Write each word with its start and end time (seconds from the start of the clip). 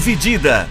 Dividida. 0.00 0.66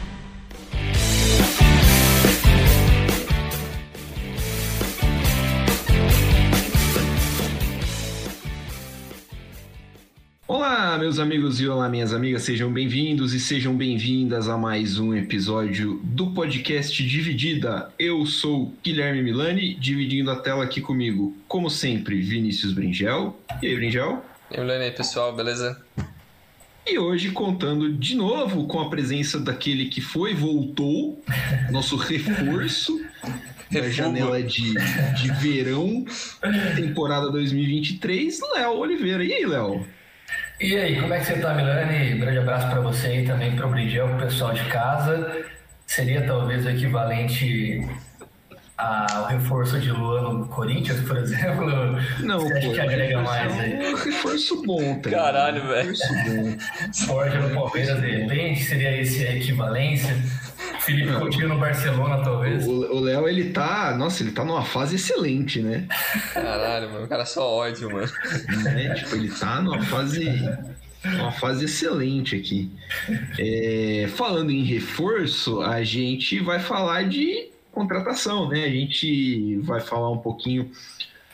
Olá, 10.47 10.97
meus 10.97 11.19
amigos 11.19 11.61
e 11.61 11.67
olá, 11.67 11.87
minhas 11.87 12.11
amigas, 12.11 12.41
sejam 12.41 12.73
bem-vindos 12.73 13.35
e 13.35 13.39
sejam 13.39 13.77
bem-vindas 13.77 14.49
a 14.49 14.57
mais 14.57 14.97
um 14.97 15.13
episódio 15.13 16.01
do 16.03 16.31
podcast 16.33 17.05
Dividida. 17.05 17.93
Eu 17.99 18.25
sou 18.25 18.73
Guilherme 18.83 19.21
Milani, 19.21 19.75
dividindo 19.75 20.31
a 20.31 20.37
tela 20.37 20.63
aqui 20.63 20.81
comigo, 20.81 21.37
como 21.47 21.69
sempre, 21.69 22.19
Vinícius 22.19 22.73
Bringel. 22.73 23.39
E 23.61 23.67
aí, 23.67 23.75
Bringel? 23.75 24.25
E 24.49 24.59
aí, 24.59 24.65
Milani, 24.65 24.89
pessoal, 24.89 25.35
beleza? 25.35 25.79
E 26.85 26.97
hoje 26.97 27.31
contando 27.31 27.93
de 27.93 28.15
novo 28.15 28.67
com 28.67 28.79
a 28.79 28.89
presença 28.89 29.39
daquele 29.39 29.85
que 29.85 30.01
foi, 30.01 30.33
voltou, 30.33 31.23
nosso 31.71 31.95
reforço 31.95 32.99
da 33.71 33.87
janela 33.89 34.41
de, 34.41 34.73
de 35.15 35.31
verão, 35.33 36.03
temporada 36.75 37.29
2023, 37.29 38.39
Léo 38.55 38.77
Oliveira. 38.77 39.23
E 39.23 39.33
aí, 39.33 39.45
Léo? 39.45 39.85
E 40.59 40.75
aí, 40.75 40.99
como 40.99 41.13
é 41.13 41.19
que 41.19 41.25
você 41.25 41.39
tá, 41.39 41.53
Milani? 41.53 42.17
Grande 42.17 42.39
abraço 42.39 42.67
para 42.69 42.81
você 42.81 43.21
e 43.21 43.25
também 43.25 43.55
para 43.55 43.67
o 43.67 43.69
Brigel, 43.69 44.09
pro 44.09 44.25
pessoal 44.25 44.53
de 44.53 44.63
casa. 44.65 45.45
Seria 45.85 46.25
talvez 46.25 46.65
o 46.65 46.69
equivalente 46.69 47.87
ao 48.79 49.25
reforço 49.25 49.79
de 49.79 49.91
Lua 49.91 50.21
no 50.21 50.47
Corinthians, 50.47 51.01
por 51.01 51.17
exemplo? 51.17 51.65
Não, 52.23 52.39
você 52.39 52.53
acha 52.53 52.67
pô, 52.67 52.73
que 52.73 52.79
agrega 52.79 53.21
mais 53.21 53.57
é 53.57 53.61
aí? 53.61 53.93
um 53.93 53.95
reforço 53.97 54.63
bom, 54.63 54.99
tá? 55.01 55.09
Caralho, 55.09 55.67
velho. 55.67 55.89
Reforço 55.89 56.13
bom. 56.25 56.57
Forte 57.05 57.37
no 57.37 57.49
Palmeiras, 57.49 58.01
de 58.01 58.09
repente, 58.09 58.63
seria 58.63 59.01
esse 59.01 59.27
a 59.27 59.35
equivalência? 59.35 60.15
Felipe 60.79 61.11
Não. 61.11 61.19
Coutinho 61.19 61.49
no 61.49 61.59
Barcelona, 61.59 62.23
talvez? 62.23 62.65
O 62.65 62.71
o 62.95 62.99
Léo, 63.01 63.27
ele 63.27 63.51
tá. 63.51 63.95
Nossa, 63.97 64.23
ele 64.23 64.31
tá 64.31 64.45
numa 64.45 64.63
fase 64.63 64.95
excelente, 64.95 65.61
né? 65.61 65.85
Caralho, 66.33 66.89
mano, 66.91 67.05
o 67.05 67.07
cara 67.07 67.23
é 67.23 67.25
só 67.25 67.47
ódio, 67.47 67.91
mano. 67.91 68.09
Né? 68.63 68.93
Tipo, 68.95 69.15
ele 69.15 69.29
tá 69.29 69.61
numa 69.61 69.81
fase. 69.83 70.25
Uma 71.03 71.31
fase 71.31 71.65
excelente 71.65 72.35
aqui. 72.35 72.71
É, 73.37 74.07
falando 74.15 74.51
em 74.51 74.63
reforço, 74.63 75.61
a 75.61 75.81
gente 75.83 76.39
vai 76.39 76.59
falar 76.59 77.07
de 77.07 77.49
contratação, 77.79 78.49
né? 78.49 78.65
A 78.65 78.69
gente 78.69 79.55
vai 79.59 79.79
falar 79.79 80.11
um 80.11 80.17
pouquinho 80.17 80.69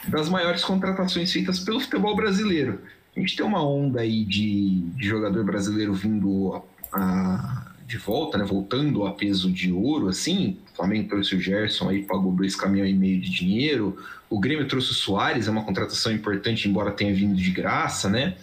das 0.07 0.29
maiores 0.29 0.63
contratações 0.63 1.31
feitas 1.31 1.59
pelo 1.59 1.79
futebol 1.79 2.15
brasileiro. 2.15 2.81
A 3.15 3.19
gente 3.19 3.35
tem 3.35 3.45
uma 3.45 3.65
onda 3.67 4.01
aí 4.01 4.23
de, 4.23 4.81
de 4.95 5.07
jogador 5.07 5.43
brasileiro 5.43 5.93
vindo 5.93 6.53
a- 6.53 6.61
a- 6.99 7.71
de 7.88 7.97
volta, 7.97 8.38
né? 8.38 8.43
Voltando 8.45 9.05
a 9.05 9.11
peso 9.13 9.51
de 9.51 9.71
ouro, 9.71 10.07
assim. 10.07 10.57
O 10.73 10.75
Flamengo 10.77 11.09
trouxe 11.09 11.35
o 11.35 11.39
Gerson 11.41 11.89
aí, 11.89 12.03
pagou 12.03 12.31
dois 12.31 12.55
caminhões 12.55 12.91
e 12.91 12.93
meio 12.97 13.19
de 13.21 13.29
dinheiro. 13.29 13.97
O 14.29 14.39
Grêmio 14.39 14.67
trouxe 14.67 14.91
o 14.91 14.93
Soares, 14.95 15.47
é 15.47 15.51
uma 15.51 15.63
contratação 15.63 16.11
importante, 16.11 16.67
embora 16.67 16.91
tenha 16.91 17.13
vindo 17.13 17.35
de 17.35 17.49
graça, 17.51 18.09
né? 18.09 18.35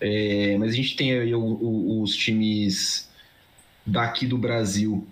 É, 0.00 0.56
mas 0.58 0.72
a 0.72 0.76
gente 0.76 0.96
tem 0.96 1.12
aí 1.12 1.34
o- 1.34 1.40
o- 1.40 2.02
os 2.02 2.14
times 2.16 3.08
daqui 3.86 4.26
do 4.26 4.36
Brasil 4.38 5.06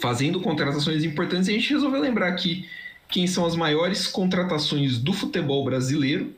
fazendo 0.00 0.40
contratações 0.40 1.04
importantes 1.04 1.48
a 1.48 1.52
gente 1.52 1.72
resolveu 1.72 2.00
lembrar 2.00 2.28
aqui 2.28 2.68
quem 3.08 3.26
são 3.26 3.44
as 3.44 3.56
maiores 3.56 4.06
contratações 4.06 4.98
do 4.98 5.12
futebol 5.12 5.64
brasileiro 5.64 6.34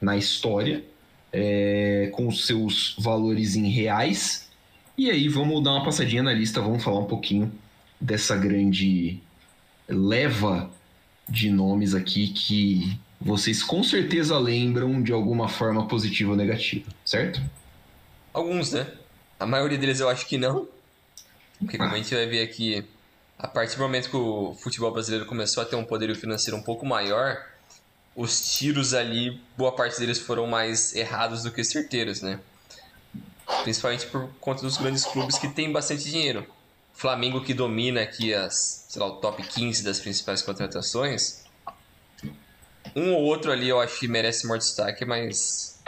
na 0.00 0.16
história, 0.16 0.84
é, 1.32 2.10
com 2.12 2.26
os 2.26 2.46
seus 2.46 2.96
valores 2.98 3.54
em 3.54 3.68
reais. 3.68 4.48
E 4.98 5.10
aí 5.10 5.28
vamos 5.28 5.62
dar 5.62 5.72
uma 5.72 5.84
passadinha 5.84 6.22
na 6.22 6.32
lista, 6.32 6.60
vamos 6.60 6.82
falar 6.82 6.98
um 6.98 7.06
pouquinho 7.06 7.52
dessa 8.00 8.36
grande 8.36 9.20
leva 9.88 10.70
de 11.28 11.50
nomes 11.50 11.94
aqui 11.94 12.28
que 12.28 12.98
vocês 13.20 13.62
com 13.62 13.82
certeza 13.82 14.38
lembram 14.38 15.02
de 15.02 15.12
alguma 15.12 15.48
forma 15.48 15.86
positiva 15.86 16.30
ou 16.30 16.36
negativa, 16.36 16.90
certo? 17.04 17.40
Alguns, 18.32 18.72
né? 18.72 18.86
A 19.38 19.46
maioria 19.46 19.78
deles 19.78 20.00
eu 20.00 20.08
acho 20.08 20.26
que 20.26 20.38
não. 20.38 20.66
Porque 21.60 21.76
como 21.78 21.94
a 21.94 21.96
gente 21.96 22.14
vai 22.14 22.26
ver 22.26 22.42
aqui, 22.42 22.84
a 23.38 23.46
partir 23.46 23.76
do 23.76 23.82
momento 23.82 24.10
que 24.10 24.16
o 24.16 24.54
futebol 24.54 24.90
brasileiro 24.90 25.26
começou 25.26 25.62
a 25.62 25.66
ter 25.66 25.76
um 25.76 25.84
poderio 25.84 26.16
financeiro 26.16 26.56
um 26.56 26.62
pouco 26.62 26.84
maior, 26.84 27.46
os 28.16 28.56
tiros 28.56 28.94
ali, 28.94 29.40
boa 29.56 29.72
parte 29.72 29.98
deles 29.98 30.18
foram 30.18 30.46
mais 30.46 30.94
errados 30.94 31.42
do 31.42 31.50
que 31.50 31.62
certeiros, 31.62 32.22
né? 32.22 32.40
Principalmente 33.62 34.06
por 34.06 34.28
conta 34.40 34.62
dos 34.62 34.76
grandes 34.76 35.04
clubes 35.04 35.38
que 35.38 35.48
têm 35.48 35.70
bastante 35.70 36.04
dinheiro. 36.04 36.46
Flamengo 36.94 37.42
que 37.42 37.54
domina 37.54 38.02
aqui 38.02 38.34
as, 38.34 38.86
sei 38.88 39.00
lá, 39.00 39.08
o 39.08 39.16
top 39.16 39.42
15 39.42 39.82
das 39.82 40.00
principais 40.00 40.42
contratações. 40.42 41.44
Um 42.94 43.14
ou 43.14 43.22
outro 43.22 43.52
ali 43.52 43.68
eu 43.68 43.80
acho 43.80 43.98
que 43.98 44.08
merece 44.08 44.46
maior 44.46 44.58
destaque, 44.58 45.04
mas 45.04 45.78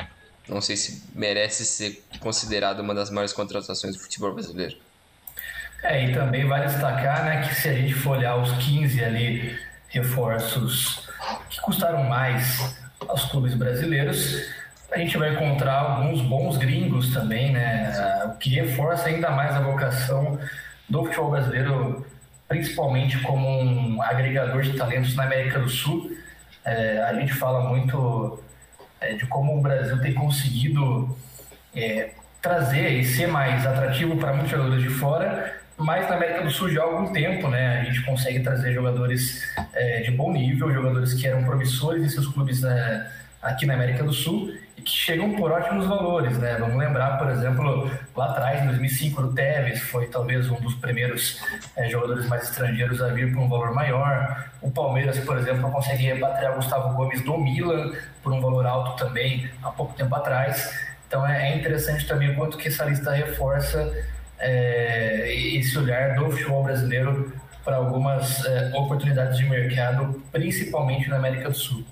não 0.48 0.60
sei 0.60 0.76
se 0.76 1.02
merece 1.14 1.64
ser 1.64 2.02
considerado 2.20 2.80
uma 2.80 2.94
das 2.94 3.10
maiores 3.10 3.32
contratações 3.32 3.96
do 3.96 4.02
futebol 4.02 4.32
brasileiro. 4.32 4.76
É, 5.82 6.04
e 6.04 6.15
também 6.15 6.47
vale 6.47 6.66
destacar 6.66 7.25
né, 7.25 7.43
que 7.43 7.54
se 7.54 7.69
a 7.69 7.75
gente 7.75 7.93
for 7.93 8.16
olhar 8.16 8.37
os 8.37 8.53
15 8.65 9.04
ali 9.04 9.59
reforços 9.88 11.09
que 11.50 11.60
custaram 11.60 12.04
mais 12.04 12.78
aos 13.09 13.25
clubes 13.25 13.54
brasileiros, 13.54 14.48
a 14.93 14.98
gente 14.98 15.16
vai 15.16 15.34
encontrar 15.34 15.75
alguns 15.75 16.20
bons 16.22 16.56
gringos 16.56 17.12
também, 17.12 17.53
né? 17.53 17.93
O 18.26 18.37
que 18.37 18.50
reforça 18.50 19.09
ainda 19.09 19.31
mais 19.31 19.54
a 19.54 19.60
vocação 19.60 20.38
do 20.88 21.04
futebol 21.04 21.31
brasileiro, 21.31 22.06
principalmente 22.47 23.19
como 23.20 23.49
um 23.49 24.03
agregador 24.03 24.62
de 24.62 24.75
talentos 24.76 25.16
na 25.16 25.25
América 25.25 25.59
do 25.59 25.69
Sul. 25.69 26.10
É, 26.64 27.03
a 27.03 27.14
gente 27.14 27.32
fala 27.32 27.69
muito 27.69 28.43
é, 29.00 29.14
de 29.14 29.26
como 29.26 29.59
o 29.59 29.62
Brasil 29.62 29.99
tem 30.00 30.12
conseguido 30.12 31.16
é, 31.75 32.10
trazer 32.41 32.91
e 32.91 33.04
ser 33.04 33.28
mais 33.28 33.66
atrativo 33.66 34.16
para 34.16 34.32
muitos 34.32 34.50
jogadores 34.50 34.82
de 34.82 34.91
fora, 34.91 35.61
mas 35.78 36.08
na 36.08 36.16
América 36.16 36.42
do 36.42 36.50
Sul 36.50 36.70
já 36.70 36.82
há 36.82 36.84
algum 36.84 37.12
tempo, 37.12 37.48
né? 37.48 37.80
A 37.80 37.84
gente 37.84 38.02
consegue 38.02 38.40
trazer 38.40 38.72
jogadores 38.72 39.42
é, 39.72 40.00
de 40.00 40.10
bom 40.10 40.32
nível, 40.32 40.72
jogadores 40.72 41.14
que 41.14 41.26
eram 41.26 41.44
promissores 41.44 42.02
em 42.02 42.08
seus 42.08 42.26
clubes 42.28 42.62
né, 42.62 43.10
aqui 43.40 43.66
na 43.66 43.74
América 43.74 44.04
do 44.04 44.12
Sul 44.12 44.52
e 44.76 44.82
que 44.82 44.90
chegam 44.90 45.34
por 45.34 45.50
ótimos 45.50 45.86
valores, 45.86 46.38
né? 46.38 46.56
Vamos 46.58 46.76
lembrar, 46.76 47.18
por 47.18 47.30
exemplo, 47.30 47.90
lá 48.14 48.30
atrás, 48.30 48.62
em 48.62 48.66
2005, 48.66 49.22
o 49.22 49.34
Tevez 49.34 49.80
foi 49.80 50.06
talvez 50.06 50.48
um 50.50 50.60
dos 50.60 50.74
primeiros 50.74 51.40
é, 51.76 51.88
jogadores 51.88 52.28
mais 52.28 52.44
estrangeiros 52.44 53.02
a 53.02 53.08
vir 53.08 53.32
por 53.32 53.40
um 53.40 53.48
valor 53.48 53.74
maior. 53.74 54.44
O 54.60 54.70
Palmeiras, 54.70 55.18
por 55.20 55.36
exemplo, 55.38 55.70
consegue 55.70 56.04
repatriar 56.04 56.52
o 56.52 56.56
Gustavo 56.56 56.94
Gomes 56.94 57.22
do 57.22 57.36
Milan 57.38 57.92
por 58.22 58.32
um 58.32 58.40
valor 58.40 58.66
alto 58.66 58.96
também 59.04 59.50
há 59.62 59.70
pouco 59.70 59.94
tempo 59.94 60.14
atrás. 60.14 60.72
Então 61.08 61.26
é 61.26 61.50
é 61.50 61.56
interessante 61.56 62.06
também 62.06 62.30
o 62.30 62.36
quanto 62.36 62.56
que 62.56 62.68
essa 62.68 62.84
lista 62.84 63.10
reforça 63.10 63.92
é, 64.42 65.32
esse 65.54 65.78
olhar 65.78 66.16
do 66.16 66.30
futebol 66.30 66.64
brasileiro 66.64 67.32
para 67.64 67.76
algumas 67.76 68.44
é, 68.44 68.72
oportunidades 68.75 69.38
de 69.38 69.44
mercado, 69.44 70.20
principalmente 70.32 71.08
na 71.08 71.16
América 71.16 71.48
do 71.48 71.56
Sul. 71.56 71.84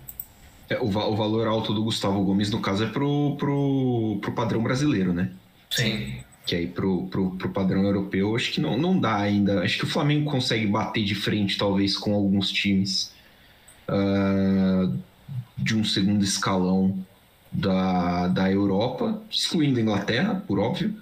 É, 0.68 0.76
o, 0.78 0.86
o 0.86 1.16
valor 1.16 1.46
alto 1.46 1.72
do 1.72 1.84
Gustavo 1.84 2.22
Gomes, 2.24 2.50
no 2.50 2.60
caso, 2.60 2.84
é 2.84 2.88
pro, 2.88 3.36
pro, 3.38 4.18
pro 4.20 4.32
padrão 4.32 4.62
brasileiro, 4.62 5.12
né? 5.12 5.30
Sim. 5.70 6.22
Que 6.44 6.56
aí 6.56 6.66
pro, 6.66 7.06
pro, 7.06 7.30
pro 7.36 7.50
padrão 7.50 7.84
europeu, 7.84 8.34
acho 8.34 8.50
que 8.52 8.60
não, 8.60 8.76
não 8.76 8.98
dá 8.98 9.16
ainda. 9.16 9.62
Acho 9.62 9.78
que 9.78 9.84
o 9.84 9.88
Flamengo 9.88 10.28
consegue 10.28 10.66
bater 10.66 11.04
de 11.04 11.14
frente, 11.14 11.56
talvez, 11.56 11.96
com 11.96 12.12
alguns 12.12 12.50
times 12.50 13.12
ah, 13.86 14.90
de 15.56 15.76
um 15.76 15.84
segundo 15.84 16.24
escalão 16.24 16.98
da, 17.52 18.28
da 18.28 18.50
Europa, 18.50 19.20
excluindo 19.30 19.78
a 19.78 19.82
Inglaterra, 19.82 20.42
por 20.46 20.58
óbvio. 20.58 20.94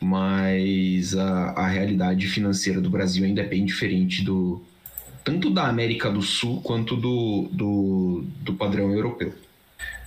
Mas 0.00 1.14
a, 1.16 1.50
a 1.50 1.66
realidade 1.68 2.26
financeira 2.26 2.80
do 2.80 2.88
Brasil 2.90 3.24
ainda 3.24 3.42
é 3.42 3.46
bem 3.46 3.64
diferente 3.64 4.24
do 4.24 4.62
tanto 5.22 5.50
da 5.50 5.66
América 5.66 6.10
do 6.10 6.22
Sul 6.22 6.62
quanto 6.62 6.96
do, 6.96 7.48
do, 7.52 8.24
do 8.40 8.54
padrão 8.54 8.90
europeu. 8.92 9.34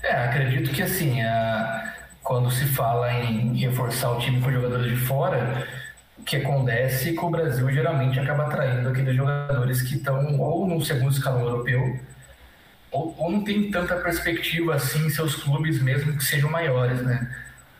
É, 0.02 0.12
acredito 0.26 0.72
que 0.72 0.82
assim, 0.82 1.22
a- 1.22 1.94
quando 2.24 2.50
se 2.52 2.66
fala 2.66 3.12
em 3.14 3.56
reforçar 3.58 4.12
o 4.12 4.20
time 4.20 4.42
com 4.42 4.52
jogadores 4.52 4.90
de 4.92 4.98
fora, 4.98 5.68
o 6.18 6.24
que 6.24 6.38
acontece 6.38 7.10
é 7.10 7.14
que 7.14 7.20
o 7.20 7.30
Brasil 7.30 7.70
geralmente 7.72 8.20
acaba 8.20 8.48
atraindo 8.48 8.90
aqueles 8.90 9.16
jogadores 9.16 9.82
que 9.82 9.96
estão 9.96 10.40
ou 10.40 10.68
no 10.68 10.84
segundo 10.84 11.12
escalão 11.12 11.42
europeu, 11.42 12.00
ou, 12.92 13.16
ou 13.18 13.32
não 13.32 13.44
tem 13.44 13.70
tanta 13.72 13.96
perspectiva 13.98 14.76
assim 14.76 15.06
em 15.06 15.10
seus 15.10 15.36
clubes 15.36 15.82
mesmo 15.82 16.16
que 16.18 16.24
sejam 16.24 16.50
maiores, 16.50 17.02
né? 17.02 17.30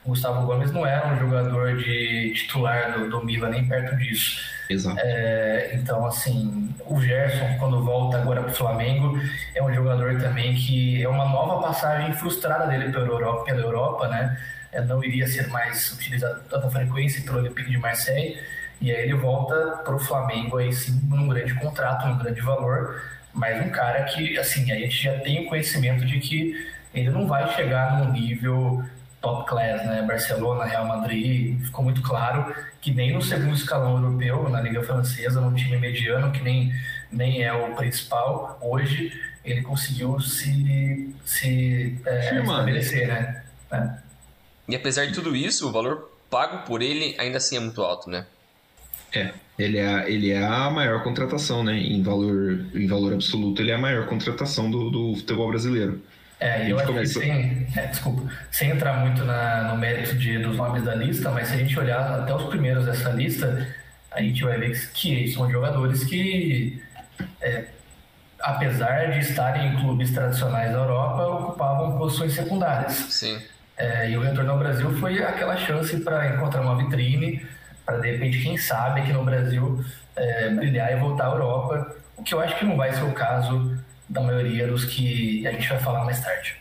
O 0.06 0.10
Gustavo 0.10 0.46
Gomes 0.46 0.72
não 0.72 0.86
era 0.86 1.08
um 1.08 1.18
jogador 1.18 1.78
de 1.78 2.34
titular 2.36 2.92
do, 2.92 3.10
do 3.10 3.24
Milan, 3.24 3.50
nem 3.50 3.66
perto 3.66 3.96
disso. 3.98 4.42
Exato. 4.70 5.00
É, 5.00 5.72
então, 5.74 6.06
assim, 6.06 6.74
o 6.86 7.02
Gerson, 7.02 7.58
quando 7.58 7.84
volta 7.84 8.18
agora 8.18 8.42
para 8.42 8.52
o 8.52 8.56
Flamengo, 8.56 9.18
é 9.56 9.64
um 9.64 9.74
jogador 9.74 10.20
também 10.20 10.56
que 10.56 11.02
é 11.02 11.08
uma 11.08 11.26
nova 11.26 11.62
passagem 11.68 12.14
frustrada 12.14 12.68
dele 12.68 12.92
pela 12.92 13.06
Europa, 13.06 13.46
pela 13.46 13.62
Europa 13.62 14.08
né? 14.08 14.38
é, 14.74 14.82
não 14.82 15.04
iria 15.04 15.28
ser 15.28 15.48
mais 15.48 15.92
utilizado 15.94 16.42
com 16.42 16.50
tanta 16.50 16.70
frequência 16.70 17.22
pelo 17.22 17.38
Olympique 17.38 17.70
de 17.70 17.78
Marseille, 17.78 18.38
e 18.82 18.92
aí 18.92 19.04
ele 19.04 19.14
volta 19.14 19.56
para 19.86 19.96
o 19.96 20.00
Flamengo 20.00 20.58
aí 20.58 20.74
sim 20.74 21.00
num 21.08 21.28
grande 21.28 21.54
contrato, 21.56 22.08
num 22.08 22.18
grande 22.18 22.42
valor, 22.42 23.02
mas 23.34 23.66
um 23.66 23.70
cara 23.70 24.04
que 24.04 24.38
assim 24.38 24.70
a 24.72 24.76
gente 24.76 25.04
já 25.04 25.18
tem 25.20 25.46
o 25.46 25.50
conhecimento 25.50 26.06
de 26.06 26.20
que 26.20 26.68
ele 26.94 27.10
não 27.10 27.28
vai 27.28 27.54
chegar 27.56 28.00
num 28.00 28.12
nível 28.12 28.84
top 29.24 29.48
class, 29.48 29.86
né? 29.86 30.04
Barcelona, 30.06 30.66
Real 30.66 30.86
Madrid, 30.86 31.58
ficou 31.62 31.86
muito 31.86 32.02
claro 32.02 32.54
que 32.82 32.92
nem 32.92 33.14
no 33.14 33.22
segundo 33.22 33.56
escalão 33.56 33.96
europeu, 33.96 34.50
na 34.50 34.60
Liga 34.60 34.84
Francesa, 34.84 35.40
no 35.40 35.56
time 35.56 35.78
mediano, 35.78 36.30
que 36.34 36.44
nem, 36.44 36.74
nem 37.10 37.42
é 37.42 37.54
o 37.54 37.74
principal, 37.74 38.60
hoje 38.62 39.18
ele 39.46 39.62
conseguiu 39.62 40.20
se, 40.20 41.16
se 41.24 41.98
é, 42.06 42.42
estabelecer, 42.42 43.08
né? 43.08 43.44
É. 43.72 43.90
E 44.68 44.76
apesar 44.76 45.06
de 45.06 45.14
tudo 45.14 45.34
isso, 45.34 45.70
o 45.70 45.72
valor 45.72 46.12
pago 46.30 46.66
por 46.66 46.82
ele 46.82 47.16
ainda 47.18 47.38
assim 47.38 47.56
é 47.56 47.60
muito 47.62 47.82
alto, 47.82 48.10
né? 48.10 48.26
É, 49.16 49.32
ele 49.58 49.78
é, 49.78 50.12
ele 50.12 50.32
é 50.32 50.44
a 50.44 50.70
maior 50.70 51.02
contratação, 51.02 51.64
né? 51.64 51.78
Em 51.78 52.04
valor, 52.04 52.66
em 52.76 52.88
valor 52.88 53.14
absoluto, 53.14 53.62
ele 53.62 53.72
é 53.72 53.76
a 53.76 53.78
maior 53.78 54.06
contratação 54.06 54.70
do, 54.70 54.90
do 54.90 55.16
futebol 55.16 55.48
brasileiro. 55.48 56.02
É, 56.44 56.70
eu 56.70 56.78
acho 56.78 56.88
começou... 56.88 57.22
que 57.22 57.28
sem, 57.30 57.68
é, 57.74 57.86
desculpa, 57.88 58.30
sem 58.52 58.70
entrar 58.72 58.96
muito 58.96 59.24
na, 59.24 59.64
no 59.64 59.78
mérito 59.78 60.14
de, 60.18 60.40
dos 60.40 60.58
nomes 60.58 60.84
da 60.84 60.94
lista, 60.94 61.32
mas 61.32 61.48
se 61.48 61.54
a 61.54 61.58
gente 61.58 61.80
olhar 61.80 62.20
até 62.20 62.36
os 62.36 62.44
primeiros 62.50 62.86
dessa 62.86 63.12
lista, 63.12 63.66
a 64.12 64.22
gente 64.22 64.44
vai 64.44 64.60
ver 64.60 64.78
que 64.92 65.26
são 65.30 65.50
jogadores 65.50 66.04
que, 66.04 66.84
é, 67.40 67.64
apesar 68.42 69.12
de 69.12 69.20
estarem 69.20 69.70
em 69.70 69.80
clubes 69.80 70.12
tradicionais 70.12 70.74
da 70.74 70.80
Europa, 70.80 71.26
ocupavam 71.28 71.98
posições 71.98 72.34
secundárias. 72.34 72.92
Sim. 72.92 73.42
É, 73.78 74.10
e 74.10 74.18
o 74.18 74.22
retorno 74.22 74.52
ao 74.52 74.60
Brasil 74.60 74.92
foi 75.00 75.24
aquela 75.24 75.56
chance 75.56 75.98
para 76.02 76.28
encontrar 76.36 76.60
uma 76.60 76.76
vitrine, 76.76 77.42
para 77.86 78.00
de 78.00 78.12
repente, 78.12 78.44
quem 78.44 78.58
sabe, 78.58 79.00
aqui 79.00 79.14
no 79.14 79.24
Brasil, 79.24 79.82
é, 80.14 80.50
brilhar 80.50 80.92
e 80.92 80.98
voltar 80.98 81.28
à 81.28 81.32
Europa, 81.32 81.96
o 82.18 82.22
que 82.22 82.34
eu 82.34 82.42
acho 82.42 82.58
que 82.58 82.66
não 82.66 82.76
vai 82.76 82.92
ser 82.92 83.04
o 83.04 83.14
caso 83.14 83.82
da 84.10 84.22
maioria 84.22 84.68
dos 84.68 84.86
que 84.86 85.46
a 85.48 85.52
gente 85.52 85.68
vai 85.70 85.80
falar 85.80 86.04
mais 86.06 86.20
tarde. 86.20 86.56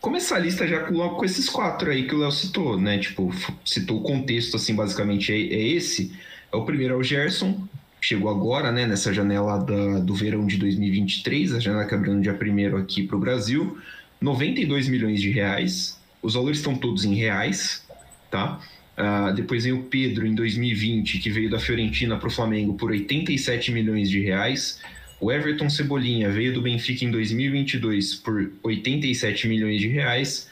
Começar 0.00 0.36
a 0.36 0.38
lista 0.38 0.66
já 0.66 0.88
logo 0.88 1.16
com 1.16 1.24
esses 1.24 1.48
quatro 1.48 1.90
aí 1.90 2.06
que 2.06 2.14
o 2.14 2.18
Léo 2.18 2.30
citou, 2.30 2.78
né? 2.80 2.98
Tipo, 2.98 3.32
citou 3.64 3.98
o 3.98 4.02
contexto, 4.02 4.56
assim, 4.56 4.74
basicamente 4.74 5.32
é, 5.32 5.36
é 5.36 5.68
esse. 5.68 6.14
É 6.52 6.56
o 6.56 6.64
primeiro 6.64 6.94
é 6.94 6.96
o 6.96 7.02
Gerson, 7.02 7.66
chegou 8.00 8.30
agora, 8.30 8.70
né, 8.70 8.86
nessa 8.86 9.12
janela 9.12 9.58
da, 9.58 9.98
do 9.98 10.14
verão 10.14 10.46
de 10.46 10.56
2023, 10.58 11.54
a 11.54 11.58
janela 11.58 11.84
que 11.84 11.94
abriu 11.94 12.14
no 12.14 12.20
dia 12.20 12.34
primeiro 12.34 12.76
aqui 12.76 13.02
para 13.02 13.16
o 13.16 13.18
Brasil, 13.18 13.78
92 14.20 14.88
milhões 14.88 15.20
de 15.20 15.30
reais. 15.30 16.00
Os 16.22 16.34
valores 16.34 16.58
estão 16.58 16.76
todos 16.76 17.04
em 17.04 17.14
reais, 17.14 17.84
tá? 18.30 18.60
Uh, 18.96 19.34
depois 19.34 19.64
vem 19.64 19.72
o 19.72 19.82
Pedro 19.82 20.26
em 20.26 20.34
2020, 20.34 21.18
que 21.18 21.30
veio 21.30 21.50
da 21.50 21.58
Fiorentina 21.58 22.16
para 22.16 22.28
o 22.28 22.30
Flamengo 22.30 22.74
por 22.74 22.90
87 22.90 23.72
milhões 23.72 24.08
de 24.08 24.20
reais. 24.20 24.80
O 25.18 25.32
Everton 25.32 25.70
Cebolinha 25.70 26.30
veio 26.30 26.52
do 26.52 26.60
Benfica 26.60 27.04
em 27.04 27.10
2022 27.10 28.16
por 28.16 28.52
87 28.62 29.48
milhões 29.48 29.80
de 29.80 29.88
reais 29.88 30.48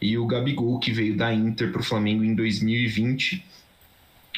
e 0.00 0.16
o 0.16 0.26
Gabigol 0.26 0.78
que 0.78 0.92
veio 0.92 1.16
da 1.16 1.32
Inter 1.34 1.72
para 1.72 1.80
o 1.80 1.84
Flamengo 1.84 2.22
em 2.22 2.34
2020 2.34 3.44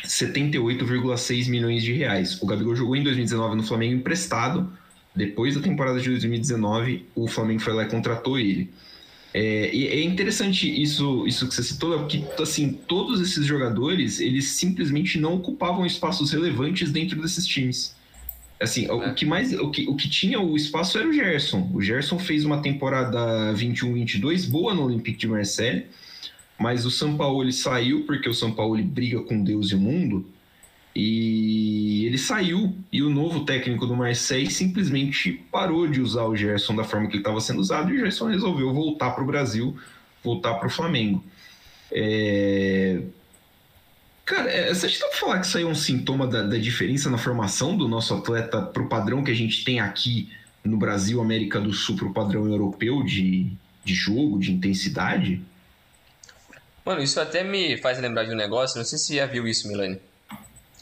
78,6 0.05 1.49
milhões 1.49 1.82
de 1.82 1.93
reais. 1.93 2.40
O 2.40 2.46
Gabigol 2.46 2.76
jogou 2.76 2.96
em 2.96 3.02
2019 3.02 3.56
no 3.56 3.62
Flamengo 3.62 3.94
emprestado. 3.94 4.70
Depois 5.14 5.55
da 5.55 5.62
temporada 5.62 5.99
de 5.99 6.08
2019, 6.11 7.06
o 7.14 7.26
Flamengo 7.26 7.61
foi 7.61 7.72
lá 7.72 7.84
e 7.84 7.88
contratou 7.88 8.38
ele. 8.38 8.70
É, 9.32 9.75
e 9.75 9.88
é 9.88 10.02
interessante 10.02 10.67
isso, 10.82 11.26
isso 11.26 11.49
que 11.49 11.55
você 11.55 11.62
citou, 11.62 11.99
porque 11.99 12.22
assim, 12.40 12.72
todos 12.87 13.20
esses 13.20 13.44
jogadores, 13.44 14.20
eles 14.20 14.49
simplesmente 14.52 15.19
não 15.19 15.34
ocupavam 15.34 15.84
espaços 15.84 16.31
relevantes 16.32 16.90
dentro 16.90 17.20
desses 17.20 17.46
times. 17.46 17.94
Assim, 18.61 18.87
é. 18.87 18.93
o 18.93 19.14
que 19.14 19.26
mais 19.26 19.53
o 19.53 19.70
que, 19.70 19.87
o 19.88 19.94
que 19.94 20.08
tinha 20.08 20.41
o 20.41 20.56
espaço 20.56 20.99
era 20.99 21.08
o 21.08 21.12
Gerson. 21.12 21.70
O 21.75 21.81
Gerson 21.81 22.19
fez 22.19 22.44
uma 22.44 22.62
temporada 22.62 23.53
21-22 23.55 24.49
boa 24.49 24.75
no 24.75 24.85
Olympique 24.85 25.19
de 25.19 25.29
Marseille, 25.29 25.87
mas 26.58 26.87
o 26.87 26.91
São 26.91 27.17
Paulo 27.17 27.50
saiu 27.53 28.05
porque 28.05 28.29
o 28.29 28.35
São 28.35 28.53
Paulo 28.53 28.82
briga 28.82 29.20
com 29.23 29.43
Deus 29.43 29.70
e 29.70 29.75
o 29.75 29.79
mundo. 29.79 30.26
E 30.99 32.06
ele 32.06 32.17
saiu 32.17 32.75
e 32.91 33.03
o 33.03 33.11
novo 33.11 33.44
técnico 33.44 33.87
do 33.87 33.94
Marseille 33.94 34.50
simplesmente 34.50 35.31
parou 35.53 35.87
de 35.87 36.00
usar 36.00 36.25
o 36.25 36.35
Gerson 36.35 36.75
da 36.75 36.85
forma 36.85 37.06
que 37.08 37.14
ele 37.14 37.20
estava 37.20 37.38
sendo 37.38 37.61
usado 37.61 37.93
e 37.93 37.97
o 37.97 37.99
Gerson 37.99 38.29
resolveu 38.29 38.73
voltar 38.73 39.11
para 39.11 39.23
o 39.23 39.26
Brasil, 39.26 39.76
voltar 40.25 40.55
para 40.55 40.69
o 40.69 40.70
Flamengo. 40.70 41.23
É... 41.93 43.03
Cara, 44.26 44.50
é, 44.50 44.75
você 44.75 44.88
falar 45.12 45.38
que 45.38 45.46
isso 45.46 45.56
aí 45.56 45.62
é 45.62 45.67
um 45.67 45.75
sintoma 45.75 46.26
da, 46.26 46.43
da 46.43 46.58
diferença 46.58 47.08
na 47.08 47.17
formação 47.17 47.76
do 47.76 47.87
nosso 47.87 48.12
atleta 48.12 48.61
para 48.61 48.82
o 48.82 48.88
padrão 48.88 49.23
que 49.23 49.31
a 49.31 49.34
gente 49.34 49.64
tem 49.64 49.78
aqui 49.78 50.28
no 50.64 50.76
Brasil, 50.76 51.20
América 51.20 51.61
do 51.61 51.73
Sul, 51.73 51.94
para 51.94 52.08
o 52.08 52.12
padrão 52.12 52.44
europeu 52.49 53.05
de, 53.05 53.52
de 53.84 53.94
jogo, 53.94 54.40
de 54.40 54.50
intensidade? 54.50 55.40
Mano, 56.84 57.00
isso 57.00 57.20
até 57.20 57.44
me 57.44 57.78
faz 57.78 58.00
lembrar 58.00 58.25
de 58.25 58.32
um 58.32 58.37
negócio, 58.37 58.76
não 58.76 58.84
sei 58.84 58.99
se 58.99 59.06
você 59.06 59.14
já 59.14 59.26
viu 59.26 59.46
isso, 59.46 59.69
Milani, 59.69 60.00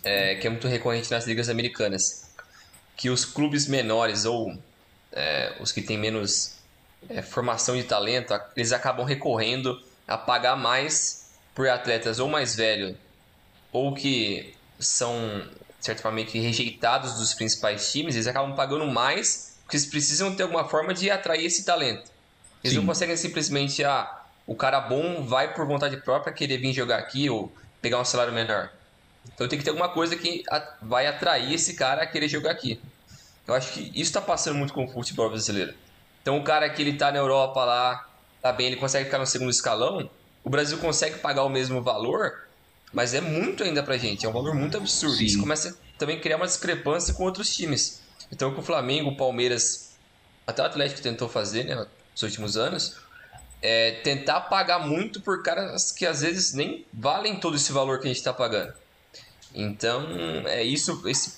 é, 0.02 0.36
que 0.36 0.46
é 0.46 0.50
muito 0.50 0.66
recorrente 0.66 1.10
nas 1.10 1.26
ligas 1.26 1.50
americanas, 1.50 2.30
que 2.96 3.10
os 3.10 3.26
clubes 3.26 3.68
menores 3.68 4.24
ou 4.24 4.58
é, 5.12 5.54
os 5.60 5.70
que 5.70 5.82
têm 5.82 5.98
menos 5.98 6.56
é, 7.10 7.20
formação 7.20 7.76
de 7.76 7.82
talento, 7.82 8.32
eles 8.56 8.72
acabam 8.72 9.04
recorrendo 9.04 9.78
a 10.08 10.16
pagar 10.16 10.56
mais 10.56 11.30
por 11.54 11.68
atletas 11.68 12.18
ou 12.18 12.28
mais 12.28 12.56
velhos 12.56 13.03
ou 13.74 13.92
que 13.92 14.54
são, 14.78 15.42
de 15.80 15.84
certa 15.84 16.00
forma, 16.00 16.24
que 16.24 16.38
rejeitados 16.38 17.14
dos 17.18 17.34
principais 17.34 17.90
times, 17.90 18.14
eles 18.14 18.28
acabam 18.28 18.54
pagando 18.54 18.86
mais 18.86 19.58
porque 19.64 19.76
eles 19.76 19.86
precisam 19.86 20.34
ter 20.34 20.44
alguma 20.44 20.68
forma 20.68 20.94
de 20.94 21.10
atrair 21.10 21.44
esse 21.44 21.64
talento. 21.64 22.08
Eles 22.62 22.72
Sim. 22.72 22.78
não 22.78 22.86
conseguem 22.86 23.16
simplesmente, 23.16 23.82
ah, 23.82 24.22
o 24.46 24.54
cara 24.54 24.80
bom 24.80 25.24
vai 25.24 25.52
por 25.52 25.66
vontade 25.66 25.96
própria 25.96 26.32
querer 26.32 26.58
vir 26.58 26.72
jogar 26.72 26.98
aqui 26.98 27.28
ou 27.28 27.52
pegar 27.82 28.00
um 28.00 28.04
salário 28.04 28.32
menor. 28.32 28.70
Então 29.34 29.48
tem 29.48 29.58
que 29.58 29.64
ter 29.64 29.70
alguma 29.70 29.88
coisa 29.88 30.14
que 30.16 30.44
vai 30.80 31.08
atrair 31.08 31.52
esse 31.52 31.74
cara 31.74 32.02
a 32.02 32.06
querer 32.06 32.28
jogar 32.28 32.52
aqui. 32.52 32.80
Eu 33.46 33.54
acho 33.54 33.72
que 33.72 33.80
isso 33.88 34.02
está 34.02 34.20
passando 34.20 34.56
muito 34.56 34.72
com 34.72 34.84
o 34.84 34.88
futebol 34.88 35.28
brasileiro. 35.28 35.74
Então 36.22 36.38
o 36.38 36.44
cara 36.44 36.70
que 36.70 36.80
ele 36.80 36.92
tá 36.92 37.10
na 37.10 37.18
Europa 37.18 37.64
lá, 37.64 38.08
tá 38.40 38.52
bem, 38.52 38.68
ele 38.68 38.76
consegue 38.76 39.06
ficar 39.06 39.18
no 39.18 39.26
segundo 39.26 39.50
escalão, 39.50 40.08
o 40.44 40.50
Brasil 40.50 40.78
consegue 40.78 41.18
pagar 41.18 41.42
o 41.42 41.48
mesmo 41.48 41.82
valor, 41.82 42.44
mas 42.94 43.12
é 43.12 43.20
muito 43.20 43.64
ainda 43.64 43.82
pra 43.82 43.98
gente, 43.98 44.24
é 44.24 44.28
um 44.28 44.32
valor 44.32 44.54
muito 44.54 44.76
absurdo. 44.76 45.16
Sim. 45.16 45.24
Isso 45.24 45.40
começa 45.40 45.76
também 45.98 46.16
a 46.16 46.20
criar 46.20 46.36
uma 46.36 46.46
discrepância 46.46 47.12
com 47.12 47.24
outros 47.24 47.54
times. 47.54 48.00
Então, 48.32 48.54
com 48.54 48.60
o 48.60 48.64
Flamengo, 48.64 49.10
o 49.10 49.16
Palmeiras, 49.16 49.90
até 50.46 50.62
o 50.62 50.66
Atlético 50.66 51.02
tentou 51.02 51.28
fazer, 51.28 51.64
né, 51.64 51.74
nos 51.74 52.22
últimos 52.22 52.56
anos, 52.56 52.96
é 53.60 53.92
tentar 54.02 54.42
pagar 54.42 54.78
muito 54.78 55.20
por 55.20 55.42
caras 55.42 55.90
que 55.90 56.06
às 56.06 56.20
vezes 56.20 56.52
nem 56.52 56.86
valem 56.92 57.36
todo 57.40 57.56
esse 57.56 57.72
valor 57.72 57.98
que 57.98 58.04
a 58.04 58.08
gente 58.08 58.18
está 58.18 58.32
pagando. 58.32 58.72
Então, 59.52 60.06
é 60.46 60.62
isso, 60.62 61.02
esse 61.08 61.34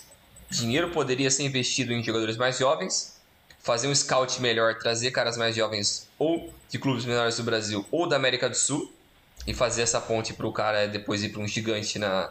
dinheiro 0.51 0.91
poderia 0.91 1.31
ser 1.31 1.45
investido 1.45 1.93
em 1.93 2.03
jogadores 2.03 2.37
mais 2.37 2.59
jovens, 2.59 3.17
fazer 3.61 3.89
um 3.89 3.95
scout 3.95 4.41
melhor, 4.43 4.79
trazer 4.79 5.11
caras 5.11 5.37
mais 5.37 5.57
jovens 5.57 6.09
ou 6.19 6.53
de 6.69 6.79
clubes 6.79 7.05
menores 7.05 7.37
do 7.37 7.43
Brasil 7.43 7.85
ou 7.91 8.09
da 8.09 8.17
América 8.17 8.49
do 8.49 8.57
Sul 8.57 8.93
e 9.47 9.55
fazer 9.55 9.83
essa 9.83 10.01
ponte 10.01 10.35
para 10.35 10.47
o 10.47 10.53
cara 10.53 10.89
depois 10.89 11.23
ir 11.23 11.29
para 11.29 11.41
um 11.41 11.47
gigante 11.47 11.99
na 11.99 12.31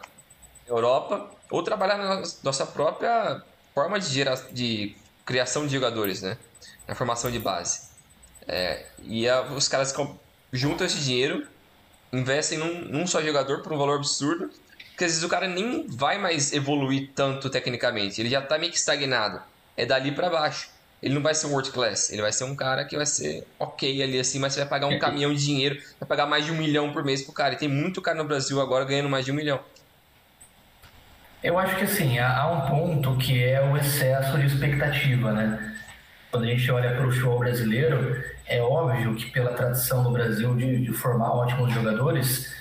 Europa, 0.68 1.30
ou 1.50 1.62
trabalhar 1.62 1.96
na 1.96 2.22
nossa 2.42 2.66
própria 2.66 3.42
forma 3.74 3.98
de, 3.98 4.12
gera, 4.12 4.34
de 4.52 4.96
criação 5.24 5.66
de 5.66 5.72
jogadores, 5.72 6.22
né? 6.22 6.36
Na 6.86 6.94
formação 6.94 7.30
de 7.30 7.38
base. 7.38 7.88
É, 8.46 8.86
e 9.02 9.28
a, 9.28 9.42
os 9.42 9.68
caras 9.68 9.94
juntam 10.52 10.86
esse 10.86 10.98
dinheiro, 10.98 11.46
investem 12.12 12.58
num, 12.58 12.80
num 12.82 13.06
só 13.06 13.22
jogador 13.22 13.62
por 13.62 13.72
um 13.72 13.78
valor 13.78 13.96
absurdo, 13.96 14.50
porque 14.88 15.04
às 15.04 15.12
vezes 15.12 15.22
o 15.22 15.28
cara 15.28 15.46
nem 15.46 15.86
vai 15.88 16.18
mais 16.18 16.52
evoluir 16.52 17.10
tanto 17.14 17.50
tecnicamente, 17.50 18.20
ele 18.20 18.30
já 18.30 18.40
está 18.40 18.58
meio 18.58 18.72
que 18.72 18.78
estagnado. 18.78 19.42
É 19.76 19.84
dali 19.84 20.10
para 20.12 20.30
baixo 20.30 20.75
ele 21.02 21.14
não 21.14 21.22
vai 21.22 21.34
ser 21.34 21.46
um 21.46 21.50
world 21.50 21.70
class, 21.70 22.10
ele 22.10 22.22
vai 22.22 22.32
ser 22.32 22.44
um 22.44 22.54
cara 22.54 22.84
que 22.84 22.96
vai 22.96 23.06
ser 23.06 23.46
ok 23.58 24.02
ali 24.02 24.18
assim, 24.18 24.38
mas 24.38 24.54
você 24.54 24.60
vai 24.60 24.68
pagar 24.68 24.86
um 24.86 24.98
caminhão 24.98 25.32
de 25.32 25.44
dinheiro, 25.44 25.78
vai 26.00 26.08
pagar 26.08 26.26
mais 26.26 26.44
de 26.44 26.52
um 26.52 26.56
milhão 26.56 26.92
por 26.92 27.04
mês 27.04 27.22
pro 27.22 27.32
cara. 27.32 27.54
E 27.54 27.58
tem 27.58 27.68
muito 27.68 28.00
cara 28.00 28.16
no 28.16 28.24
Brasil 28.24 28.60
agora 28.60 28.84
ganhando 28.84 29.08
mais 29.08 29.24
de 29.24 29.32
um 29.32 29.34
milhão. 29.34 29.60
Eu 31.42 31.58
acho 31.58 31.76
que 31.76 31.84
assim, 31.84 32.18
há 32.18 32.46
um 32.48 32.68
ponto 32.68 33.16
que 33.18 33.44
é 33.44 33.60
o 33.62 33.76
excesso 33.76 34.38
de 34.38 34.46
expectativa, 34.46 35.32
né? 35.32 35.76
Quando 36.30 36.44
a 36.44 36.46
gente 36.48 36.70
olha 36.70 36.90
para 36.94 37.06
o 37.06 37.12
show 37.12 37.38
brasileiro, 37.38 38.24
é 38.46 38.60
óbvio 38.60 39.14
que 39.14 39.30
pela 39.30 39.52
tradição 39.52 40.02
do 40.02 40.10
Brasil 40.10 40.56
de, 40.56 40.80
de 40.80 40.92
formar 40.92 41.30
ótimos 41.30 41.72
jogadores, 41.72 42.52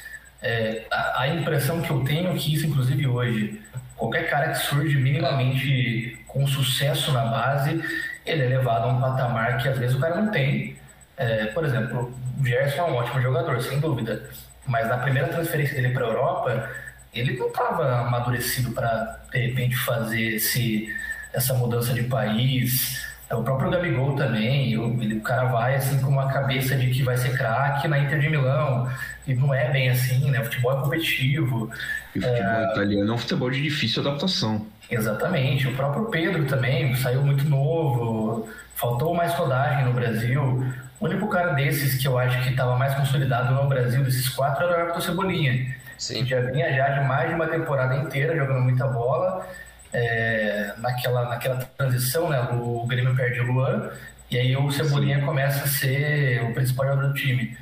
é, 0.42 0.86
a, 0.92 1.22
a, 1.22 1.27
impressão 1.27 1.82
que 1.82 1.89
eu 1.89 2.04
tenho 2.04 2.32
é 2.32 2.36
que 2.36 2.54
isso, 2.54 2.68
inclusive 2.68 3.08
hoje, 3.08 3.62
qualquer 3.96 4.30
cara 4.30 4.51
que 4.51 4.60
surge 4.60 4.98
minimamente 4.98 6.20
com 6.27 6.46
sucesso 6.46 7.12
na 7.12 7.25
base, 7.25 7.82
ele 8.25 8.44
é 8.44 8.48
levado 8.48 8.86
a 8.86 8.88
um 8.88 9.00
patamar 9.00 9.58
que 9.58 9.67
às 9.67 9.77
vezes 9.77 9.96
o 9.96 10.00
cara 10.00 10.15
não 10.15 10.32
tem. 10.32 10.75
É, 11.17 11.46
por 11.48 11.63
exemplo, 11.63 12.13
o 12.39 12.46
Gerson 12.46 12.82
é 12.82 12.84
um 12.84 12.96
ótimo 12.96 13.22
jogador, 13.22 13.62
sem 13.62 13.79
dúvida. 13.79 14.29
Mas 14.65 14.88
na 14.88 14.98
primeira 14.98 15.27
transferência 15.27 15.75
dele 15.75 15.94
para 15.94 16.05
a 16.05 16.10
Europa, 16.10 16.70
ele 17.13 17.38
não 17.38 17.48
estava 17.48 18.00
amadurecido 18.00 18.72
para, 18.72 19.22
de 19.32 19.48
repente, 19.48 19.75
fazer 19.77 20.36
esse, 20.36 20.94
essa 21.32 21.53
mudança 21.53 21.94
de 21.94 22.03
país. 22.03 23.05
O 23.32 23.44
próprio 23.44 23.72
Gabigol 23.72 24.15
também, 24.15 24.74
ele, 24.74 25.15
o 25.15 25.22
cara 25.22 25.46
vai 25.46 25.75
assim 25.75 26.00
com 26.00 26.10
uma 26.10 26.32
cabeça 26.32 26.75
de 26.75 26.89
que 26.89 27.03
vai 27.03 27.17
ser 27.17 27.36
craque 27.38 27.88
na 27.88 28.00
Inter 28.00 28.20
de 28.20 28.29
Milão, 28.29 28.89
e 29.27 29.34
não 29.34 29.53
é 29.53 29.70
bem 29.72 29.89
assim, 29.89 30.29
né? 30.29 30.39
O 30.41 30.46
futebol 30.46 30.77
é 30.77 30.82
competitivo. 30.82 31.70
E 32.13 32.20
o 32.20 32.22
futebol 32.22 32.51
é... 32.51 32.72
italiano 32.72 33.12
é 33.12 33.13
um 33.13 33.17
futebol 33.17 33.50
de 33.50 33.62
difícil 33.62 34.01
adaptação. 34.01 34.65
Exatamente. 34.89 35.67
O 35.67 35.75
próprio 35.75 36.05
Pedro 36.05 36.46
também 36.46 36.96
saiu 36.96 37.22
muito 37.22 37.44
novo, 37.46 38.48
faltou 38.75 39.13
mais 39.15 39.34
rodagem 39.34 39.86
no 39.86 39.94
Brasil. 39.94 40.65
O 41.00 41.05
único 41.05 41.27
cara 41.27 41.53
desses 41.53 42.01
que 42.01 42.08
eu 42.08 42.17
acho 42.17 42.41
que 42.44 42.50
estava 42.50 42.75
mais 42.77 42.94
consolidado 42.96 43.53
no 43.53 43.67
Brasil, 43.67 44.03
desses 44.03 44.29
quatro, 44.29 44.65
era 44.65 44.77
o 44.77 44.82
Everton 44.82 45.01
Cebolinha. 45.01 45.75
Sim. 45.98 46.24
Que 46.24 46.29
já 46.29 46.41
vinha 46.41 46.74
já 46.74 46.89
de 47.00 47.08
mais 47.08 47.29
de 47.29 47.36
uma 47.36 47.48
temporada 47.48 47.96
inteira 47.96 48.36
jogando 48.36 48.62
muita 48.62 48.88
bola. 48.88 49.48
É, 49.91 50.74
naquela, 50.79 51.29
naquela 51.29 51.55
transição, 51.77 52.29
né, 52.29 52.39
o 52.51 52.86
Grêmio 52.86 53.15
perde 53.15 53.39
o 53.39 53.46
Luan, 53.46 53.89
e 54.29 54.38
aí 54.38 54.53
o 54.58 54.70
Cebolinha 54.70 55.20
Sim. 55.20 55.25
começa 55.25 55.63
a 55.63 55.67
ser 55.67 56.44
o 56.44 56.53
principal 56.53 56.88
jogador 56.88 57.08
do 57.08 57.13
time. 57.13 57.58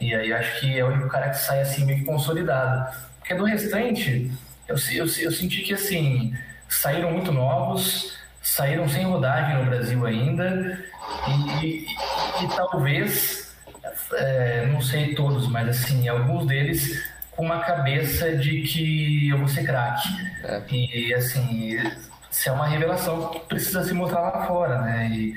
E 0.00 0.14
aí 0.14 0.32
acho 0.32 0.60
que 0.60 0.78
é 0.78 0.84
o 0.84 0.88
único 0.88 1.08
cara 1.08 1.30
que 1.30 1.38
sai 1.38 1.60
assim 1.60 1.84
meio 1.84 1.98
que 1.98 2.04
consolidado. 2.04 2.96
Porque 3.18 3.34
do 3.34 3.44
restante, 3.44 4.32
eu, 4.66 4.76
eu, 4.92 5.04
eu 5.04 5.30
senti 5.32 5.62
que 5.62 5.74
assim, 5.74 6.34
saíram 6.68 7.12
muito 7.12 7.30
novos, 7.30 8.16
saíram 8.42 8.88
sem 8.88 9.04
rodagem 9.04 9.56
no 9.56 9.66
Brasil 9.66 10.06
ainda, 10.06 10.82
e, 11.28 11.66
e, 11.66 11.86
e 12.44 12.48
talvez, 12.56 13.54
é, 14.14 14.66
não 14.66 14.80
sei 14.80 15.14
todos, 15.14 15.46
mas 15.48 15.68
assim, 15.68 16.08
alguns 16.08 16.46
deles 16.46 17.04
com 17.32 17.44
uma 17.44 17.60
cabeça 17.60 18.36
de 18.36 18.62
que 18.62 19.28
eu 19.28 19.38
vou 19.38 19.48
ser 19.48 19.64
craque. 19.64 20.08
É. 20.44 20.62
E 20.70 21.14
assim, 21.14 21.78
se 22.30 22.48
é 22.48 22.52
uma 22.52 22.66
revelação, 22.66 23.30
precisa 23.48 23.82
se 23.82 23.92
mostrar 23.92 24.20
lá 24.20 24.46
fora, 24.46 24.80
né? 24.82 25.08
E, 25.10 25.34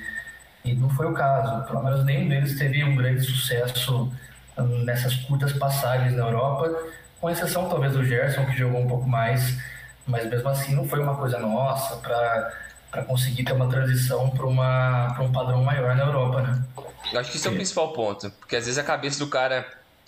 e 0.65 0.74
não 0.74 0.89
foi 0.89 1.08
o 1.08 1.13
caso. 1.13 1.65
Pelo 1.65 1.84
menos 1.84 2.05
nenhum 2.05 2.27
deles 2.27 2.58
teve 2.58 2.84
um 2.84 2.96
grande 2.96 3.22
sucesso 3.22 4.12
nessas 4.58 5.16
curtas 5.16 5.54
passagens 5.54 6.14
na 6.14 6.24
Europa, 6.24 6.72
com 7.20 7.30
exceção 7.30 7.70
talvez 7.70 7.94
do 7.94 8.04
Gerson, 8.04 8.46
que 8.46 8.58
jogou 8.58 8.82
um 8.82 8.88
pouco 8.88 9.08
mais, 9.08 9.58
mas 10.06 10.30
mesmo 10.30 10.50
assim 10.50 10.76
não 10.76 10.88
foi 10.88 11.00
uma 11.00 11.16
coisa 11.16 11.40
nossa 11.40 11.96
para 11.98 13.04
conseguir 13.04 13.44
ter 13.44 13.54
uma 13.54 13.68
transição 13.68 14.30
para 14.30 14.46
um 14.46 15.32
padrão 15.32 15.64
maior 15.64 15.96
na 15.96 16.04
Europa, 16.04 16.42
né? 16.42 16.64
Eu 17.12 17.20
acho 17.20 17.32
que 17.32 17.38
isso 17.38 17.48
é 17.48 17.52
o 17.52 17.56
principal 17.56 17.94
ponto, 17.94 18.30
porque 18.32 18.56
às 18.56 18.66
vezes 18.66 18.78
a 18.78 18.84
cabeça 18.84 19.20
do 19.20 19.28
cara 19.28 19.66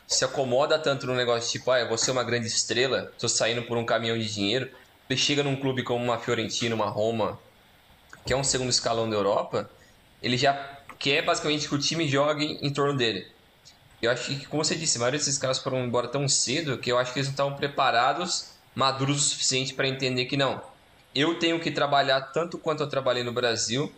se 0.07 0.23
acomoda 0.23 0.77
tanto 0.77 1.07
no 1.07 1.15
negócio 1.15 1.51
tipo, 1.51 1.71
ah, 1.71 1.79
eu 1.79 1.87
vou 1.87 1.97
ser 1.97 2.11
uma 2.11 2.23
grande 2.23 2.47
estrela, 2.47 3.11
tô 3.17 3.27
saindo 3.27 3.63
por 3.63 3.77
um 3.77 3.85
caminhão 3.85 4.17
de 4.17 4.31
dinheiro, 4.31 4.69
ele 5.09 5.19
chega 5.19 5.43
num 5.43 5.55
clube 5.55 5.83
como 5.83 6.03
uma 6.03 6.19
Fiorentina, 6.19 6.75
uma 6.75 6.89
Roma, 6.89 7.39
que 8.25 8.33
é 8.33 8.35
um 8.35 8.43
segundo 8.43 8.69
escalão 8.69 9.09
da 9.09 9.15
Europa, 9.15 9.69
ele 10.21 10.37
já 10.37 10.53
quer 10.97 11.23
basicamente 11.23 11.67
que 11.67 11.75
o 11.75 11.79
time 11.79 12.07
jogue 12.07 12.59
em 12.61 12.71
torno 12.71 12.97
dele. 12.97 13.27
Eu 14.05 14.11
acho 14.11 14.27
que, 14.27 14.45
como 14.45 14.63
você 14.63 14.75
disse, 14.75 14.97
vários 14.97 15.25
desses 15.25 15.39
caras 15.39 15.59
foram 15.59 15.83
embora 15.83 16.07
tão 16.07 16.27
cedo 16.27 16.77
que 16.77 16.91
eu 16.91 16.97
acho 16.97 17.11
que 17.11 17.19
eles 17.19 17.27
não 17.27 17.33
estavam 17.33 17.55
preparados, 17.55 18.51
maduros 18.73 19.17
o 19.17 19.29
suficiente 19.29 19.73
para 19.73 19.87
entender 19.87 20.25
que 20.25 20.37
não. 20.37 20.61
Eu 21.13 21.39
tenho 21.39 21.59
que 21.59 21.71
trabalhar 21.71 22.21
tanto 22.21 22.57
quanto 22.57 22.83
eu 22.83 22.87
trabalhei 22.87 23.23
no 23.23 23.31
Brasil 23.31 23.91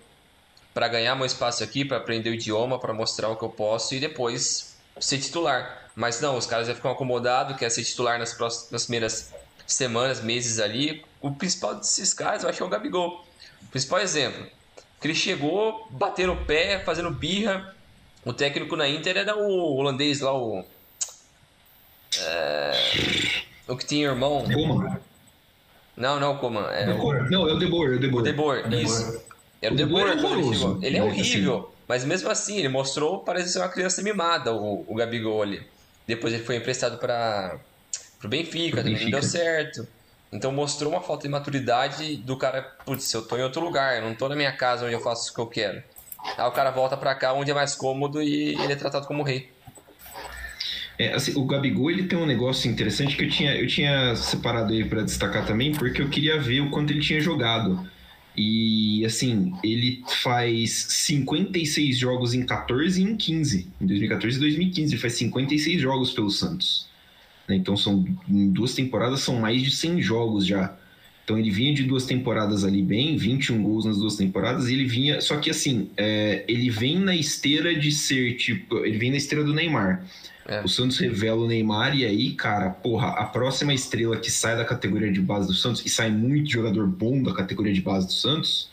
para 0.73 0.87
ganhar 0.87 1.15
meu 1.15 1.25
espaço 1.25 1.63
aqui, 1.63 1.83
para 1.83 1.97
aprender 1.97 2.29
o 2.29 2.33
idioma, 2.33 2.79
para 2.79 2.93
mostrar 2.93 3.29
o 3.29 3.35
que 3.35 3.43
eu 3.43 3.49
posso 3.49 3.95
e 3.95 3.99
depois 3.99 4.77
ser 4.99 5.17
titular. 5.17 5.89
Mas 5.95 6.21
não, 6.21 6.37
os 6.37 6.45
caras 6.45 6.67
já 6.67 6.75
ficam 6.75 6.91
acomodados, 6.91 7.57
quer 7.57 7.69
ser 7.71 7.83
titular 7.83 8.19
nas, 8.19 8.33
próximas, 8.33 8.71
nas 8.71 8.83
primeiras 8.83 9.33
semanas, 9.65 10.21
meses 10.21 10.59
ali. 10.59 11.03
O 11.19 11.31
principal 11.31 11.75
desses 11.75 12.13
caras, 12.13 12.43
eu 12.43 12.49
acho 12.49 12.57
que 12.57 12.63
é 12.63 12.65
o 12.65 12.69
Gabigol. 12.69 13.25
O 13.63 13.67
principal 13.67 13.99
exemplo. 13.99 14.45
Que 15.01 15.07
ele 15.07 15.15
chegou, 15.15 15.87
batendo 15.89 16.33
o 16.33 16.45
pé, 16.45 16.79
fazendo 16.85 17.09
birra, 17.11 17.75
o 18.27 18.33
técnico 18.33 18.75
na 18.75 18.89
Inter 18.89 19.15
era 19.15 19.37
o 19.37 19.75
holandês 19.77 20.19
lá, 20.19 20.37
o. 20.37 20.65
É, 22.19 22.71
o 23.67 23.77
que 23.77 23.85
tinha 23.85 24.09
irmão. 24.09 24.43
Coman. 24.43 24.99
Não, 25.95 26.19
não, 26.19 26.37
Coman. 26.37 26.67
É 26.71 26.89
o... 26.93 27.13
Não, 27.29 27.47
é 27.47 27.53
o 27.53 27.57
De 27.57 27.67
Boer, 27.67 27.93
é 27.93 27.95
o 27.95 27.99
De 27.99 28.07
Boer. 28.07 28.21
O 28.21 28.23
De 28.23 28.33
Boer, 28.33 28.73
isso. 28.73 29.23
Era 29.61 29.73
o 29.73 29.77
De 29.77 29.85
Boer. 29.85 30.17
É 30.81 30.87
ele 30.87 30.97
é 30.97 31.03
horrível, 31.03 31.73
mas 31.87 32.03
mesmo 32.03 32.29
assim, 32.29 32.57
ele 32.57 32.67
mostrou 32.67 33.19
parece 33.19 33.53
ser 33.53 33.59
uma 33.59 33.69
criança 33.69 34.01
mimada, 34.01 34.53
o, 34.53 34.83
o 34.85 34.95
Gabigol 34.95 35.41
ali. 35.41 35.65
Depois 36.05 36.33
ele 36.33 36.43
foi 36.43 36.57
emprestado 36.57 36.97
para 36.97 37.57
o 38.23 38.27
Benfica, 38.27 38.83
também 38.83 39.03
não 39.03 39.11
deu 39.11 39.23
certo. 39.23 39.87
Então 40.33 40.51
mostrou 40.51 40.91
uma 40.91 41.01
falta 41.01 41.23
de 41.23 41.29
maturidade 41.29 42.17
do 42.17 42.35
cara, 42.35 42.61
putz, 42.85 43.13
eu 43.13 43.21
tô 43.21 43.37
em 43.37 43.43
outro 43.43 43.61
lugar, 43.61 43.95
eu 43.95 44.01
não 44.01 44.13
tô 44.13 44.27
na 44.27 44.35
minha 44.35 44.51
casa 44.51 44.85
onde 44.85 44.93
eu 44.93 44.99
faço 44.99 45.31
o 45.31 45.33
que 45.33 45.39
eu 45.39 45.47
quero. 45.47 45.81
Aí 46.35 46.47
o 46.47 46.51
cara 46.51 46.71
volta 46.71 46.97
para 46.97 47.13
cá 47.15 47.33
onde 47.33 47.51
é 47.51 47.53
mais 47.53 47.75
cômodo 47.75 48.21
e 48.21 48.55
ele 48.55 48.73
é 48.73 48.75
tratado 48.75 49.07
como 49.07 49.23
rei. 49.23 49.49
É, 50.99 51.13
assim, 51.13 51.33
o 51.35 51.45
Gabigol 51.45 51.91
ele 51.91 52.07
tem 52.07 52.17
um 52.17 52.25
negócio 52.25 52.69
interessante 52.69 53.15
que 53.15 53.23
eu 53.23 53.29
tinha, 53.29 53.55
eu 53.55 53.67
tinha 53.67 54.15
separado 54.15 54.73
ele 54.73 54.85
para 54.85 55.03
destacar 55.03 55.45
também, 55.45 55.71
porque 55.71 56.01
eu 56.01 56.09
queria 56.09 56.39
ver 56.39 56.61
o 56.61 56.71
quanto 56.71 56.91
ele 56.91 57.01
tinha 57.01 57.21
jogado. 57.21 57.87
E 58.35 59.05
assim, 59.05 59.53
ele 59.63 60.03
faz 60.23 60.71
56 60.89 61.97
jogos 61.97 62.33
em 62.33 62.45
14 62.45 63.01
e 63.01 63.03
em 63.03 63.15
15. 63.15 63.67
Em 63.79 63.85
2014 63.85 64.37
e 64.37 64.39
2015, 64.39 64.93
ele 64.93 65.01
faz 65.01 65.13
56 65.13 65.81
jogos 65.81 66.11
pelo 66.11 66.29
Santos. 66.29 66.87
Né? 67.47 67.55
Então 67.55 67.77
são 67.77 68.05
em 68.27 68.49
duas 68.51 68.73
temporadas 68.73 69.21
são 69.21 69.39
mais 69.39 69.61
de 69.61 69.71
100 69.71 70.01
jogos 70.01 70.45
já. 70.45 70.75
Então 71.27 71.37
ele 71.37 71.51
vinha 71.51 71.73
de 71.73 71.83
duas 71.83 72.05
temporadas 72.05 72.63
ali 72.63 72.81
bem, 72.81 73.17
21 73.17 73.61
gols 73.61 73.83
nas 73.83 73.97
duas 73.97 74.15
temporadas, 74.15 74.69
e 74.69 74.73
ele 74.73 74.85
vinha. 74.85 75.19
Só 75.19 75.35
que 75.35 75.49
assim, 75.49 75.89
é, 75.97 76.45
ele 76.47 76.69
vem 76.69 76.97
na 76.97 77.13
esteira 77.13 77.77
de 77.77 77.91
ser 77.91 78.37
tipo. 78.37 78.77
Ele 78.85 78.97
vem 78.97 79.11
na 79.11 79.17
esteira 79.17 79.43
do 79.43 79.53
Neymar. 79.53 80.05
É. 80.47 80.61
O 80.61 80.69
Santos 80.69 80.97
revela 80.97 81.41
o 81.41 81.45
Neymar, 81.45 81.97
e 81.97 82.05
aí, 82.05 82.31
cara, 82.31 82.69
porra, 82.69 83.09
a 83.09 83.25
próxima 83.25 83.73
estrela 83.73 84.15
que 84.15 84.31
sai 84.31 84.55
da 84.55 84.63
categoria 84.63 85.11
de 85.11 85.19
base 85.19 85.47
do 85.47 85.53
Santos, 85.53 85.85
e 85.85 85.89
sai 85.89 86.09
muito 86.09 86.49
jogador 86.49 86.87
bom 86.87 87.21
da 87.21 87.33
categoria 87.33 87.73
de 87.73 87.81
base 87.81 88.07
do 88.07 88.13
Santos, 88.13 88.69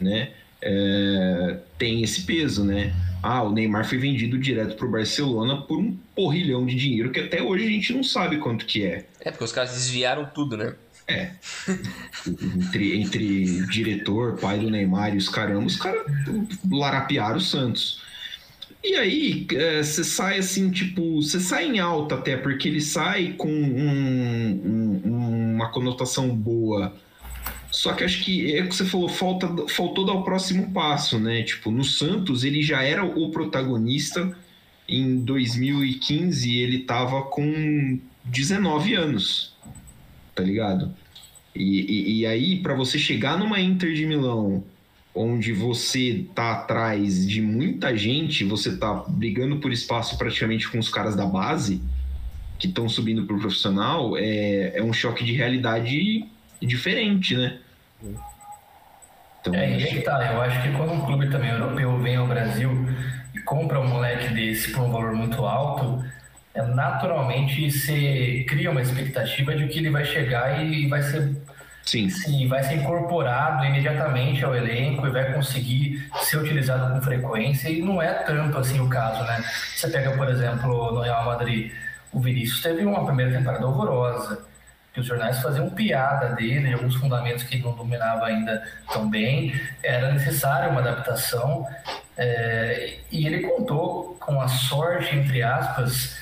né? 0.00 0.30
É, 0.62 1.58
tem 1.76 2.02
esse 2.02 2.22
peso, 2.22 2.64
né? 2.64 2.94
Ah, 3.22 3.42
o 3.42 3.52
Neymar 3.52 3.86
foi 3.86 3.98
vendido 3.98 4.38
direto 4.38 4.74
pro 4.74 4.90
Barcelona 4.90 5.60
por 5.60 5.78
um 5.78 5.94
porrilhão 6.16 6.64
de 6.64 6.74
dinheiro 6.74 7.12
que 7.12 7.20
até 7.20 7.42
hoje 7.42 7.66
a 7.66 7.68
gente 7.68 7.92
não 7.92 8.02
sabe 8.02 8.38
quanto 8.38 8.64
que 8.64 8.86
é. 8.86 9.04
É, 9.20 9.30
porque 9.30 9.44
os 9.44 9.52
caras 9.52 9.72
desviaram 9.72 10.24
tudo, 10.24 10.56
né? 10.56 10.74
É. 11.10 11.32
entre, 12.26 13.00
entre 13.00 13.66
diretor, 13.66 14.36
pai 14.36 14.58
do 14.58 14.70
Neymar 14.70 15.14
e 15.14 15.18
os 15.18 15.28
caramba, 15.28 15.66
os 15.66 15.76
caras 15.76 16.02
larapiaram 16.70 17.38
o 17.38 17.40
Santos. 17.40 18.00
E 18.82 18.94
aí, 18.94 19.46
você 19.82 20.00
é, 20.00 20.04
sai 20.04 20.38
assim, 20.38 20.70
tipo, 20.70 21.20
você 21.20 21.38
sai 21.38 21.66
em 21.66 21.78
alta 21.78 22.14
até, 22.14 22.36
porque 22.36 22.66
ele 22.66 22.80
sai 22.80 23.34
com 23.36 23.48
um, 23.48 25.02
um, 25.04 25.54
uma 25.54 25.68
conotação 25.70 26.34
boa. 26.34 26.94
Só 27.70 27.92
que 27.92 28.02
acho 28.02 28.24
que 28.24 28.56
é 28.56 28.62
o 28.62 28.68
que 28.68 28.74
você 28.74 28.84
falou, 28.86 29.08
falta, 29.08 29.48
faltou 29.68 30.06
dar 30.06 30.14
o 30.14 30.24
próximo 30.24 30.72
passo, 30.72 31.18
né? 31.18 31.42
Tipo, 31.42 31.70
no 31.70 31.84
Santos 31.84 32.42
ele 32.42 32.62
já 32.62 32.82
era 32.82 33.04
o 33.04 33.30
protagonista. 33.30 34.36
Em 34.88 35.20
2015 35.20 36.56
ele 36.56 36.80
tava 36.80 37.22
com 37.22 38.00
19 38.24 38.94
anos, 38.94 39.54
tá 40.34 40.42
ligado? 40.42 40.92
E, 41.54 41.62
e, 41.62 42.20
e 42.20 42.26
aí, 42.26 42.60
para 42.60 42.74
você 42.74 42.98
chegar 42.98 43.38
numa 43.38 43.60
Inter 43.60 43.92
de 43.92 44.06
Milão, 44.06 44.64
onde 45.14 45.52
você 45.52 46.24
tá 46.34 46.52
atrás 46.52 47.26
de 47.26 47.42
muita 47.42 47.96
gente, 47.96 48.44
você 48.44 48.76
tá 48.76 49.04
brigando 49.08 49.56
por 49.56 49.72
espaço 49.72 50.16
praticamente 50.16 50.68
com 50.68 50.78
os 50.78 50.88
caras 50.88 51.16
da 51.16 51.26
base, 51.26 51.82
que 52.58 52.66
estão 52.66 52.88
subindo 52.88 53.26
pro 53.26 53.38
profissional, 53.38 54.16
é, 54.16 54.78
é 54.78 54.82
um 54.82 54.92
choque 54.92 55.24
de 55.24 55.32
realidade 55.32 56.24
diferente, 56.60 57.34
né? 57.34 57.58
Então, 59.40 59.54
é, 59.54 59.70
e 59.70 59.84
aí 59.84 59.94
que 59.94 60.02
tá, 60.02 60.32
eu 60.32 60.42
acho 60.42 60.62
que 60.62 60.76
quando 60.76 60.92
um 60.92 61.00
clube 61.00 61.30
também 61.30 61.50
europeu 61.50 61.98
vem 61.98 62.16
ao 62.16 62.26
Brasil 62.26 62.70
e 63.34 63.40
compra 63.40 63.80
um 63.80 63.88
moleque 63.88 64.34
desse 64.34 64.72
por 64.72 64.82
um 64.82 64.92
valor 64.92 65.14
muito 65.14 65.44
alto, 65.44 66.04
naturalmente 66.68 67.70
você 67.70 68.44
cria 68.48 68.70
uma 68.70 68.82
expectativa 68.82 69.54
de 69.54 69.66
que 69.68 69.78
ele 69.78 69.90
vai 69.90 70.04
chegar 70.04 70.64
e 70.64 70.86
vai 70.88 71.02
ser 71.02 71.36
Sim. 71.84 72.08
Sim, 72.08 72.46
vai 72.46 72.62
ser 72.62 72.74
incorporado 72.74 73.64
imediatamente 73.64 74.44
ao 74.44 74.54
elenco 74.54 75.06
e 75.06 75.10
vai 75.10 75.32
conseguir 75.32 76.08
ser 76.20 76.36
utilizado 76.36 76.92
com 76.94 77.00
frequência 77.02 77.68
e 77.68 77.82
não 77.82 78.00
é 78.00 78.12
tanto 78.12 78.58
assim 78.58 78.78
o 78.80 78.88
caso, 78.88 79.24
né? 79.24 79.42
Você 79.74 79.88
pega, 79.88 80.12
por 80.12 80.28
exemplo, 80.28 80.92
no 80.92 81.00
Real 81.00 81.24
Madrid, 81.24 81.72
o 82.12 82.20
Vinícius 82.20 82.62
teve 82.62 82.84
uma 82.84 83.04
primeira 83.04 83.36
temporada 83.36 83.66
horrorosa, 83.66 84.44
que 84.92 85.00
os 85.00 85.06
jornais 85.06 85.40
faziam 85.40 85.70
piada 85.70 86.34
dele, 86.34 86.68
de 86.68 86.74
alguns 86.74 86.94
fundamentos 86.96 87.44
que 87.44 87.56
ele 87.56 87.64
não 87.64 87.74
dominava 87.74 88.26
ainda 88.26 88.62
tão 88.92 89.08
bem, 89.08 89.52
era 89.82 90.12
necessária 90.12 90.68
uma 90.68 90.80
adaptação 90.80 91.66
É, 92.22 92.98
e 93.10 93.26
ele 93.26 93.40
contou 93.40 94.14
com 94.20 94.42
a 94.42 94.46
sorte, 94.48 95.16
entre 95.16 95.42
aspas, 95.42 96.19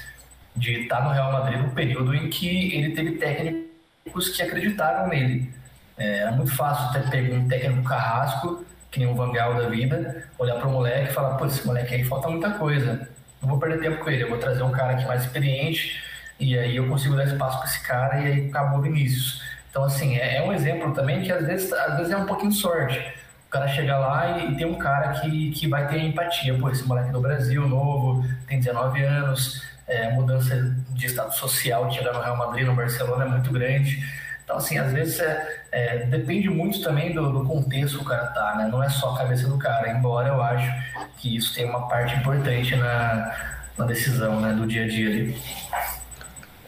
de 0.59 0.83
estar 0.83 1.03
no 1.03 1.11
Real 1.11 1.33
Madrid 1.33 1.61
no 1.61 1.71
período 1.71 2.15
em 2.15 2.29
que 2.29 2.75
ele 2.75 2.95
teve 2.95 3.13
técnicos 3.13 4.29
que 4.31 4.43
acreditaram 4.43 5.09
nele. 5.09 5.53
É, 5.97 6.21
é 6.21 6.31
muito 6.31 6.55
fácil 6.55 6.93
ter 6.93 7.11
pego 7.11 7.35
um 7.35 7.49
técnico 7.49 7.83
carrasco, 7.83 8.65
que 8.91 8.99
nem 8.99 9.09
um 9.09 9.15
Vangal 9.15 9.55
da 9.55 9.69
vida, 9.69 10.25
olhar 10.39 10.57
para 10.57 10.69
o 10.69 10.73
moleque 10.73 11.11
e 11.11 11.15
falar: 11.15 11.37
pô, 11.37 11.47
esse 11.47 11.67
moleque 11.67 11.95
aí 11.95 12.05
falta 12.05 12.29
muita 12.29 12.51
coisa. 12.51 13.09
Não 13.41 13.49
vou 13.49 13.59
perder 13.59 13.81
tempo 13.81 14.03
com 14.03 14.11
ele, 14.11 14.25
eu 14.25 14.29
vou 14.29 14.39
trazer 14.39 14.63
um 14.63 14.73
cara 14.73 14.95
aqui 14.95 15.07
mais 15.07 15.23
experiente 15.23 16.03
e 16.41 16.57
aí 16.57 16.77
eu 16.77 16.89
consigo 16.89 17.17
dar 17.17 17.25
espaço 17.25 17.59
para 17.59 17.67
esse 17.67 17.81
cara 17.83 18.21
e 18.21 18.27
aí 18.27 18.49
acabou 18.49 18.79
o 18.79 18.83
Vinícius. 18.83 19.43
Então, 19.71 19.85
assim, 19.85 20.17
é, 20.17 20.37
é, 20.37 20.43
um 20.43 20.53
exemplo 20.53 20.93
também 20.93 21.23
que 21.23 21.33
às 21.33 21.47
vezes, 21.47 21.73
às 21.73 21.97
vezes 21.97 22.13
é 22.13 22.17
um 22.17 22.27
pouquinho 22.27 22.53
sorte. 22.53 22.99
O 23.47 23.51
cara 23.51 23.69
chega 23.69 23.97
lá 23.99 24.39
e, 24.39 24.53
e 24.53 24.57
tem 24.57 24.67
um 24.67 24.79
cara 24.79 25.21
que, 25.21 25.51
que 25.51 25.67
vai 25.67 25.89
ter 25.89 26.01
empatia. 26.01 26.57
Pô, 26.59 26.71
esse 26.71 26.87
moleque 26.87 27.11
do 27.11 27.21
Brasil, 27.21 27.67
novo, 27.67 28.25
tem 28.47 28.59
19 28.59 29.03
anos, 29.03 29.63
é, 29.89 30.11
mudança 30.13 30.55
de 30.91 31.07
estado 31.07 31.35
social 31.35 31.91
chegar 31.91 32.13
no 32.13 32.21
Real 32.21 32.37
Madrid, 32.37 32.67
no 32.67 32.77
Barcelona 32.77 33.25
é 33.25 33.29
muito 33.29 33.51
grande. 33.51 34.05
Então, 34.45 34.57
assim, 34.57 34.79
às 34.79 34.93
vezes 34.93 35.19
é, 35.21 35.63
é, 35.73 35.97
depende 36.07 36.49
muito 36.49 36.83
também 36.83 37.13
do, 37.13 37.31
do, 37.31 37.45
contexto 37.47 37.99
que 37.99 38.05
o 38.05 38.07
cara 38.07 38.29
tá, 38.29 38.55
né? 38.57 38.69
Não 38.71 38.83
é 38.83 38.89
só 38.89 39.15
a 39.15 39.19
cabeça 39.19 39.47
do 39.47 39.59
cara, 39.59 39.91
embora 39.91 40.29
eu 40.29 40.43
acho 40.43 40.73
que 41.19 41.37
isso 41.37 41.55
tem 41.55 41.67
uma 41.67 41.87
parte 41.87 42.15
importante 42.17 42.75
na, 42.77 43.59
na 43.77 43.85
decisão, 43.85 44.41
né, 44.41 44.55
do 44.55 44.67
dia 44.67 44.85
a 44.85 44.89
dia 44.89 45.09
ali. 45.09 45.43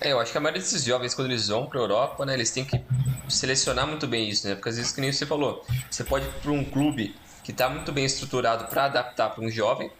É, 0.00 0.12
eu 0.12 0.20
acho 0.20 0.32
que 0.32 0.36
a 0.36 0.40
maioria 0.40 0.60
desses 0.60 0.84
jovens, 0.84 1.14
quando 1.14 1.28
eles 1.28 1.48
vão 1.48 1.66
para 1.66 1.78
a 1.78 1.82
Europa, 1.82 2.26
né, 2.26 2.34
eles 2.34 2.50
têm 2.50 2.64
que 2.64 2.82
selecionar 3.28 3.86
muito 3.86 4.06
bem 4.06 4.28
isso, 4.28 4.46
né? 4.46 4.54
Porque 4.54 4.68
às 4.68 4.76
vezes, 4.76 4.92
que 4.92 5.00
nem 5.00 5.12
você 5.12 5.24
falou, 5.24 5.64
você 5.90 6.04
pode 6.04 6.26
ir 6.26 6.32
para 6.42 6.50
um 6.52 6.64
clube 6.64 7.14
que 7.42 7.50
está 7.50 7.68
muito 7.68 7.92
bem 7.92 8.04
estruturado 8.04 8.64
para 8.64 8.84
adaptar 8.84 9.30
para 9.30 9.42
um 9.42 9.50
jovem, 9.50 9.90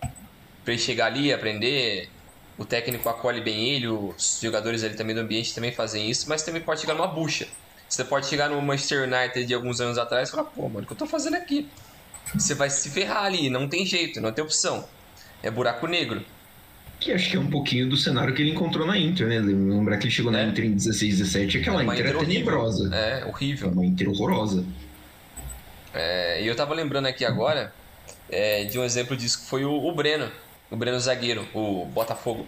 para 0.65 0.75
ele 0.75 0.79
chegar 0.79 1.07
ali, 1.07 1.33
aprender, 1.33 2.11
o 2.61 2.65
técnico 2.67 3.09
acolhe 3.09 3.41
bem 3.41 3.71
ele, 3.71 3.89
os 3.89 4.39
jogadores 4.43 4.85
ali 4.85 4.95
também 4.95 5.15
do 5.15 5.23
ambiente 5.23 5.55
também 5.55 5.73
fazem 5.73 6.11
isso, 6.11 6.29
mas 6.29 6.43
também 6.43 6.61
pode 6.61 6.83
chegar 6.83 6.93
numa 6.93 7.07
bucha. 7.07 7.49
Você 7.89 8.05
pode 8.05 8.27
chegar 8.27 8.51
no 8.51 8.61
Manchester 8.61 9.05
United 9.05 9.47
de 9.47 9.55
alguns 9.55 9.81
anos 9.81 9.97
atrás 9.97 10.29
e 10.29 10.31
falar, 10.31 10.45
pô, 10.45 10.69
mano, 10.69 10.83
o 10.83 10.87
que 10.87 10.93
eu 10.93 10.97
tô 10.97 11.07
fazendo 11.07 11.37
aqui? 11.37 11.67
Você 12.35 12.55
vai 12.55 12.69
se 12.69 12.91
ferrar 12.91 13.25
ali, 13.25 13.49
não 13.49 13.67
tem 13.67 13.87
jeito, 13.87 14.21
não 14.21 14.31
tem 14.31 14.45
opção. 14.45 14.87
É 15.43 15.51
buraco 15.51 15.87
negro. 15.87 16.23
Que 17.01 17.13
acho 17.13 17.31
que 17.31 17.37
é 17.39 17.41
um 17.41 17.49
pouquinho 17.49 17.89
do 17.89 17.97
cenário 17.97 18.35
que 18.35 18.43
ele 18.43 18.51
encontrou 18.51 18.87
na 18.87 18.99
Inter, 18.99 19.27
né? 19.27 19.39
Lembrar 19.39 19.97
que 19.97 20.05
ele 20.05 20.13
chegou 20.13 20.31
na 20.31 20.41
é. 20.41 20.45
Inter 20.45 20.67
em 20.67 20.75
16, 20.75 21.17
17, 21.17 21.59
aquela 21.61 21.81
é 21.81 21.87
Inter, 21.87 21.99
Inter 22.01 22.15
é 22.15 22.25
tenebrosa. 22.27 22.95
É, 22.95 23.25
horrível. 23.25 23.71
É 23.71 23.73
uma 23.73 23.87
Inter 23.87 24.11
horrorosa. 24.11 24.67
É, 25.95 26.43
e 26.43 26.47
eu 26.47 26.55
tava 26.55 26.75
lembrando 26.75 27.07
aqui 27.07 27.25
agora 27.25 27.73
é, 28.29 28.65
de 28.65 28.79
um 28.79 28.85
exemplo 28.85 29.17
disso 29.17 29.41
que 29.41 29.47
foi 29.47 29.65
o, 29.65 29.73
o 29.73 29.95
Breno. 29.95 30.31
O 30.71 30.77
Breno 30.77 31.01
zagueiro, 31.01 31.49
o 31.53 31.85
Botafogo. 31.87 32.47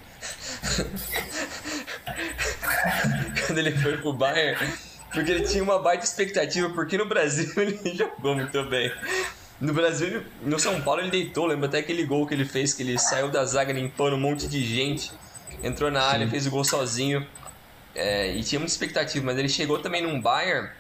Quando 3.46 3.58
ele 3.58 3.72
foi 3.72 3.96
pro 3.98 4.12
Bayern, 4.12 4.72
porque 5.12 5.30
ele 5.30 5.46
tinha 5.46 5.62
uma 5.62 5.78
baita 5.78 6.04
expectativa, 6.04 6.70
porque 6.70 6.96
no 6.96 7.06
Brasil 7.06 7.52
ele 7.60 7.94
jogou 7.94 8.34
muito 8.34 8.62
bem. 8.64 8.92
No 9.60 9.72
Brasil, 9.72 10.24
no 10.42 10.58
São 10.58 10.80
Paulo, 10.82 11.00
ele 11.02 11.10
deitou. 11.10 11.46
Lembra 11.46 11.68
até 11.68 11.78
aquele 11.78 12.04
gol 12.04 12.26
que 12.26 12.34
ele 12.34 12.44
fez, 12.44 12.74
que 12.74 12.82
ele 12.82 12.98
saiu 12.98 13.28
da 13.28 13.44
zaga 13.44 13.72
limpando 13.72 14.14
um 14.16 14.20
monte 14.20 14.48
de 14.48 14.64
gente, 14.64 15.12
entrou 15.62 15.90
na 15.90 16.02
área, 16.02 16.28
fez 16.28 16.46
o 16.46 16.50
gol 16.50 16.64
sozinho. 16.64 17.26
É, 17.94 18.32
e 18.32 18.42
tinha 18.42 18.58
muita 18.58 18.72
expectativa, 18.72 19.24
mas 19.24 19.38
ele 19.38 19.48
chegou 19.48 19.78
também 19.78 20.02
num 20.02 20.20
Bayern, 20.20 20.70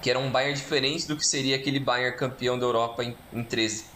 que 0.00 0.08
era 0.08 0.18
um 0.18 0.30
Bayern 0.30 0.54
diferente 0.54 1.08
do 1.08 1.16
que 1.16 1.26
seria 1.26 1.56
aquele 1.56 1.80
Bayern 1.80 2.16
campeão 2.16 2.58
da 2.58 2.64
Europa 2.64 3.02
em, 3.02 3.16
em 3.32 3.42
13. 3.42 3.86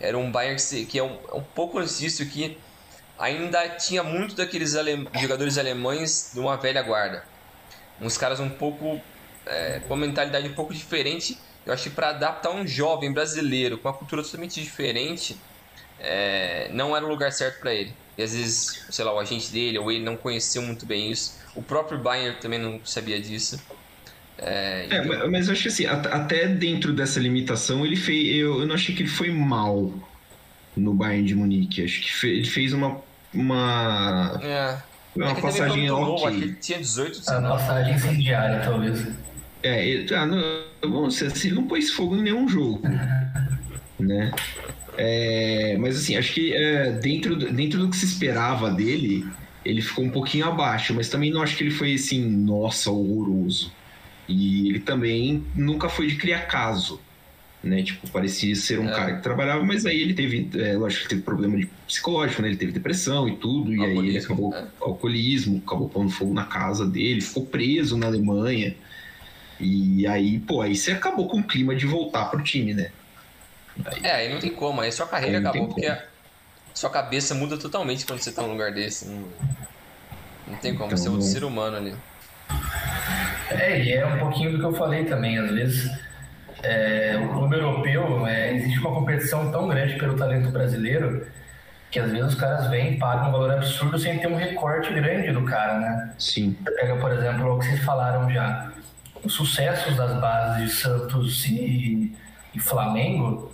Era 0.00 0.16
um 0.16 0.30
Bayern 0.30 0.60
que, 0.60 0.86
que 0.86 0.98
é 0.98 1.02
um, 1.02 1.18
um, 1.34 1.42
pouco 1.42 1.78
antes 1.78 2.18
que 2.24 2.58
ainda 3.18 3.68
tinha 3.70 4.02
muito 4.02 4.34
daqueles 4.34 4.74
ale, 4.74 5.06
jogadores 5.20 5.58
alemães 5.58 6.30
de 6.32 6.40
uma 6.40 6.56
velha 6.56 6.82
guarda. 6.82 7.24
Uns 8.00 8.16
caras 8.16 8.40
um 8.40 8.48
pouco. 8.48 9.00
É, 9.46 9.80
com 9.80 9.94
uma 9.94 10.06
mentalidade 10.06 10.46
um 10.46 10.54
pouco 10.54 10.72
diferente 10.72 11.38
eu 11.64 11.74
acho 11.74 11.84
que 11.84 11.90
para 11.90 12.10
adaptar 12.10 12.50
um 12.50 12.66
jovem 12.66 13.12
brasileiro 13.12 13.78
com 13.78 13.88
uma 13.88 13.94
cultura 13.94 14.22
totalmente 14.22 14.60
diferente, 14.60 15.36
é, 15.98 16.68
não 16.72 16.96
era 16.96 17.04
o 17.04 17.08
lugar 17.08 17.32
certo 17.32 17.60
para 17.60 17.74
ele. 17.74 17.94
E 18.16 18.22
às 18.22 18.34
vezes, 18.34 18.86
sei 18.90 19.04
lá, 19.04 19.14
o 19.14 19.18
agente 19.18 19.52
dele 19.52 19.78
ou 19.78 19.92
ele 19.92 20.02
não 20.02 20.16
conheceu 20.16 20.62
muito 20.62 20.86
bem 20.86 21.10
isso. 21.10 21.38
O 21.54 21.62
próprio 21.62 21.98
Bayern 21.98 22.38
também 22.40 22.58
não 22.58 22.84
sabia 22.84 23.20
disso. 23.20 23.60
É, 24.42 24.86
é 24.90 24.98
então... 24.98 25.30
mas 25.30 25.46
eu 25.46 25.52
acho 25.52 25.62
que 25.62 25.68
assim, 25.68 25.86
até 25.86 26.48
dentro 26.48 26.92
dessa 26.92 27.20
limitação, 27.20 27.84
ele 27.84 27.96
fez. 27.96 28.36
Eu, 28.36 28.60
eu 28.60 28.66
não 28.66 28.74
achei 28.74 28.94
que 28.94 29.02
ele 29.02 29.10
foi 29.10 29.30
mal 29.30 29.92
no 30.76 30.94
Bayern 30.94 31.26
de 31.26 31.34
Munique. 31.34 31.84
Acho 31.84 32.00
que 32.00 32.26
ele 32.26 32.46
fez 32.46 32.72
uma. 32.72 32.98
Uma, 33.32 34.40
é. 34.42 34.76
uma 35.14 35.30
é 35.30 35.40
passagem 35.40 35.88
ok. 35.88 36.04
Novo, 36.04 36.28
ele 36.30 36.54
tinha 36.54 36.80
18, 36.80 37.20
19. 37.20 37.46
A 37.46 37.50
passagem 37.50 37.94
incendiária, 37.94 38.60
talvez. 38.60 39.06
É, 39.62 39.86
ele, 39.86 40.14
ah, 40.14 40.26
não, 40.26 40.42
vamos 40.82 41.14
dizer 41.14 41.26
assim, 41.26 41.50
não 41.50 41.64
pôs 41.68 41.90
fogo 41.90 42.16
em 42.16 42.22
nenhum 42.22 42.48
jogo, 42.48 42.80
né? 44.00 44.32
É, 44.96 45.76
mas 45.78 45.96
assim, 45.96 46.16
acho 46.16 46.32
que 46.32 46.52
é, 46.52 46.90
dentro, 46.92 47.36
dentro 47.36 47.78
do 47.78 47.88
que 47.88 47.96
se 47.96 48.06
esperava 48.06 48.70
dele, 48.70 49.24
ele 49.64 49.80
ficou 49.80 50.04
um 50.04 50.10
pouquinho 50.10 50.46
abaixo, 50.46 50.94
mas 50.94 51.08
também 51.08 51.30
não 51.30 51.42
acho 51.42 51.56
que 51.56 51.62
ele 51.62 51.70
foi 51.70 51.94
assim, 51.94 52.26
nossa, 52.26 52.90
horroroso. 52.90 53.72
E 54.30 54.68
ele 54.68 54.78
também 54.78 55.44
nunca 55.56 55.88
foi 55.88 56.06
de 56.06 56.14
criar 56.14 56.42
caso, 56.42 57.00
né? 57.62 57.82
Tipo, 57.82 58.08
parecia 58.10 58.54
ser 58.54 58.78
um 58.78 58.88
é. 58.88 58.92
cara 58.92 59.16
que 59.16 59.22
trabalhava, 59.22 59.64
mas 59.64 59.84
aí 59.84 60.00
ele 60.00 60.14
teve, 60.14 60.48
é, 60.56 60.76
lógico 60.76 61.02
que 61.02 61.08
teve 61.08 61.22
problema 61.22 61.58
de 61.58 61.66
psicológico, 61.86 62.40
né? 62.40 62.48
Ele 62.48 62.56
teve 62.56 62.70
depressão 62.70 63.28
e 63.28 63.36
tudo, 63.36 63.74
e 63.74 63.84
aí 63.84 63.98
ele 63.98 64.18
acabou 64.18 64.54
é. 64.54 64.66
alcoolismo, 64.80 65.60
acabou 65.66 65.88
pondo 65.88 66.10
fogo 66.10 66.32
na 66.32 66.44
casa 66.44 66.86
dele, 66.86 67.20
ficou 67.20 67.44
preso 67.44 67.96
na 67.96 68.06
Alemanha. 68.06 68.76
E 69.58 70.06
aí, 70.06 70.38
pô, 70.38 70.62
aí 70.62 70.76
você 70.76 70.92
acabou 70.92 71.26
com 71.26 71.40
o 71.40 71.44
clima 71.44 71.74
de 71.74 71.86
voltar 71.86 72.26
pro 72.26 72.40
time, 72.42 72.72
né? 72.72 72.92
Aí, 73.84 74.00
é, 74.04 74.12
aí 74.12 74.32
não 74.32 74.38
tem 74.38 74.50
como, 74.50 74.80
aí 74.80 74.92
sua 74.92 75.08
carreira 75.08 75.38
aí 75.38 75.44
acabou 75.44 75.66
porque 75.68 75.86
a 75.86 76.04
sua 76.72 76.88
cabeça 76.88 77.34
muda 77.34 77.58
totalmente 77.58 78.06
quando 78.06 78.20
você 78.20 78.30
tá 78.30 78.42
num 78.42 78.52
lugar 78.52 78.72
desse. 78.72 79.06
Não, 79.06 79.28
não 80.46 80.56
tem 80.58 80.72
como, 80.72 80.86
então, 80.86 80.96
você 80.96 81.08
é 81.08 81.10
outro 81.10 81.26
ser 81.26 81.42
humano 81.42 81.76
ali. 81.76 81.94
É, 83.50 83.80
e 83.80 83.92
é 83.92 84.06
um 84.06 84.18
pouquinho 84.18 84.52
do 84.52 84.58
que 84.58 84.64
eu 84.64 84.72
falei 84.72 85.04
também, 85.04 85.38
às 85.38 85.50
vezes. 85.50 85.90
É, 86.62 87.18
o 87.22 87.28
clube 87.28 87.56
europeu, 87.56 88.26
é, 88.26 88.54
existe 88.54 88.78
uma 88.80 88.92
competição 88.92 89.50
tão 89.50 89.66
grande 89.66 89.98
pelo 89.98 90.14
talento 90.14 90.50
brasileiro 90.50 91.26
que 91.90 91.98
às 91.98 92.10
vezes 92.12 92.34
os 92.34 92.34
caras 92.36 92.68
vêm 92.68 92.94
e 92.94 92.98
pagam 92.98 93.28
um 93.28 93.32
valor 93.32 93.50
absurdo 93.50 93.98
sem 93.98 94.18
ter 94.18 94.28
um 94.28 94.36
recorte 94.36 94.92
grande 94.92 95.32
do 95.32 95.42
cara, 95.44 95.78
né? 95.78 96.14
Sim. 96.18 96.56
Você 96.62 96.70
pega, 96.72 96.96
por 96.96 97.10
exemplo, 97.10 97.54
o 97.54 97.58
que 97.58 97.66
vocês 97.66 97.82
falaram 97.82 98.30
já 98.30 98.70
os 99.24 99.32
sucessos 99.32 99.96
das 99.96 100.18
bases 100.20 100.62
de 100.62 100.76
Santos 100.76 101.44
e, 101.46 102.16
e 102.54 102.60
Flamengo 102.60 103.52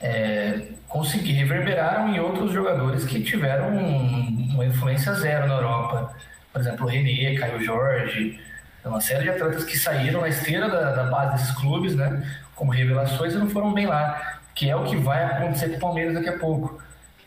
é, 0.00 0.72
consegui, 0.88 1.32
reverberaram 1.32 2.08
em 2.08 2.18
outros 2.18 2.52
jogadores 2.52 3.04
que 3.04 3.22
tiveram 3.22 3.68
uma 3.68 4.64
influência 4.64 5.14
zero 5.14 5.46
na 5.46 5.54
Europa. 5.54 6.14
Por 6.52 6.60
exemplo, 6.60 6.86
o 6.86 6.88
René, 6.88 7.36
Caio 7.36 7.62
Jorge, 7.62 8.38
uma 8.88 9.00
série 9.00 9.22
de 9.22 9.30
atletas 9.30 9.64
que 9.64 9.78
saíram 9.78 10.20
na 10.20 10.28
esteira 10.28 10.68
da, 10.68 10.92
da 10.92 11.04
base 11.04 11.32
desses 11.32 11.54
clubes, 11.56 11.94
né, 11.94 12.22
como 12.54 12.70
revelações 12.70 13.34
e 13.34 13.38
não 13.38 13.48
foram 13.48 13.72
bem 13.72 13.86
lá, 13.86 14.38
que 14.54 14.68
é 14.68 14.76
o 14.76 14.84
que 14.84 14.96
vai 14.96 15.24
acontecer 15.24 15.70
com 15.70 15.76
o 15.76 15.80
Palmeiras 15.80 16.14
daqui 16.14 16.28
a 16.28 16.38
pouco, 16.38 16.82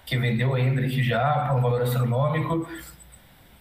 que 0.05 0.17
vendeu 0.17 0.51
o 0.51 0.57
Hendrick 0.57 1.03
já 1.03 1.47
por 1.47 1.57
um 1.57 1.61
valor 1.61 1.81
astronômico 1.81 2.67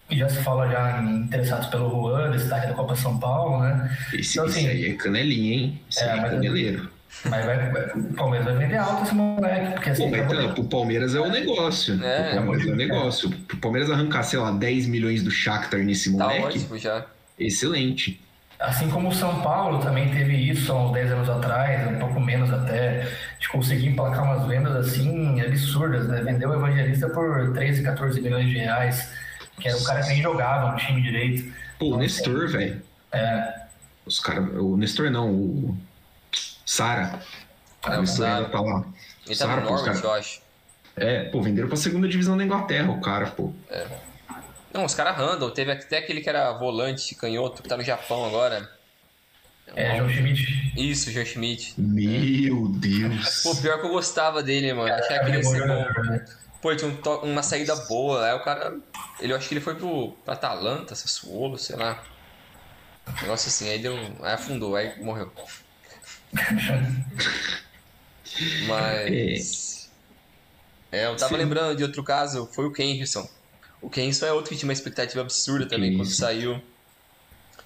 e 0.09 0.17
já 0.17 0.29
se 0.29 0.37
fala 0.37 0.69
já 0.69 1.01
em 1.01 1.23
interessados 1.23 1.67
pelo 1.67 1.89
Juan, 1.89 2.31
destaque 2.31 2.67
da 2.67 2.73
Copa 2.73 2.95
São 2.95 3.19
Paulo, 3.19 3.61
né? 3.61 3.97
Esse, 4.13 4.37
então, 4.37 4.45
assim, 4.45 4.59
esse 4.59 4.69
aí 4.69 4.91
é 4.91 4.93
canelinha, 4.93 5.53
hein? 5.53 5.81
Esse 5.89 6.03
é, 6.03 6.11
aí 6.11 6.19
é 6.19 6.23
caneleiro. 6.23 6.89
Mas 7.25 7.45
vai, 7.45 7.91
o 7.95 8.13
Palmeiras 8.13 8.45
vai 8.45 8.57
vender 8.57 8.77
alto 8.77 9.03
esse 9.03 9.15
moleque. 9.15 9.73
Porque 9.73 9.89
assim, 9.89 10.03
Pô, 10.03 10.17
mas, 10.17 10.31
então, 10.31 10.63
o 10.63 10.69
Palmeiras 10.69 11.15
é 11.15 11.19
o 11.19 11.29
negócio. 11.29 12.01
É, 12.03 12.31
o 12.31 12.35
Palmeiras 12.35 12.67
é 12.67 12.71
o 12.71 12.75
negócio. 12.75 13.29
O 13.29 13.57
Palmeiras 13.57 13.91
arrancar, 13.91 14.23
sei 14.23 14.39
lá, 14.39 14.51
10 14.51 14.87
milhões 14.87 15.23
do 15.23 15.31
Shakhtar 15.31 15.81
nesse 15.81 16.15
tá 16.15 16.23
moleque. 16.23 16.41
Tá 16.41 16.47
ótimo 16.47 16.77
já. 16.77 17.05
Excelente. 17.37 18.21
Assim 18.59 18.89
como 18.89 19.09
o 19.09 19.13
São 19.13 19.41
Paulo 19.41 19.79
também 19.79 20.09
teve 20.09 20.35
isso 20.35 20.71
há 20.71 20.83
uns 20.83 20.91
10 20.91 21.11
anos 21.11 21.29
atrás, 21.29 21.87
um 21.87 21.99
pouco 21.99 22.19
menos 22.19 22.51
até, 22.51 23.07
de 23.39 23.47
conseguir 23.49 23.87
emplacar 23.87 24.23
umas 24.23 24.47
vendas 24.47 24.75
assim 24.75 25.39
absurdas, 25.41 26.07
né? 26.07 26.21
Vendeu 26.21 26.49
o 26.49 26.55
Evangelista 26.55 27.07
por 27.09 27.53
13, 27.53 27.83
14 27.83 28.19
milhões 28.19 28.49
de 28.49 28.57
reais 28.57 29.11
que 29.59 29.67
era 29.67 29.77
o 29.77 29.83
cara 29.83 30.01
que 30.01 30.09
nem 30.09 30.21
jogava 30.21 30.71
no 30.71 30.77
time 30.77 31.01
direito. 31.01 31.51
Pô, 31.79 31.95
o 31.95 31.97
Nestor, 31.97 32.47
velho. 32.47 32.81
É. 33.11 33.61
Os 34.05 34.19
cara, 34.19 34.41
o 34.41 34.77
Nestor 34.77 35.09
não, 35.09 35.31
o 35.31 35.77
Sara. 36.65 37.19
É, 37.85 37.97
o 37.97 38.01
Nestor 38.01 38.49
tá 38.49 38.61
lá. 38.61 38.85
Ele 39.25 39.35
Sara, 39.35 39.61
tá 39.61 39.61
no 39.61 39.69
Norwich, 39.71 40.03
eu 40.03 40.13
acho. 40.13 40.41
É, 40.95 41.25
pô, 41.25 41.41
venderam 41.41 41.67
pra 41.67 41.77
segunda 41.77 42.07
divisão 42.07 42.37
da 42.37 42.43
Inglaterra, 42.43 42.91
o 42.91 43.01
cara, 43.01 43.27
pô. 43.27 43.53
É. 43.69 43.85
Não, 44.73 44.85
os 44.85 44.93
caras 44.93 45.17
Randall, 45.17 45.51
teve 45.51 45.71
até 45.71 45.97
aquele 45.97 46.21
que 46.21 46.29
era 46.29 46.53
volante, 46.53 47.15
canhoto, 47.15 47.63
que 47.63 47.69
tá 47.69 47.77
no 47.77 47.83
Japão 47.83 48.25
agora. 48.25 48.69
É, 49.75 49.97
João 49.97 50.09
Schmidt. 50.09 50.73
Isso, 50.77 51.11
João 51.11 51.25
Schmidt. 51.25 51.73
Meu 51.77 52.69
Deus. 52.69 53.43
Pô, 53.43 53.55
pior 53.55 53.79
que 53.79 53.85
eu 53.85 53.91
gostava 53.91 54.41
dele, 54.41 54.73
mano. 54.73 54.93
Achava 54.93 55.25
que 55.25 55.29
ele 55.29 55.37
ia 55.37 55.43
ser 55.43 55.67
bom. 55.67 55.85
Né? 56.03 56.25
Pô, 56.61 56.75
tinha 56.75 56.89
um 56.89 57.31
uma 57.31 57.43
saída 57.43 57.75
boa. 57.87 58.25
Aí 58.25 58.33
o 58.33 58.43
cara. 58.43 58.77
Ele, 59.19 59.33
eu 59.33 59.37
acho 59.37 59.47
que 59.47 59.53
ele 59.53 59.61
foi 59.61 59.75
pro, 59.75 60.13
pro 60.23 60.33
Atalanta, 60.33 60.95
Sassuolo, 60.95 61.57
sei 61.57 61.75
lá. 61.75 62.03
Um 63.07 63.21
negócio 63.21 63.49
assim, 63.49 63.69
aí 63.69 63.79
deu. 63.79 63.95
Aí 64.21 64.33
afundou, 64.33 64.75
aí 64.75 65.01
morreu. 65.01 65.31
Mas. 68.67 69.89
É, 70.91 71.05
eu 71.05 71.15
tava 71.17 71.33
Sim. 71.33 71.41
lembrando 71.41 71.75
de 71.75 71.83
outro 71.83 72.03
caso, 72.03 72.49
foi 72.53 72.65
o 72.65 72.71
Kenrison. 72.71 73.27
O 73.81 73.89
Kenrison 73.89 74.25
é 74.25 74.33
outro 74.33 74.49
que 74.49 74.57
tinha 74.57 74.67
uma 74.67 74.73
expectativa 74.73 75.21
absurda 75.21 75.65
também 75.65 75.95
quando 75.95 76.09
saiu. 76.09 76.59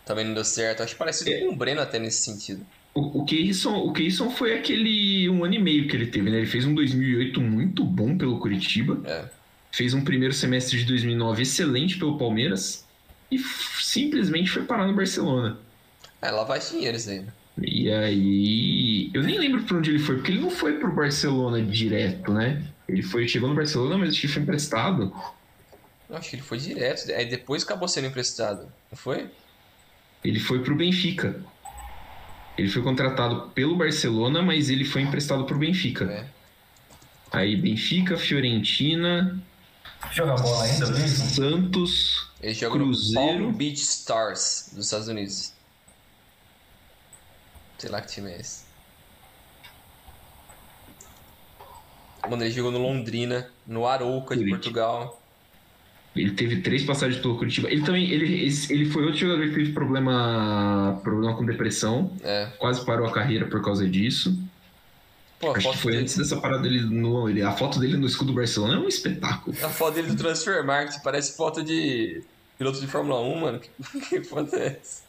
Também 0.06 0.26
não 0.26 0.34
deu 0.34 0.44
certo. 0.44 0.84
Acho 0.84 0.96
parecido 0.96 1.30
é. 1.30 1.40
com 1.40 1.50
o 1.50 1.56
Breno 1.56 1.82
até 1.82 2.00
nesse 2.00 2.24
sentido. 2.24 2.66
O, 2.94 3.22
o 3.22 3.26
Keirson, 3.26 3.76
o 3.78 3.94
Keirson 3.94 4.30
foi 4.30 4.54
aquele 4.54 5.30
um 5.30 5.46
ano 5.46 5.54
e 5.54 5.60
meio 5.60 5.88
que 5.88 5.96
ele 5.96 6.08
teve, 6.08 6.30
né? 6.30 6.38
Ele 6.38 6.46
fez 6.46 6.66
um 6.66 6.76
2008 6.76 7.40
muito 7.40 7.86
bom 7.86 8.18
pelo 8.18 8.40
Curitiba. 8.40 9.00
É. 9.06 9.26
Fez 9.72 9.94
um 9.94 10.04
primeiro 10.04 10.34
semestre 10.34 10.78
de 10.78 10.86
2009 10.86 11.44
excelente 11.44 11.98
pelo 11.98 12.18
Palmeiras. 12.18 12.86
E 13.32 13.40
simplesmente 13.80 14.52
foi 14.52 14.64
parar 14.64 14.86
no 14.86 14.94
Barcelona. 14.94 15.58
É, 16.22 16.30
lá 16.30 16.44
vai 16.44 16.60
dinheiro 16.60 16.98
isso 16.98 17.10
aí. 17.10 17.20
Né? 17.20 17.28
E 17.62 17.90
aí. 17.90 19.12
Eu 19.14 19.24
nem 19.24 19.40
lembro 19.40 19.64
pra 19.64 19.78
onde 19.78 19.90
ele 19.90 20.00
foi, 20.00 20.16
porque 20.16 20.32
ele 20.32 20.42
não 20.42 20.50
foi 20.50 20.78
pro 20.78 20.94
Barcelona 20.94 21.62
direto, 21.62 22.34
né? 22.34 22.62
Ele 22.90 23.02
foi, 23.02 23.26
chegou 23.28 23.48
no 23.48 23.56
Barcelona, 23.56 23.98
mas 23.98 24.10
acho 24.10 24.22
que 24.22 24.28
foi 24.28 24.42
emprestado. 24.42 25.14
Eu 26.12 26.18
acho 26.18 26.30
que 26.30 26.36
ele 26.36 26.44
foi 26.44 26.58
direto. 26.58 27.10
Aí 27.14 27.26
depois 27.26 27.64
acabou 27.64 27.88
sendo 27.88 28.08
emprestado, 28.08 28.64
não 28.92 28.98
foi? 28.98 29.32
Ele 30.22 30.42
foi 30.42 30.62
pro 30.62 30.76
Benfica. 30.76 31.42
Ele 32.58 32.68
foi 32.68 32.84
contratado 32.84 33.50
pelo 33.52 33.78
Barcelona, 33.78 34.42
mas 34.42 34.70
ele 34.70 34.84
foi 34.84 35.04
emprestado 35.04 35.46
pro 35.46 35.58
Benfica. 35.58 36.04
É. 36.12 36.28
Aí 37.32 37.56
Benfica, 37.56 38.18
Fiorentina. 38.18 39.42
Joga 40.12 40.36
bola 40.36 40.66
ainda, 40.66 40.86
Santos. 41.08 42.30
Ele 42.42 42.54
joga 42.54 42.78
Cruzeiro. 42.78 43.40
no 43.40 43.46
Palm 43.46 43.54
Beach 43.54 43.80
Stars 43.80 44.72
dos 44.74 44.86
Estados 44.86 45.08
Unidos. 45.08 45.54
Sei 47.78 47.90
lá 47.90 48.02
que 48.02 48.10
time 48.10 48.32
é 48.32 48.40
esse. 48.42 48.66
Mano, 52.30 52.44
ele 52.44 52.52
jogou 52.52 52.72
no 52.72 52.80
Londrina, 52.80 53.50
no 53.66 53.88
Arouca 53.88 54.36
de 54.36 54.48
Portugal. 54.50 55.21
Ele 56.16 56.32
teve 56.32 56.62
três 56.62 56.84
passagens 56.84 57.22
pelo 57.22 57.38
Curitiba. 57.38 57.70
Ele 57.70 57.84
também, 57.84 58.10
ele, 58.12 58.50
ele 58.70 58.86
foi 58.86 59.04
outro 59.04 59.20
jogador 59.20 59.48
que 59.48 59.56
teve 59.56 59.72
problema, 59.72 61.00
problema 61.04 61.36
com 61.36 61.46
depressão. 61.46 62.12
É. 62.22 62.50
Quase 62.58 62.86
parou 62.86 63.08
a 63.08 63.12
carreira 63.12 63.46
por 63.46 63.62
causa 63.64 63.88
disso. 63.88 64.38
Pô, 65.40 65.56
Acho 65.56 65.72
que 65.72 65.78
foi 65.78 65.94
dele... 65.94 66.04
antes 66.04 66.18
dessa 66.18 66.38
parada 66.38 66.64
dele 66.64 66.82
no. 66.82 67.30
Ele, 67.30 67.42
a 67.42 67.52
foto 67.52 67.80
dele 67.80 67.98
no 67.98 68.06
escudo 68.06 68.32
do 68.32 68.36
Barcelona 68.36 68.76
é 68.76 68.78
um 68.78 68.88
espetáculo. 68.88 69.56
A 69.64 69.70
foto 69.70 69.96
dele 69.96 70.10
do 70.10 70.16
Transfer 70.18 70.64
Market 70.66 71.02
parece 71.02 71.36
foto 71.36 71.64
de 71.64 72.22
piloto 72.60 72.80
de 72.80 72.88
Fórmula 72.88 73.20
1, 73.22 73.40
mano. 73.40 73.62
Que, 74.08 74.22
foto 74.24 74.56
é 74.56 74.78
essa? 74.80 75.02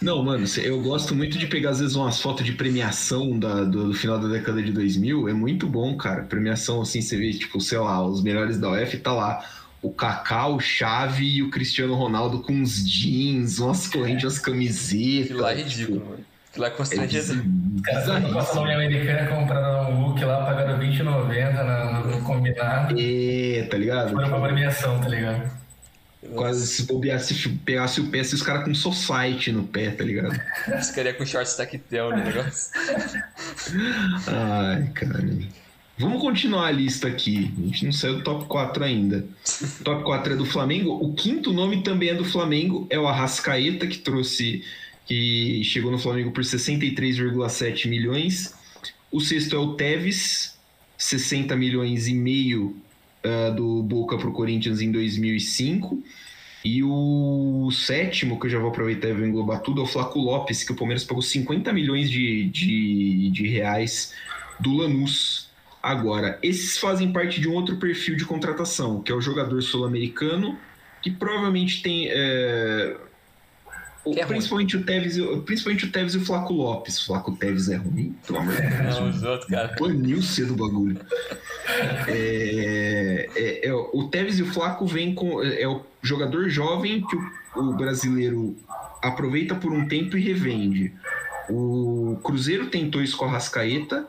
Não, 0.00 0.22
mano, 0.22 0.46
eu 0.62 0.80
gosto 0.80 1.14
muito 1.14 1.36
de 1.36 1.48
pegar 1.48 1.70
às 1.70 1.80
vezes 1.80 1.96
umas 1.96 2.20
fotos 2.20 2.44
de 2.44 2.52
premiação 2.52 3.36
da, 3.36 3.64
do, 3.64 3.88
do, 3.88 3.94
final 3.94 4.20
da 4.20 4.28
década 4.28 4.62
de 4.62 4.70
2000. 4.70 5.28
É 5.28 5.32
muito 5.32 5.66
bom, 5.66 5.96
cara. 5.96 6.22
Premiação 6.22 6.80
assim, 6.80 7.02
você 7.02 7.16
vê, 7.16 7.32
tipo, 7.32 7.60
sei 7.60 7.78
lá, 7.78 8.06
os 8.06 8.22
melhores 8.22 8.58
da 8.58 8.70
UF 8.70 8.96
tá 8.98 9.12
lá 9.12 9.44
o 9.80 9.90
Kaká, 9.90 10.48
o 10.48 10.58
Xavi 10.58 11.36
e 11.36 11.42
o 11.42 11.50
Cristiano 11.50 11.94
Ronaldo 11.94 12.40
com 12.40 12.52
uns 12.52 12.88
jeans, 12.88 13.58
umas 13.58 13.86
correntes, 13.86 14.24
umas 14.24 14.38
camisetas. 14.38 15.26
Aquilo 15.26 15.40
lá 15.40 15.52
é 15.52 15.56
ridículo, 15.56 15.98
tipo, 15.98 16.10
mano. 16.10 16.24
Aquilo 16.50 16.62
lá 16.62 16.68
é 16.68 16.70
constrangedor. 16.70 17.36
É 17.86 17.92
cara, 17.92 18.20
passou 18.32 18.64
na 18.64 18.74
Americana 18.74 19.28
compraram 19.28 19.92
um 19.92 20.08
look 20.08 20.24
lá, 20.24 20.44
pagaram 20.44 20.78
R$20,90 20.78 22.02
no, 22.02 22.10
no 22.10 22.22
combinado. 22.22 22.96
É, 22.98 23.62
tá 23.70 23.78
ligado? 23.78 24.10
Foi 24.12 24.28
pra 24.28 24.40
premiação, 24.40 25.00
tá 25.00 25.08
ligado? 25.08 25.58
Quase 26.34 26.66
se 26.66 26.82
bobear, 26.82 27.20
se 27.20 27.48
pegasse 27.48 28.00
o 28.00 28.10
pé, 28.10 28.24
se 28.24 28.34
os 28.34 28.42
caras 28.42 28.64
com 28.64 28.74
society 28.74 29.52
no 29.52 29.62
pé, 29.62 29.90
tá 29.90 30.02
ligado? 30.02 30.38
Os 30.76 30.90
caras 30.90 31.16
com 31.16 31.24
shorts 31.24 31.54
tactel 31.54 32.10
no 32.10 32.16
negócio. 32.16 32.72
Ai, 34.26 34.90
cara. 34.94 35.22
Vamos 35.98 36.20
continuar 36.20 36.66
a 36.66 36.70
lista 36.70 37.08
aqui. 37.08 37.52
A 37.58 37.66
gente 37.66 37.84
não 37.84 37.92
saiu 37.92 38.18
do 38.18 38.22
top 38.22 38.44
4 38.44 38.84
ainda. 38.84 39.26
O 39.80 39.82
top 39.82 40.04
4 40.04 40.34
é 40.34 40.36
do 40.36 40.44
Flamengo. 40.44 40.92
O 40.92 41.12
quinto 41.12 41.52
nome 41.52 41.82
também 41.82 42.10
é 42.10 42.14
do 42.14 42.24
Flamengo. 42.24 42.86
É 42.88 42.96
o 42.98 43.08
Arrascaeta, 43.08 43.84
que 43.84 43.98
trouxe. 43.98 44.62
que 45.06 45.60
chegou 45.64 45.90
no 45.90 45.98
Flamengo 45.98 46.30
por 46.30 46.44
63,7 46.44 47.88
milhões. 47.88 48.54
O 49.10 49.20
sexto 49.20 49.56
é 49.56 49.58
o 49.58 49.74
Tevez, 49.74 50.56
60 50.96 51.56
milhões 51.56 52.06
e 52.06 52.14
meio 52.14 52.76
uh, 53.24 53.52
do 53.54 53.82
Boca 53.82 54.16
para 54.16 54.28
o 54.28 54.32
Corinthians 54.32 54.80
em 54.80 54.92
2005. 54.92 56.00
E 56.64 56.84
o 56.84 57.70
sétimo, 57.72 58.38
que 58.38 58.46
eu 58.46 58.50
já 58.50 58.58
vou 58.60 58.68
aproveitar 58.68 59.08
e 59.08 59.14
vou 59.14 59.26
englobar 59.26 59.62
tudo, 59.62 59.80
é 59.80 59.84
o 59.84 59.86
Flaco 59.86 60.20
Lopes, 60.20 60.62
que 60.62 60.70
o 60.70 60.76
Palmeiras 60.76 61.02
pagou 61.02 61.22
50 61.22 61.72
milhões 61.72 62.08
de, 62.08 62.44
de, 62.50 63.30
de 63.30 63.48
reais 63.48 64.12
do 64.60 64.74
Lanús 64.74 65.47
Agora, 65.82 66.38
esses 66.42 66.76
fazem 66.78 67.12
parte 67.12 67.40
de 67.40 67.48
um 67.48 67.54
outro 67.54 67.76
perfil 67.76 68.16
de 68.16 68.24
contratação, 68.24 69.00
que 69.00 69.12
é 69.12 69.14
o 69.14 69.20
jogador 69.20 69.62
sul-americano, 69.62 70.58
que 71.00 71.10
provavelmente 71.10 71.82
tem. 71.82 72.08
É, 72.10 72.96
que 74.04 74.20
é 74.20 74.26
principalmente, 74.26 74.76
o 74.76 74.84
Tevez, 74.84 75.16
principalmente 75.44 75.84
o 75.84 75.92
Tevez 75.92 76.14
e 76.14 76.18
o 76.18 76.24
Flaco 76.24 76.52
Lopes. 76.52 77.00
Flaco 77.04 77.36
Tevez 77.36 77.68
é 77.68 77.76
ruim, 77.76 78.16
pelo 78.26 78.38
amor 78.38 78.54
de 78.54 78.62
Deus. 78.62 78.98
Não, 78.98 79.08
os 79.08 79.22
outros, 79.22 79.50
cara. 79.50 79.76
Baniu 79.78 80.22
cedo 80.22 80.54
o 80.54 80.56
bagulho. 80.56 81.00
é, 82.08 83.28
é, 83.36 83.68
é, 83.68 83.72
o 83.72 84.08
Tevez 84.10 84.38
e 84.38 84.42
o 84.42 84.46
Flaco 84.46 84.86
vêm 84.86 85.14
com. 85.14 85.42
É 85.42 85.68
o 85.68 85.82
jogador 86.02 86.48
jovem 86.48 87.04
que 87.06 87.16
o, 87.16 87.70
o 87.70 87.76
brasileiro 87.76 88.56
aproveita 89.02 89.54
por 89.54 89.72
um 89.72 89.86
tempo 89.86 90.16
e 90.16 90.22
revende. 90.22 90.92
O 91.48 92.18
Cruzeiro 92.22 92.66
tentou 92.66 93.02
isso 93.02 93.16
com 93.16 93.24
a 93.24 93.30
Rascaeta 93.30 94.06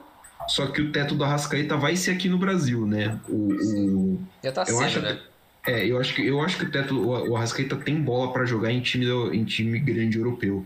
só 0.50 0.68
que 0.68 0.82
o 0.82 0.92
teto 0.92 1.16
do 1.16 1.24
Arrascaeta 1.24 1.78
vai 1.78 1.96
ser 1.96 2.12
aqui 2.12 2.28
no 2.28 2.38
Brasil, 2.38 2.86
né? 2.86 3.20
O, 3.30 3.54
o... 3.54 4.28
Já 4.44 4.52
tá 4.52 4.62
eu 4.62 4.76
sendo, 4.76 4.84
acho, 4.84 5.02
né? 5.02 5.20
É, 5.68 5.86
eu 5.86 6.00
acho 6.00 6.16
que 6.16 6.26
eu 6.26 6.42
acho 6.42 6.58
que 6.58 6.66
o 6.66 6.72
teto, 6.72 7.00
o, 7.00 7.30
o 7.30 7.36
Arrascaeta 7.36 7.76
tem 7.76 8.02
bola 8.02 8.34
para 8.34 8.46
jogar 8.46 8.72
em 8.72 8.82
time, 8.82 9.06
em 9.32 9.44
time 9.44 9.80
grande 9.80 10.18
europeu. 10.18 10.66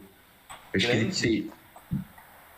Acho 0.74 0.88
grande. 0.88 1.06
que 1.06 1.28
ele 1.28 1.42
tem. 1.42 1.52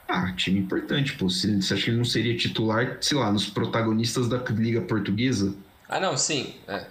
Ah, 0.08 0.32
time 0.34 0.60
importante, 0.60 1.14
pô. 1.14 1.28
Você, 1.28 1.56
você 1.56 1.74
acha 1.74 1.84
que 1.84 1.90
ele 1.90 1.98
não 1.98 2.06
seria 2.06 2.38
titular, 2.38 2.98
sei 3.02 3.18
lá, 3.18 3.32
nos 3.32 3.50
protagonistas 3.50 4.30
da 4.30 4.38
Liga 4.38 4.82
Portuguesa? 4.82 5.56
Ah, 5.90 6.00
não, 6.00 6.16
sim. 6.16 6.54
É. 6.68 6.86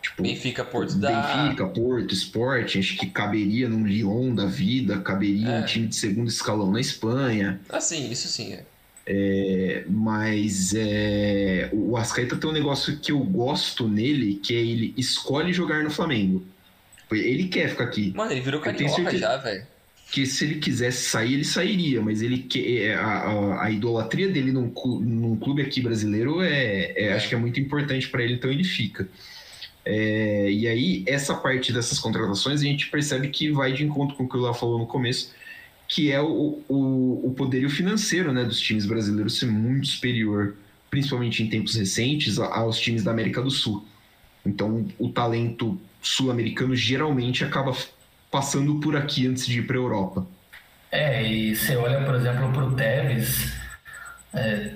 Tipo, 0.00 0.22
Benfica, 0.22 0.64
Porto 0.64 0.96
da... 0.96 1.10
Benfica, 1.10 1.66
Porto, 1.66 2.12
Sport, 2.12 2.76
acho 2.76 2.96
que 2.96 3.06
caberia 3.06 3.68
num 3.68 3.86
Lyon 3.86 4.34
da 4.34 4.46
vida, 4.46 5.00
caberia 5.00 5.48
é. 5.48 5.60
um 5.60 5.64
time 5.64 5.86
de 5.86 5.94
segundo 5.94 6.28
escalão 6.28 6.72
na 6.72 6.80
Espanha. 6.80 7.60
Ah, 7.68 7.80
sim, 7.80 8.10
isso 8.10 8.26
sim. 8.26 8.52
É. 8.52 8.64
É, 9.04 9.84
mas 9.88 10.72
é, 10.74 11.68
o 11.72 11.96
Ascaeta 11.96 12.36
tem 12.36 12.48
um 12.48 12.52
negócio 12.52 12.98
que 12.98 13.10
eu 13.10 13.18
gosto 13.18 13.88
nele, 13.88 14.34
que 14.34 14.54
é 14.54 14.60
ele 14.60 14.94
escolhe 14.96 15.52
jogar 15.52 15.82
no 15.82 15.90
Flamengo. 15.90 16.44
Ele 17.10 17.48
quer 17.48 17.68
ficar 17.68 17.84
aqui. 17.84 18.12
Mano, 18.16 18.32
ele 18.32 18.40
virou 18.40 18.60
carioca 18.60 19.16
já, 19.16 19.36
velho. 19.36 19.66
Que 20.10 20.26
se 20.26 20.44
ele 20.44 20.56
quisesse 20.56 21.08
sair, 21.08 21.34
ele 21.34 21.44
sairia, 21.44 22.00
mas 22.00 22.22
ele 22.22 22.46
é, 22.54 22.94
a, 22.94 23.06
a, 23.06 23.64
a 23.64 23.70
idolatria 23.70 24.28
dele 24.28 24.52
num, 24.52 24.72
num, 25.00 25.36
clube 25.36 25.62
aqui 25.62 25.80
brasileiro 25.80 26.42
é, 26.42 26.92
é, 26.94 27.04
é. 27.06 27.12
acho 27.14 27.28
que 27.28 27.34
é 27.34 27.38
muito 27.38 27.58
importante 27.58 28.08
para 28.08 28.22
ele, 28.22 28.34
então 28.34 28.50
ele 28.50 28.64
fica. 28.64 29.08
É, 29.84 30.50
e 30.50 30.68
aí, 30.68 31.02
essa 31.06 31.34
parte 31.34 31.72
dessas 31.72 31.98
contratações 31.98 32.60
a 32.60 32.64
gente 32.64 32.88
percebe 32.88 33.28
que 33.28 33.50
vai 33.50 33.72
de 33.72 33.84
encontro 33.84 34.14
com 34.16 34.24
o 34.24 34.28
que 34.28 34.36
o 34.36 34.42
Léo 34.42 34.54
falou 34.54 34.78
no 34.78 34.86
começo, 34.86 35.32
que 35.92 36.10
é 36.10 36.18
o, 36.22 36.62
o, 36.70 37.26
o 37.26 37.34
poderio 37.36 37.68
financeiro 37.68 38.32
né, 38.32 38.44
dos 38.44 38.58
times 38.58 38.86
brasileiros 38.86 39.38
ser 39.38 39.44
muito 39.44 39.88
superior, 39.88 40.56
principalmente 40.90 41.42
em 41.42 41.50
tempos 41.50 41.76
recentes, 41.76 42.38
aos 42.38 42.80
times 42.80 43.04
da 43.04 43.10
América 43.10 43.42
do 43.42 43.50
Sul. 43.50 43.86
Então, 44.44 44.88
o 44.98 45.10
talento 45.10 45.78
sul-americano 46.00 46.74
geralmente 46.74 47.44
acaba 47.44 47.76
passando 48.30 48.80
por 48.80 48.96
aqui 48.96 49.26
antes 49.26 49.46
de 49.46 49.58
ir 49.58 49.66
para 49.66 49.76
a 49.76 49.80
Europa. 49.80 50.26
É, 50.90 51.30
e 51.30 51.54
você 51.54 51.76
olha, 51.76 52.02
por 52.06 52.14
exemplo, 52.14 52.50
para 52.50 52.64
o 52.64 52.74
Tevez, 52.74 53.52
é, 54.32 54.72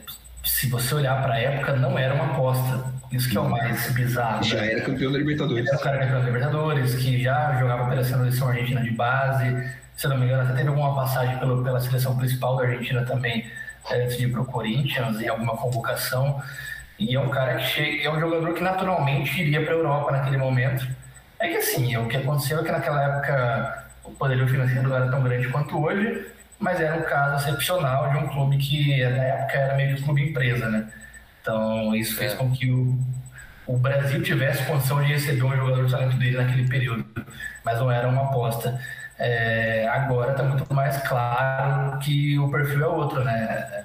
se 0.46 0.68
você 0.68 0.94
olhar 0.94 1.22
para 1.22 1.34
a 1.34 1.38
época, 1.38 1.74
não 1.74 1.98
era 1.98 2.14
uma 2.14 2.32
aposta. 2.32 2.84
Isso 3.10 3.28
que 3.28 3.36
é 3.36 3.40
o 3.40 3.48
mais 3.48 3.90
bizarro. 3.92 4.42
Já 4.42 4.60
né? 4.60 4.72
era 4.72 4.82
campeão 4.82 5.12
da 5.12 5.18
Libertadores. 5.18 5.66
Era 5.66 5.76
o 5.76 5.80
cara 5.80 5.98
campeão 5.98 6.20
da 6.20 6.26
Libertadores, 6.26 6.94
que 6.94 7.22
já 7.22 7.58
jogava 7.58 7.88
pela 7.88 8.04
seleção 8.04 8.48
argentina 8.48 8.82
de 8.82 8.90
base, 8.90 9.70
se 9.96 10.06
não 10.08 10.18
me 10.18 10.26
engano, 10.26 10.42
até 10.42 10.54
teve 10.54 10.68
alguma 10.68 10.94
passagem 10.94 11.38
pelo, 11.38 11.64
pela 11.64 11.80
seleção 11.80 12.16
principal 12.16 12.56
da 12.56 12.64
Argentina 12.64 13.04
também, 13.04 13.50
eh, 13.90 14.04
antes 14.04 14.16
de 14.16 14.24
ir 14.24 14.32
para 14.32 14.42
o 14.42 14.44
Corinthians, 14.44 15.20
em 15.20 15.28
alguma 15.28 15.56
convocação. 15.56 16.40
E 16.98 17.14
é 17.14 17.20
um 17.20 17.28
cara 17.28 17.56
que 17.56 17.64
chega, 17.64 18.04
é 18.04 18.10
um 18.10 18.20
jogador 18.20 18.54
que 18.54 18.62
naturalmente 18.62 19.40
iria 19.40 19.62
para 19.64 19.74
a 19.74 19.76
Europa 19.76 20.12
naquele 20.12 20.36
momento. 20.36 20.86
É 21.38 21.48
que 21.48 21.56
assim, 21.56 21.96
o 21.96 22.06
que 22.06 22.16
aconteceu 22.16 22.60
é 22.60 22.62
que 22.62 22.70
naquela 22.70 23.02
época 23.02 23.86
o 24.04 24.10
poderio 24.12 24.48
financeiro 24.48 24.88
não 24.88 24.96
era 24.96 25.10
tão 25.10 25.22
grande 25.22 25.48
quanto 25.48 25.82
hoje, 25.82 26.26
mas 26.58 26.80
era 26.80 26.96
um 26.96 27.02
caso 27.02 27.48
excepcional 27.48 28.10
de 28.10 28.18
um 28.18 28.28
clube 28.28 28.56
que 28.58 29.04
na 29.04 29.22
época 29.22 29.58
era 29.58 29.74
meio 29.74 29.94
que 29.94 30.02
um 30.02 30.04
clube 30.04 30.30
empresa, 30.30 30.68
né? 30.68 30.88
Então 31.40 31.94
isso 31.94 32.16
fez 32.16 32.32
é. 32.32 32.36
com 32.36 32.50
que 32.50 32.70
o, 32.70 32.98
o 33.66 33.76
Brasil 33.76 34.22
tivesse 34.22 34.64
condição 34.64 35.02
de 35.02 35.12
receber 35.12 35.44
um 35.44 35.56
jogador 35.56 35.84
do 35.84 35.90
talento 35.90 36.16
dele 36.16 36.36
naquele 36.36 36.68
período, 36.68 37.04
mas 37.64 37.78
não 37.78 37.90
era 37.90 38.08
uma 38.08 38.24
aposta. 38.24 38.80
É, 39.18 39.88
agora 39.88 40.32
está 40.32 40.42
muito 40.42 40.72
mais 40.74 40.96
claro 41.02 41.98
que 42.00 42.38
o 42.38 42.50
perfil 42.50 42.82
é 42.82 42.86
outro, 42.86 43.24
né? 43.24 43.84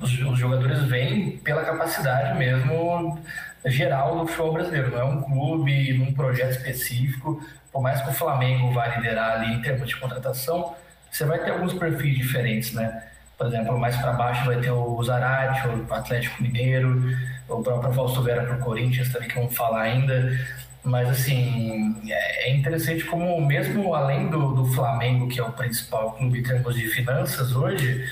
Os, 0.00 0.12
os, 0.20 0.38
jogadores 0.38 0.82
vêm 0.84 1.38
pela 1.38 1.64
capacidade 1.64 2.36
mesmo 2.36 3.20
geral 3.66 4.18
do 4.18 4.26
futebol 4.26 4.54
brasileiro, 4.54 4.90
não 4.90 4.98
é 4.98 5.04
um 5.04 5.22
clube, 5.22 5.92
num 5.98 6.12
projeto 6.12 6.52
específico. 6.52 7.40
Por 7.72 7.80
mais 7.82 8.00
que 8.00 8.10
o 8.10 8.12
Flamengo 8.12 8.72
vá 8.72 8.88
liderar 8.88 9.40
ali 9.40 9.54
em 9.54 9.62
termos 9.62 9.88
de 9.88 9.96
contratação, 9.96 10.74
você 11.10 11.24
vai 11.24 11.38
ter 11.38 11.50
alguns 11.50 11.74
perfis 11.74 12.16
diferentes, 12.16 12.72
né? 12.72 13.04
Por 13.36 13.46
exemplo, 13.46 13.78
mais 13.78 13.96
para 13.96 14.12
baixo 14.12 14.44
vai 14.44 14.60
ter 14.60 14.70
o 14.70 15.02
Zarate, 15.02 15.66
o 15.68 15.94
Atlético 15.94 16.42
Mineiro, 16.42 17.02
o 17.48 17.62
próprio 17.62 17.92
Fausto 17.92 18.22
Vera 18.22 18.44
para 18.44 18.56
o 18.56 18.60
Corinthians 18.60 19.10
também, 19.10 19.28
que 19.28 19.34
vamos 19.34 19.56
falar 19.56 19.82
ainda. 19.82 20.38
Mas, 20.82 21.08
assim, 21.08 21.96
é, 22.08 22.50
é 22.50 22.54
interessante 22.54 23.04
como, 23.04 23.40
mesmo 23.40 23.94
além 23.94 24.28
do, 24.28 24.54
do 24.54 24.66
Flamengo, 24.66 25.28
que 25.28 25.40
é 25.40 25.42
o 25.42 25.52
principal 25.52 26.12
clube 26.12 26.38
em 26.38 26.42
termos 26.42 26.74
de 26.74 26.86
finanças 26.88 27.54
hoje, 27.54 28.06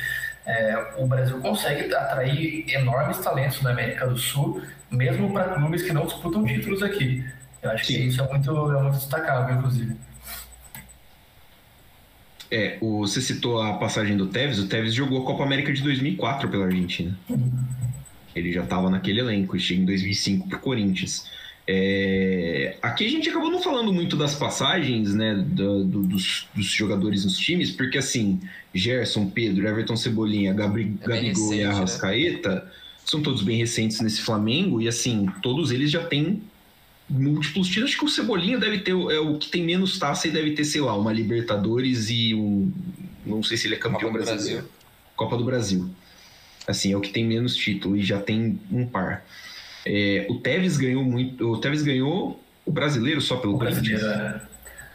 é, 0.46 0.94
o 0.96 1.06
Brasil 1.06 1.38
consegue 1.40 1.94
atrair 1.94 2.64
enormes 2.68 3.18
talentos 3.18 3.60
da 3.60 3.70
América 3.70 4.06
do 4.06 4.16
Sul, 4.16 4.62
mesmo 4.90 5.32
para 5.32 5.54
clubes 5.54 5.82
que 5.82 5.92
não 5.92 6.06
disputam 6.06 6.44
títulos 6.44 6.82
aqui. 6.82 7.24
Eu 7.62 7.70
acho 7.70 7.86
Sim. 7.86 7.94
que 7.94 8.00
isso 8.06 8.22
é 8.22 8.28
muito, 8.28 8.50
é 8.50 8.82
muito 8.82 8.96
destacável, 8.96 9.56
inclusive. 9.56 9.96
É, 12.50 12.78
o, 12.80 13.00
você 13.00 13.20
citou 13.20 13.60
a 13.60 13.74
passagem 13.74 14.16
do 14.16 14.26
Tevez. 14.26 14.58
O 14.58 14.66
Tevez 14.66 14.94
jogou 14.94 15.22
a 15.22 15.24
Copa 15.24 15.44
América 15.44 15.72
de 15.72 15.82
2004 15.82 16.48
pela 16.48 16.66
Argentina. 16.66 17.18
Ele 18.34 18.52
já 18.52 18.62
estava 18.62 18.88
naquele 18.88 19.20
elenco 19.20 19.56
e 19.56 19.60
chega 19.60 19.82
em 19.82 19.84
2005 19.84 20.48
para 20.48 20.58
o 20.58 20.60
Corinthians. 20.60 21.26
É, 21.70 22.78
aqui 22.80 23.04
a 23.04 23.10
gente 23.10 23.28
acabou 23.28 23.50
não 23.50 23.60
falando 23.60 23.92
muito 23.92 24.16
das 24.16 24.34
passagens, 24.34 25.12
né, 25.14 25.34
do, 25.34 25.84
do, 25.84 26.02
dos, 26.02 26.48
dos, 26.54 26.66
jogadores 26.66 27.26
nos 27.26 27.36
times, 27.36 27.70
porque 27.70 27.98
assim, 27.98 28.40
Gerson, 28.72 29.28
Pedro, 29.28 29.68
Everton 29.68 29.94
Cebolinha, 29.94 30.54
Gabri, 30.54 30.96
é 31.02 31.06
Gabigol 31.06 31.50
recente, 31.50 31.60
e 31.60 31.64
Arrascaeta 31.64 32.54
né? 32.54 32.62
são 33.04 33.20
todos 33.20 33.42
bem 33.42 33.58
recentes 33.58 34.00
nesse 34.00 34.22
Flamengo 34.22 34.80
e 34.80 34.88
assim, 34.88 35.26
todos 35.42 35.70
eles 35.70 35.90
já 35.90 36.02
têm 36.02 36.40
múltiplos 37.08 37.68
títulos. 37.68 37.90
Acho 37.90 37.98
que 37.98 38.04
o 38.04 38.08
Cebolinha 38.08 38.58
deve 38.58 38.80
ter, 38.80 38.92
é 38.92 39.18
o 39.18 39.38
que 39.38 39.48
tem 39.48 39.62
menos 39.64 39.98
taça 39.98 40.28
e 40.28 40.30
deve 40.30 40.52
ter, 40.52 40.64
sei 40.64 40.80
lá, 40.80 40.96
uma 40.96 41.12
Libertadores 41.12 42.10
e 42.10 42.34
um. 42.34 42.72
Não 43.24 43.42
sei 43.42 43.56
se 43.56 43.66
ele 43.66 43.74
é 43.74 43.78
campeão 43.78 44.10
Copa 44.10 44.24
brasileiro. 44.24 44.62
Brasil. 44.62 44.72
Copa 45.16 45.36
do 45.36 45.44
Brasil. 45.44 45.90
Assim, 46.66 46.92
é 46.92 46.96
o 46.96 47.00
que 47.00 47.10
tem 47.10 47.24
menos 47.24 47.56
título 47.56 47.96
e 47.96 48.02
já 48.02 48.20
tem 48.20 48.60
um 48.70 48.86
par. 48.86 49.24
É, 49.86 50.26
o 50.28 50.36
Tevez 50.36 50.76
ganhou 50.76 51.02
muito. 51.02 51.50
O 51.50 51.58
Tevez 51.58 51.82
ganhou 51.82 52.42
o 52.64 52.70
brasileiro 52.70 53.20
só 53.20 53.36
pelo 53.36 53.56
brasileiro. 53.56 54.04
É. 54.06 54.40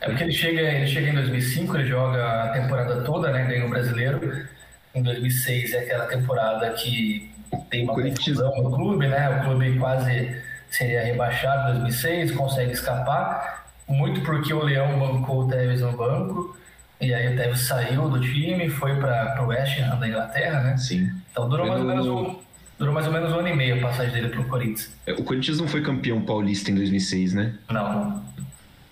é 0.01 0.05
porque 0.09 0.23
ele 0.23 0.31
chega, 0.31 0.61
ele 0.61 0.87
chega 0.87 1.09
em 1.09 1.13
2005, 1.13 1.77
ele 1.77 1.87
joga 1.87 2.43
a 2.43 2.49
temporada 2.49 3.01
toda, 3.01 3.31
né? 3.31 3.45
Ganhou 3.45 3.67
o 3.67 3.69
brasileiro. 3.69 4.47
Em 4.93 5.01
2006 5.01 5.73
é 5.73 5.79
aquela 5.79 6.05
temporada 6.05 6.69
que 6.73 7.31
tem 7.69 7.83
uma 7.83 7.95
confusão 7.95 8.51
no 8.61 8.71
clube, 8.71 9.07
né? 9.07 9.29
O 9.29 9.45
clube 9.45 9.77
quase 9.79 10.37
seria 10.73 11.03
rebaixado 11.03 11.77
em 11.77 11.81
2006, 11.81 12.31
consegue 12.31 12.71
escapar, 12.71 13.71
muito 13.87 14.21
porque 14.21 14.51
o 14.51 14.63
Leão 14.63 14.97
bancou 14.97 15.43
o 15.43 15.47
Tevez 15.47 15.81
no 15.81 15.91
banco, 15.91 16.57
e 16.99 17.13
aí 17.13 17.31
o 17.31 17.37
Tevez 17.37 17.59
saiu 17.59 18.09
do 18.09 18.19
time, 18.19 18.67
foi 18.69 18.95
para 18.95 19.39
o 19.43 19.47
West 19.47 19.79
Ham 19.79 19.99
da 19.99 20.07
Inglaterra, 20.07 20.61
né? 20.61 20.77
Sim. 20.77 21.11
Então 21.31 21.47
durou 21.47 21.67
mais, 21.67 21.79
ou 21.79 21.87
menos 21.87 22.07
um, 22.07 22.39
durou 22.79 22.93
mais 22.93 23.05
ou 23.05 23.13
menos 23.13 23.31
um 23.31 23.39
ano 23.39 23.49
e 23.49 23.55
meio 23.55 23.77
a 23.77 23.81
passagem 23.87 24.13
dele 24.13 24.29
para 24.29 24.41
o 24.41 24.45
Corinthians. 24.49 24.91
É, 25.05 25.13
o 25.13 25.23
Corinthians 25.23 25.59
não 25.59 25.67
foi 25.67 25.83
campeão 25.83 26.19
paulista 26.21 26.71
em 26.71 26.75
2006, 26.75 27.33
né? 27.33 27.53
Não. 27.69 28.23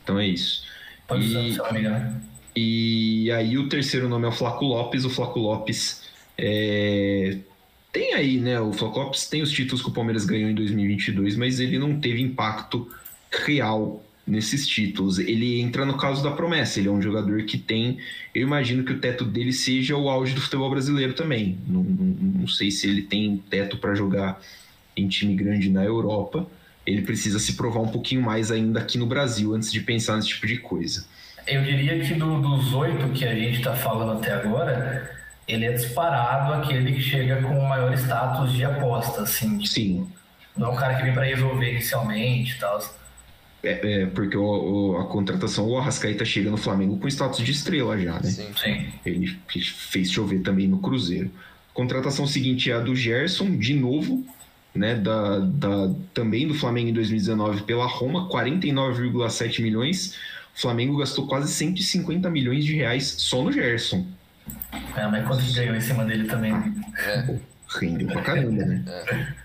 Então 0.04 0.20
é 0.20 0.28
isso. 0.28 0.64
Pode 1.08 1.26
e, 1.26 1.56
ser, 1.56 1.66
amiga, 1.66 1.90
né? 1.90 2.14
E 2.56 3.32
aí 3.32 3.58
o 3.58 3.68
terceiro 3.68 4.08
nome 4.08 4.26
é 4.26 4.30
o 4.30 4.32
Flaco 4.32 4.66
Lopes. 4.66 5.04
O 5.04 5.10
Flaco 5.10 5.40
Lopes 5.40 6.04
é, 6.38 7.38
tem 7.92 8.14
aí, 8.14 8.38
né? 8.38 8.60
O 8.60 8.72
Flocopes 8.72 9.28
tem 9.28 9.42
os 9.42 9.52
títulos 9.52 9.82
que 9.82 9.90
o 9.90 9.94
Palmeiras 9.94 10.26
ganhou 10.26 10.50
em 10.50 10.56
2022, 10.56 11.36
mas 11.36 11.60
ele 11.60 11.78
não 11.78 12.00
teve 12.00 12.22
impacto 12.22 12.90
real 13.46 14.04
nesses 14.26 14.68
títulos. 14.68 15.20
Ele 15.20 15.60
entra 15.60 15.86
no 15.86 15.98
caso 15.98 16.24
da 16.24 16.32
promessa. 16.32 16.80
Ele 16.80 16.88
é 16.88 16.92
um 16.92 17.02
jogador 17.02 17.44
que 17.44 17.58
tem. 17.58 17.98
Eu 18.34 18.44
imagino 18.44 18.84
que 18.84 18.94
o 18.94 19.00
teto 19.00 19.26
dele 19.26 19.52
seja 19.52 19.98
o 19.98 20.10
auge 20.10 20.34
do 20.34 20.42
futebol 20.42 20.70
brasileiro 20.70 21.14
também. 21.14 21.58
Não, 21.68 21.84
não, 21.84 22.06
não 22.42 22.48
sei 22.48 22.72
se 22.72 22.88
ele 22.88 23.02
tem 23.02 23.44
teto 23.50 23.78
para 23.78 23.94
jogar 23.94 24.40
em 24.96 25.08
time 25.08 25.36
grande 25.36 25.70
na 25.70 25.84
Europa. 25.84 26.48
Ele 26.86 27.02
precisa 27.02 27.40
se 27.40 27.54
provar 27.54 27.82
um 27.82 27.90
pouquinho 27.90 28.22
mais 28.22 28.52
ainda 28.52 28.80
aqui 28.80 28.98
no 28.98 29.06
Brasil 29.06 29.54
antes 29.54 29.72
de 29.72 29.82
pensar 29.82 30.16
nesse 30.16 30.30
tipo 30.30 30.48
de 30.48 30.58
coisa. 30.58 31.06
Eu 31.46 31.64
diria 31.64 32.00
que 32.00 32.14
do, 32.14 32.40
dos 32.40 32.74
oito 32.74 33.10
que 33.10 33.26
a 33.26 33.36
gente 33.36 33.58
está 33.58 33.76
falando 33.76 34.20
até 34.20 34.32
agora, 34.32 35.21
ele 35.52 35.66
é 35.66 35.74
disparado 35.74 36.54
aquele 36.54 36.94
que 36.94 37.02
chega 37.02 37.42
com 37.42 37.60
o 37.60 37.68
maior 37.68 37.94
status 37.94 38.54
de 38.54 38.64
aposta, 38.64 39.22
assim. 39.24 39.58
Tipo, 39.58 39.68
Sim. 39.68 40.08
Não 40.56 40.68
é 40.68 40.72
um 40.72 40.76
cara 40.76 40.96
que 40.96 41.04
vem 41.04 41.14
para 41.14 41.24
resolver 41.24 41.72
inicialmente 41.72 42.56
e 42.56 42.60
tal. 42.60 42.80
É, 43.64 44.02
é, 44.02 44.06
porque 44.08 44.36
o, 44.36 44.44
o, 44.44 44.98
a 44.98 45.06
contratação, 45.06 45.68
o 45.68 45.78
Arrascaeta 45.78 46.26
chega 46.26 46.50
no 46.50 46.58
Flamengo 46.58 46.98
com 46.98 47.08
status 47.08 47.44
de 47.44 47.52
estrela 47.52 47.98
já, 47.98 48.14
né? 48.14 48.24
Sim, 48.24 48.48
sim. 48.56 48.88
Ele 49.06 49.28
fez 49.48 50.12
chover 50.12 50.42
também 50.42 50.68
no 50.68 50.80
Cruzeiro. 50.80 51.30
Contratação 51.74 52.26
seguinte 52.26 52.72
é 52.72 52.74
a 52.74 52.80
do 52.80 52.96
Gerson, 52.96 53.58
de 53.58 53.74
novo, 53.74 54.26
né? 54.74 54.96
Da, 54.96 55.40
da, 55.40 55.94
também 56.14 56.48
do 56.48 56.54
Flamengo 56.54 56.90
em 56.90 56.94
2019 56.94 57.64
pela 57.64 57.86
Roma, 57.86 58.28
49,7 58.30 59.62
milhões. 59.62 60.16
O 60.56 60.62
Flamengo 60.62 60.98
gastou 60.98 61.28
quase 61.28 61.52
150 61.54 62.30
milhões 62.30 62.66
de 62.66 62.76
reais 62.76 63.16
só 63.20 63.44
no 63.44 63.52
Gerson. 63.52 64.06
É, 64.96 65.08
mas 65.08 65.28
quanto 65.28 65.44
que 65.44 65.54
ganhou 65.54 65.76
em 65.76 65.82
cima 65.82 66.06
dele 66.06 66.28
também? 66.28 66.54
É. 67.06 67.38
Rendeu 67.80 68.08
pra 68.08 68.22
caramba, 68.22 68.66
né? 68.66 68.84
É. 68.88 69.42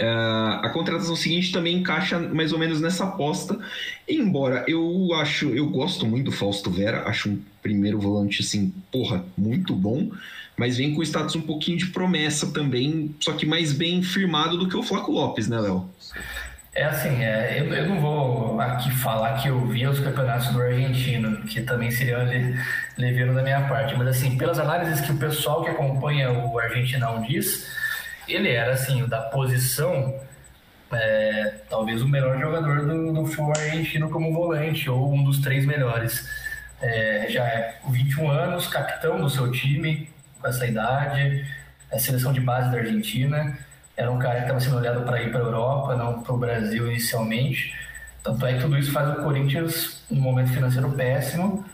Uh, 0.00 0.58
a 0.62 0.70
contratação 0.70 1.14
seguinte 1.14 1.52
também 1.52 1.76
encaixa 1.76 2.18
mais 2.18 2.52
ou 2.52 2.58
menos 2.58 2.80
nessa 2.80 3.04
aposta. 3.04 3.58
Embora 4.08 4.64
eu 4.66 5.14
acho, 5.14 5.50
eu 5.50 5.68
gosto 5.68 6.06
muito 6.06 6.24
do 6.26 6.32
Fausto 6.32 6.70
Vera, 6.70 7.08
acho 7.08 7.30
um 7.30 7.38
primeiro 7.62 8.00
volante 8.00 8.42
assim, 8.42 8.72
porra, 8.90 9.24
muito 9.36 9.74
bom, 9.74 10.10
mas 10.56 10.76
vem 10.76 10.94
com 10.94 11.02
status 11.02 11.36
um 11.36 11.42
pouquinho 11.42 11.78
de 11.78 11.86
promessa 11.86 12.50
também, 12.50 13.14
só 13.20 13.32
que 13.32 13.46
mais 13.46 13.72
bem 13.72 14.02
firmado 14.02 14.58
do 14.58 14.68
que 14.68 14.76
o 14.76 14.82
Flaco 14.82 15.12
Lopes, 15.12 15.46
né, 15.46 15.60
Léo? 15.60 15.88
É 16.74 16.84
assim, 16.84 17.22
é, 17.22 17.60
eu, 17.60 17.66
eu, 17.74 17.86
não 17.86 18.00
vou 18.00 18.58
aqui 18.58 18.90
falar 18.90 19.34
que 19.42 19.48
eu 19.48 19.66
vi 19.66 19.86
os 19.86 20.00
campeonatos 20.00 20.48
do 20.48 20.62
argentino, 20.62 21.42
que 21.42 21.60
também 21.60 21.90
seria 21.90 22.16
levando 22.96 23.34
da 23.34 23.42
minha 23.42 23.68
parte, 23.68 23.94
mas 23.94 24.08
assim, 24.08 24.38
pelas 24.38 24.58
análises 24.58 25.02
que 25.02 25.12
o 25.12 25.18
pessoal 25.18 25.62
que 25.62 25.68
acompanha 25.68 26.32
o 26.32 26.58
argentinão 26.58 27.20
diz, 27.20 27.70
ele 28.26 28.50
era 28.50 28.72
assim, 28.72 29.06
da 29.06 29.20
posição, 29.20 30.18
é, 30.90 31.56
talvez 31.68 32.00
o 32.00 32.08
melhor 32.08 32.40
jogador 32.40 32.86
do, 32.86 33.12
do 33.12 33.26
futebol 33.26 33.52
argentino 33.54 34.08
como 34.08 34.32
volante, 34.32 34.88
ou 34.88 35.12
um 35.12 35.22
dos 35.24 35.40
três 35.40 35.66
melhores. 35.66 36.26
É, 36.80 37.26
já 37.28 37.44
é 37.46 37.80
21 37.90 38.30
anos, 38.30 38.66
capitão 38.66 39.20
do 39.20 39.28
seu 39.28 39.52
time, 39.52 40.08
com 40.40 40.48
essa 40.48 40.66
idade, 40.66 41.46
a 41.92 41.98
seleção 41.98 42.32
de 42.32 42.40
base 42.40 42.70
da 42.70 42.78
Argentina 42.78 43.58
era 43.96 44.10
um 44.10 44.18
cara 44.18 44.36
que 44.36 44.42
estava 44.42 44.60
sendo 44.60 44.76
olhado 44.76 45.04
para 45.04 45.22
ir 45.22 45.30
para 45.30 45.40
a 45.40 45.44
Europa, 45.44 45.96
não 45.96 46.22
para 46.22 46.32
o 46.32 46.38
Brasil 46.38 46.90
inicialmente. 46.90 47.74
Tanto 48.22 48.46
é 48.46 48.54
que 48.54 48.60
tudo 48.60 48.78
isso 48.78 48.92
faz 48.92 49.10
o 49.10 49.22
Corinthians, 49.22 50.02
num 50.10 50.20
momento 50.20 50.52
financeiro 50.52 50.90
péssimo, 50.92 51.64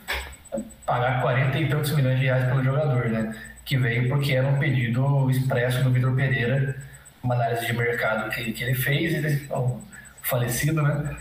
pagar 0.87 1.21
40 1.21 1.59
e 1.59 1.69
tantos 1.69 1.93
milhões 1.93 2.19
de 2.19 2.25
reais 2.25 2.45
pelo 2.47 2.65
jogador, 2.65 3.09
né? 3.09 3.35
Que 3.65 3.77
veio 3.77 4.09
porque 4.09 4.33
era 4.33 4.49
um 4.49 4.59
pedido 4.59 5.31
expresso 5.31 5.85
do 5.85 5.91
Vitor 5.91 6.15
Pereira, 6.17 6.77
uma 7.23 7.35
análise 7.35 7.67
de 7.67 7.73
mercado 7.75 8.31
que, 8.31 8.53
que 8.53 8.65
ele 8.65 8.75
fez, 8.75 9.15
ele, 9.15 9.47
o 9.51 9.81
falecido, 10.23 10.83
né? 10.83 11.17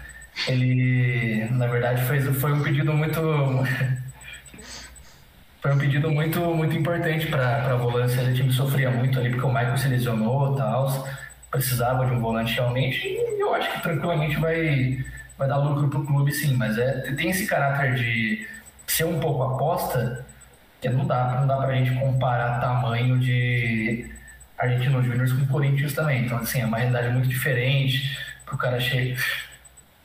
Ele, 0.47 1.47
na 1.51 1.67
verdade, 1.67 2.03
fez, 2.05 2.25
foi 2.37 2.53
um 2.53 2.63
pedido 2.63 2.93
muito 2.93 3.19
foi 5.67 5.75
um 5.75 5.79
pedido 5.79 6.09
muito, 6.09 6.39
muito 6.39 6.77
importante 6.77 7.27
para 7.27 7.73
a 7.73 7.75
volância. 7.75 8.23
O 8.23 8.33
time 8.33 8.53
sofria 8.53 8.89
muito 8.89 9.19
ali 9.19 9.29
porque 9.29 9.45
o 9.45 9.49
Michael 9.49 9.77
se 9.77 9.89
lesionou 9.89 10.53
e 10.53 10.57
tal. 10.57 11.07
Precisava 11.51 12.05
de 12.05 12.13
um 12.13 12.21
volante 12.21 12.53
realmente. 12.53 13.05
E 13.05 13.41
eu 13.41 13.53
acho 13.53 13.73
que 13.73 13.81
tranquilamente 13.81 14.37
vai, 14.37 15.03
vai 15.37 15.47
dar 15.47 15.57
lucro 15.57 15.89
para 15.89 15.99
o 15.99 16.05
clube, 16.05 16.31
sim. 16.31 16.55
Mas 16.55 16.77
é, 16.77 17.11
tem 17.17 17.31
esse 17.31 17.45
caráter 17.45 17.95
de 17.95 18.47
ser 18.85 19.03
um 19.03 19.19
pouco 19.19 19.43
aposta 19.43 20.25
que 20.79 20.87
não 20.87 21.05
dá, 21.05 21.37
não 21.41 21.47
dá 21.47 21.57
para 21.57 21.67
a 21.67 21.75
gente 21.75 21.93
comparar 21.99 22.61
tamanho 22.61 23.19
de 23.19 24.09
Argentino 24.57 25.03
Júnior 25.03 25.27
com 25.37 25.47
Corinthians 25.47 25.93
também. 25.93 26.25
Então, 26.25 26.37
assim, 26.37 26.61
é 26.61 26.65
uma 26.65 26.77
realidade 26.77 27.09
muito 27.09 27.27
diferente. 27.27 28.17
Para 28.45 28.55
o 28.55 28.57
cara 28.57 28.79
chegar 28.79 29.19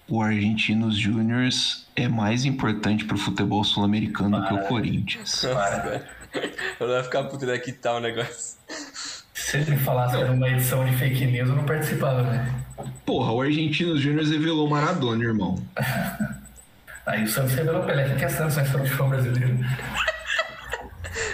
o 0.09 0.23
Argentinos 0.23 0.97
Júniors 0.99 1.87
é 1.95 2.09
mais 2.09 2.45
importante 2.45 3.05
pro 3.05 3.17
futebol 3.17 3.63
sul-americano 3.65 4.41
do 4.41 4.47
que 4.47 4.55
o 4.55 4.63
Corinthians. 4.67 5.45
Para. 5.45 6.05
Eu 6.81 6.87
não 6.87 6.95
vai 6.95 7.03
ficar 7.05 7.25
puto 7.25 7.47
daqui 7.47 7.73
tal 7.73 7.97
o 7.97 8.01
negócio. 8.01 8.57
Se 9.35 9.59
ele 9.59 9.77
falasse 9.77 10.17
que 10.17 10.23
era 10.23 10.33
uma 10.33 10.49
edição 10.49 10.85
de 10.85 10.97
fake 10.97 11.27
news, 11.27 11.49
eu 11.49 11.57
não 11.57 11.65
participava, 11.65 12.23
né? 12.23 12.55
Porra, 13.05 13.33
o 13.33 13.43
Argentinos 13.43 14.01
Júniors 14.01 14.31
revelou 14.31 14.69
Maradona, 14.69 15.23
irmão. 15.25 15.63
Aí 17.05 17.25
o 17.25 17.29
Santos 17.29 17.55
revelou 17.55 17.83
Pelé. 17.83 18.15
O 18.15 18.17
que 18.17 18.25
é 18.25 18.29
Santos 18.29 18.57
na 18.57 18.63
história 18.63 18.85
do 18.85 18.89
futebol 18.89 19.09
brasileiro? 19.11 19.59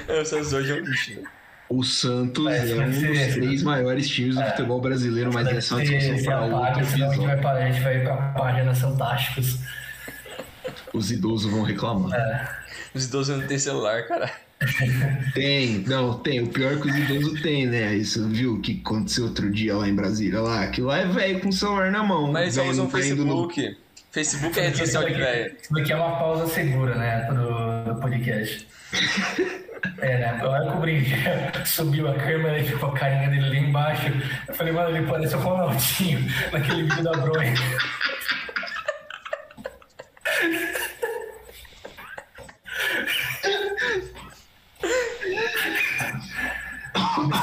o 0.08 0.24
Santos 0.24 0.52
hoje 0.52 0.72
é 0.72 0.74
um 0.74 0.84
lixo? 0.84 1.22
O 1.68 1.82
Santos 1.82 2.46
é, 2.46 2.70
é 2.70 2.80
um 2.80 2.90
dos 2.90 3.34
três 3.34 3.62
maiores 3.62 4.08
times 4.08 4.36
do 4.36 4.42
é, 4.42 4.50
futebol 4.50 4.80
brasileiro, 4.80 5.30
mas 5.32 5.46
essa 5.48 5.74
é 5.74 5.76
uma 5.76 5.84
discussão 5.84 6.24
para 6.24 6.44
outro 6.46 6.80
episódio. 6.80 7.04
A 7.04 7.14
gente 7.14 7.26
vai 7.26 7.40
para, 7.40 7.58
a 7.58 7.70
gente 7.70 7.82
vai 7.82 8.00
para 8.00 8.14
a 8.14 8.28
página 8.32 8.74
Fantásticos. 8.74 9.58
Os 10.94 11.10
idosos 11.10 11.50
vão 11.50 11.62
reclamar. 11.62 12.18
É. 12.18 12.48
Os 12.94 13.04
idosos 13.04 13.36
não 13.36 13.46
têm 13.46 13.58
celular, 13.58 14.06
cara. 14.06 14.30
Tem, 15.34 15.84
não, 15.86 16.18
tem. 16.18 16.42
O 16.42 16.48
pior 16.48 16.72
é 16.72 16.76
que 16.76 16.88
os 16.88 16.96
idosos 16.96 17.40
têm, 17.42 17.66
né? 17.66 17.94
Isso, 17.94 18.28
viu 18.28 18.54
o 18.54 18.60
que 18.60 18.82
aconteceu 18.84 19.26
outro 19.26 19.48
dia 19.52 19.76
lá 19.76 19.88
em 19.88 19.94
Brasília? 19.94 20.40
Lá, 20.40 20.66
que 20.66 20.80
lá 20.80 20.98
é 20.98 21.06
velho 21.06 21.38
com 21.40 21.48
o 21.48 21.52
celular 21.52 21.92
na 21.92 22.02
mão. 22.02 22.32
Mas 22.32 22.56
eles 22.56 22.72
usam 22.72 22.86
o 22.86 22.90
Facebook. 22.90 23.68
No... 23.68 23.76
Facebook 24.10 24.58
é 24.58 24.62
rede 24.64 24.78
social 24.78 25.04
de 25.04 25.14
velho. 25.14 25.54
Isso 25.62 25.78
aqui 25.78 25.92
é 25.92 25.96
uma 25.96 26.18
pausa 26.18 26.48
segura, 26.48 26.96
né? 26.96 27.28
Do, 27.30 27.94
do 27.94 28.00
podcast. 28.00 28.66
É, 29.98 30.18
né? 30.18 30.38
A 30.40 30.48
hora 30.48 30.70
que 30.70 30.76
o 30.76 30.80
brinde 30.80 31.14
subiu 31.64 32.08
a 32.08 32.14
câmera 32.14 32.58
e 32.58 32.64
ficou 32.64 32.90
a 32.90 32.94
carinha 32.94 33.30
dele 33.30 33.46
ali 33.46 33.58
embaixo, 33.58 34.06
eu 34.46 34.54
falei, 34.54 34.72
mano, 34.72 34.96
ele 34.96 35.06
parece 35.06 35.34
o 35.36 35.38
Ronaldinho 35.38 36.20
naquele 36.52 36.82
vídeo 36.82 37.02
da 37.02 37.12
Bronha. 37.12 37.54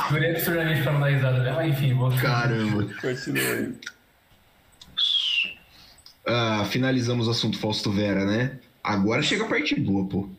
Segurei 0.08 0.32
absurdamente 0.32 0.82
pra 0.82 0.92
não 0.94 1.00
dar 1.02 1.10
risada, 1.10 1.40
né? 1.40 1.52
Mas 1.52 1.72
enfim, 1.72 1.94
vou. 1.94 2.12
Caramba. 2.18 2.86
Continua 3.02 3.44
aí. 3.44 3.76
Ah, 6.28 6.66
finalizamos 6.70 7.28
o 7.28 7.32
assunto 7.32 7.60
Fausto 7.60 7.92
Vera, 7.92 8.26
né? 8.26 8.60
Agora 8.84 9.22
chega 9.22 9.46
a 9.46 9.48
parte 9.48 9.80
boa, 9.80 10.08
pô. 10.08 10.30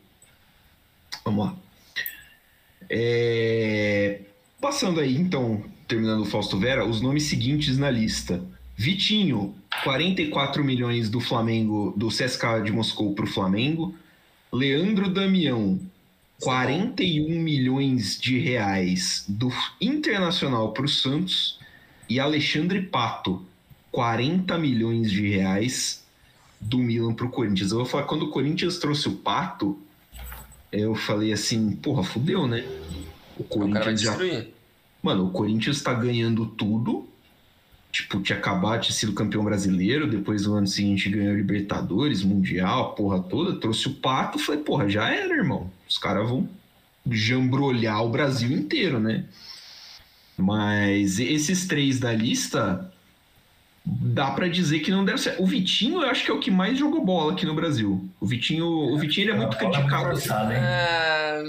Vamos 1.23 1.45
lá. 1.45 1.55
É... 2.89 4.21
Passando 4.59 4.99
aí, 4.99 5.15
então, 5.15 5.63
terminando 5.87 6.21
o 6.21 6.25
Fausto 6.25 6.57
Vera, 6.57 6.85
os 6.85 7.01
nomes 7.01 7.23
seguintes 7.23 7.77
na 7.77 7.89
lista. 7.89 8.43
Vitinho, 8.75 9.55
44 9.83 10.63
milhões 10.63 11.09
do 11.09 11.19
Flamengo, 11.19 11.93
do 11.97 12.09
CSKA 12.09 12.61
de 12.61 12.71
Moscou 12.71 13.13
para 13.13 13.25
o 13.25 13.27
Flamengo. 13.27 13.95
Leandro 14.51 15.09
Damião, 15.09 15.79
41 16.41 17.39
milhões 17.39 18.19
de 18.19 18.37
reais 18.39 19.25
do 19.27 19.51
Internacional 19.81 20.73
para 20.73 20.85
o 20.85 20.89
Santos. 20.89 21.59
E 22.09 22.19
Alexandre 22.19 22.81
Pato, 22.83 23.45
40 23.91 24.57
milhões 24.57 25.11
de 25.11 25.27
reais 25.27 26.05
do 26.59 26.77
Milan 26.77 27.13
para 27.13 27.25
o 27.25 27.29
Corinthians. 27.29 27.71
Eu 27.71 27.77
vou 27.77 27.85
falar, 27.85 28.03
quando 28.03 28.23
o 28.23 28.29
Corinthians 28.29 28.77
trouxe 28.77 29.07
o 29.07 29.17
Pato, 29.17 29.77
eu 30.71 30.95
falei 30.95 31.31
assim, 31.31 31.71
porra, 31.71 32.03
fudeu, 32.03 32.47
né? 32.47 32.65
O 33.37 33.43
Corinthians 33.43 34.01
o 34.01 34.03
já. 34.03 34.45
Mano, 35.01 35.27
o 35.27 35.31
Corinthians 35.31 35.81
tá 35.81 35.93
ganhando 35.93 36.45
tudo. 36.45 37.07
Tipo, 37.91 38.21
tinha 38.21 38.37
acabado 38.37 38.81
de 38.81 38.93
ser 38.93 39.11
campeão 39.13 39.43
brasileiro, 39.43 40.09
depois 40.09 40.45
no 40.45 40.53
ano 40.55 40.67
seguinte 40.67 41.09
ganhou 41.09 41.35
Libertadores, 41.35 42.23
Mundial, 42.23 42.93
porra 42.93 43.19
toda, 43.19 43.59
trouxe 43.59 43.87
o 43.87 43.95
Pato, 43.95 44.37
falei, 44.37 44.61
porra, 44.61 44.89
já 44.89 45.09
era, 45.09 45.33
irmão. 45.33 45.71
Os 45.89 45.97
caras 45.97 46.29
vão 46.29 46.47
jambrolhar 47.09 48.03
o 48.03 48.09
Brasil 48.09 48.51
inteiro, 48.51 48.99
né? 48.99 49.25
Mas 50.37 51.19
esses 51.19 51.65
três 51.65 51.99
da 51.99 52.13
lista, 52.13 52.91
dá 54.01 54.31
para 54.31 54.47
dizer 54.47 54.79
que 54.79 54.91
não 54.91 55.05
deve 55.05 55.19
ser. 55.19 55.35
O 55.39 55.45
Vitinho, 55.45 56.01
eu 56.01 56.09
acho 56.09 56.25
que 56.25 56.31
é 56.31 56.33
o 56.33 56.39
que 56.39 56.51
mais 56.51 56.77
jogou 56.77 57.03
bola 57.03 57.33
aqui 57.33 57.45
no 57.45 57.55
Brasil. 57.55 58.09
O 58.19 58.25
Vitinho, 58.25 58.65
o 58.65 58.97
Vitinho 58.97 59.25
ele 59.25 59.31
é 59.31 59.37
muito 59.37 59.55
é 59.55 59.59
criticado. 59.59 60.09
Forçado, 60.09 60.51
é... 60.51 61.43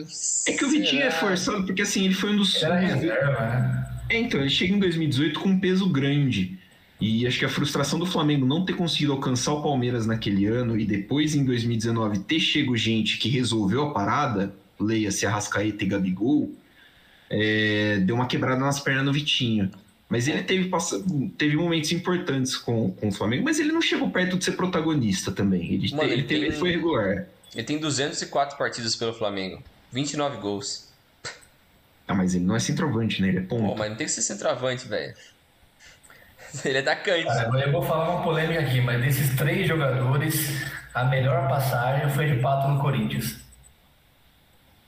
é 0.46 0.52
que 0.52 0.64
o 0.64 0.70
Vitinho 0.70 1.02
é 1.02 1.10
forçado 1.10 1.64
porque 1.66 1.82
assim, 1.82 2.04
ele 2.04 2.14
foi 2.14 2.30
um 2.30 2.36
dos. 2.36 2.62
Era 2.62 2.76
reserva, 2.76 3.40
né? 3.40 3.88
É, 4.10 4.18
então, 4.18 4.40
ele 4.40 4.48
chega 4.48 4.74
em 4.74 4.78
2018 4.78 5.38
com 5.40 5.50
um 5.50 5.60
peso 5.60 5.88
grande. 5.88 6.58
E 7.00 7.26
acho 7.26 7.38
que 7.38 7.44
a 7.44 7.48
frustração 7.48 7.98
do 7.98 8.06
Flamengo 8.06 8.44
não 8.44 8.64
ter 8.64 8.72
conseguido 8.72 9.12
alcançar 9.12 9.52
o 9.52 9.62
Palmeiras 9.62 10.04
naquele 10.04 10.46
ano 10.46 10.78
e 10.78 10.84
depois 10.84 11.34
em 11.34 11.44
2019 11.44 12.20
ter 12.20 12.40
chego 12.40 12.76
gente 12.76 13.18
que 13.18 13.28
resolveu 13.28 13.84
a 13.84 13.92
parada, 13.92 14.52
leia-se 14.80 15.24
Arrascaeta 15.24 15.84
e 15.84 15.86
Gabigol, 15.86 16.52
é, 17.30 17.98
deu 17.98 18.16
uma 18.16 18.26
quebrada 18.26 18.60
nas 18.60 18.80
pernas 18.80 19.04
no 19.04 19.12
Vitinho. 19.12 19.70
Mas 20.08 20.26
ele 20.26 20.42
teve, 20.42 20.70
teve 21.36 21.56
momentos 21.56 21.92
importantes 21.92 22.56
com, 22.56 22.92
com 22.92 23.08
o 23.08 23.12
Flamengo, 23.12 23.44
mas 23.44 23.58
ele 23.58 23.72
não 23.72 23.82
chegou 23.82 24.10
perto 24.10 24.38
de 24.38 24.44
ser 24.44 24.52
protagonista 24.52 25.30
também. 25.30 25.74
Ele, 25.74 25.90
Mano, 25.90 26.04
ele, 26.04 26.12
ele 26.14 26.22
teve, 26.22 26.48
tem, 26.48 26.58
foi 26.58 26.70
regular. 26.70 27.26
Ele 27.54 27.64
tem 27.64 27.78
204 27.78 28.56
partidas 28.56 28.96
pelo 28.96 29.12
Flamengo, 29.12 29.62
29 29.92 30.38
gols. 30.38 30.88
Ah, 32.06 32.14
mas 32.14 32.34
ele 32.34 32.44
não 32.44 32.56
é 32.56 32.58
centroavante, 32.58 33.20
né? 33.20 33.28
Ele 33.28 33.38
é 33.38 33.42
ponto. 33.42 33.66
Pô, 33.66 33.76
mas 33.76 33.90
não 33.90 33.96
tem 33.96 34.06
que 34.06 34.12
ser 34.12 34.22
centroavante, 34.22 34.88
velho. 34.88 35.14
Ele 36.64 36.78
é 36.78 36.80
atacante. 36.80 37.26
Cara, 37.26 37.60
eu 37.60 37.70
vou 37.70 37.82
falar 37.82 38.08
uma 38.08 38.22
polêmica 38.22 38.60
aqui, 38.60 38.80
mas 38.80 38.98
desses 39.02 39.36
três 39.36 39.68
jogadores, 39.68 40.48
a 40.94 41.04
melhor 41.04 41.46
passagem 41.46 42.08
foi 42.14 42.32
de 42.32 42.40
Pato 42.40 42.68
no 42.68 42.80
Corinthians. 42.80 43.36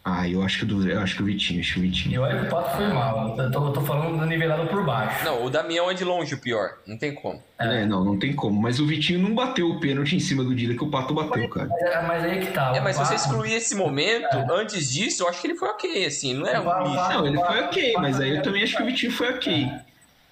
Ah, 0.02 0.26
eu 0.26 0.42
acho 0.42 0.60
que, 0.60 0.64
do, 0.64 0.88
eu 0.88 0.98
acho 1.00 1.14
que 1.14 1.22
o 1.22 1.26
Vitinho, 1.26 1.60
acho 1.60 1.74
que 1.74 1.78
o 1.78 1.82
Vitinho. 1.82 2.14
Eu 2.14 2.24
acho 2.24 2.40
que 2.40 2.46
o 2.46 2.48
Pato 2.48 2.76
foi 2.76 2.88
mal. 2.88 3.36
Eu 3.38 3.50
tô, 3.50 3.66
eu 3.66 3.72
tô 3.72 3.80
falando 3.82 4.24
nivelado 4.24 4.66
por 4.66 4.82
baixo. 4.82 5.22
Não, 5.26 5.44
o 5.44 5.50
Damião 5.50 5.90
é 5.90 5.94
de 5.94 6.04
longe 6.04 6.34
o 6.34 6.38
pior. 6.38 6.70
Não 6.86 6.96
tem 6.96 7.14
como. 7.14 7.42
É. 7.58 7.82
é, 7.82 7.86
não, 7.86 8.02
não 8.02 8.18
tem 8.18 8.32
como. 8.32 8.58
Mas 8.58 8.80
o 8.80 8.86
Vitinho 8.86 9.18
não 9.18 9.34
bateu 9.34 9.68
o 9.68 9.78
pênalti 9.78 10.16
em 10.16 10.20
cima 10.20 10.42
do 10.42 10.54
Dida 10.54 10.74
que 10.74 10.82
o 10.82 10.90
Pato 10.90 11.12
bateu, 11.12 11.46
cara. 11.50 11.68
É, 11.78 12.02
mas 12.02 12.24
aí 12.24 12.38
é 12.38 12.40
que 12.40 12.50
tá. 12.50 12.72
É, 12.74 12.80
mas 12.80 12.96
Pato... 12.96 13.08
se 13.08 13.18
você 13.18 13.26
excluir 13.26 13.52
esse 13.52 13.74
momento, 13.74 14.36
é. 14.36 14.46
antes 14.50 14.90
disso, 14.90 15.22
eu 15.22 15.28
acho 15.28 15.38
que 15.38 15.48
ele 15.48 15.56
foi 15.56 15.68
ok, 15.68 16.06
assim. 16.06 16.32
Não 16.32 16.46
era 16.46 16.62
um 16.62 16.92
lixo. 16.92 17.08
Não, 17.10 17.26
ele 17.26 17.36
foi 17.36 17.60
ok, 17.60 17.94
mas 17.98 18.20
aí 18.20 18.36
eu 18.36 18.42
também 18.42 18.62
acho 18.62 18.76
que 18.76 18.82
o 18.82 18.86
Vitinho 18.86 19.12
foi 19.12 19.28
ok. 19.34 19.70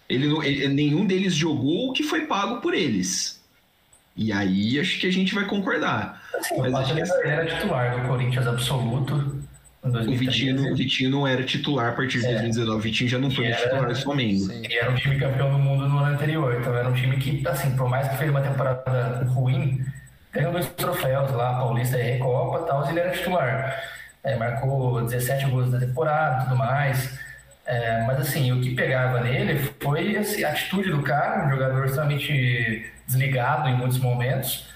Ele, 0.09 0.47
ele, 0.47 0.69
nenhum 0.69 1.05
deles 1.05 1.35
jogou 1.35 1.91
o 1.91 1.93
que 1.93 2.03
foi 2.03 2.23
pago 2.23 2.63
por 2.63 2.73
eles. 2.73 3.39
E 4.17 4.33
aí 4.33 4.81
acho 4.81 4.99
que 4.99 5.07
a 5.07 5.13
gente 5.13 5.35
vai 5.35 5.45
concordar. 5.45 6.23
Assim, 6.35 6.57
mas 6.59 6.71
o 6.71 6.73
Pato 6.73 6.95
que... 6.95 7.29
era 7.29 7.45
titular 7.45 8.01
do 8.01 8.09
Corinthians 8.09 8.47
absoluto. 8.47 9.38
O 9.83 10.17
Vitinho, 10.17 10.73
o 10.73 10.77
Vitinho 10.77 11.11
não 11.11 11.27
era 11.27 11.45
titular 11.45 11.91
a 11.91 11.93
partir 11.93 12.19
de 12.19 12.27
é. 12.27 12.31
2019. 12.31 12.79
O 12.79 12.81
Vitinho 12.81 13.09
já 13.09 13.19
não 13.19 13.31
foi 13.31 13.47
era, 13.47 13.57
titular 13.57 13.87
do 13.87 13.95
Flamengo. 13.95 14.53
E 14.53 14.77
era 14.77 14.91
um 14.91 14.97
time 14.97 15.19
campeão 15.19 15.53
do 15.53 15.59
mundo 15.59 15.89
no 15.89 15.99
ano 15.99 16.15
anterior. 16.15 16.57
Então 16.61 16.75
era 16.75 16.89
um 16.89 16.93
time 16.93 17.17
que, 17.17 17.47
assim, 17.47 17.77
por 17.77 17.89
mais 17.89 18.09
que 18.09 18.17
fez 18.17 18.29
uma 18.31 18.41
temporada 18.41 19.25
ruim, 19.27 19.81
ganhou 20.33 20.53
dois 20.53 20.67
troféus 20.71 21.31
lá, 21.31 21.55
Paulista 21.55 21.97
e 21.99 22.03
Recopa 22.03 22.65
e 22.65 22.67
tal, 22.67 22.91
ele 22.91 23.01
era 23.01 23.11
titular. 23.11 23.83
É, 24.25 24.37
marcou 24.37 25.01
17 25.03 25.47
gols 25.47 25.71
na 25.71 25.79
temporada 25.79 26.43
e 26.43 26.45
tudo 26.45 26.57
mais. 26.57 27.19
É, 27.65 28.03
mas 28.07 28.19
assim, 28.19 28.51
o 28.51 28.61
que 28.61 28.75
pegava 28.75 29.21
nele 29.21 29.59
foi 29.81 30.17
assim, 30.17 30.43
a 30.43 30.51
atitude 30.51 30.91
do 30.91 31.03
cara, 31.03 31.47
um 31.47 31.51
jogador 31.51 31.85
extremamente 31.85 32.91
desligado 33.07 33.69
em 33.69 33.77
muitos 33.77 33.99
momentos, 33.99 34.67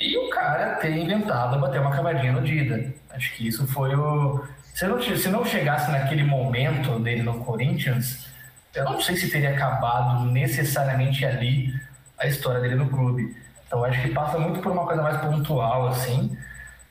e 0.00 0.16
o 0.16 0.30
cara 0.30 0.76
ter 0.76 0.96
inventado 0.96 1.60
bater 1.60 1.80
uma 1.80 1.90
cavadinha 1.90 2.32
no 2.32 2.42
Dida. 2.42 2.92
Acho 3.10 3.34
que 3.34 3.46
isso 3.46 3.66
foi 3.66 3.94
o. 3.94 4.42
Se 4.74 4.86
não, 4.86 5.00
se 5.02 5.28
não 5.28 5.44
chegasse 5.44 5.90
naquele 5.90 6.24
momento 6.24 6.98
dele 7.00 7.22
no 7.22 7.44
Corinthians, 7.44 8.26
eu 8.74 8.84
não 8.84 9.00
sei 9.00 9.16
se 9.16 9.30
teria 9.30 9.50
acabado 9.50 10.24
necessariamente 10.24 11.24
ali 11.26 11.74
a 12.18 12.26
história 12.26 12.60
dele 12.60 12.76
no 12.76 12.88
clube. 12.88 13.36
Então 13.66 13.84
acho 13.84 14.00
que 14.00 14.08
passa 14.08 14.38
muito 14.38 14.60
por 14.60 14.72
uma 14.72 14.86
coisa 14.86 15.02
mais 15.02 15.20
pontual, 15.20 15.88
assim. 15.88 16.36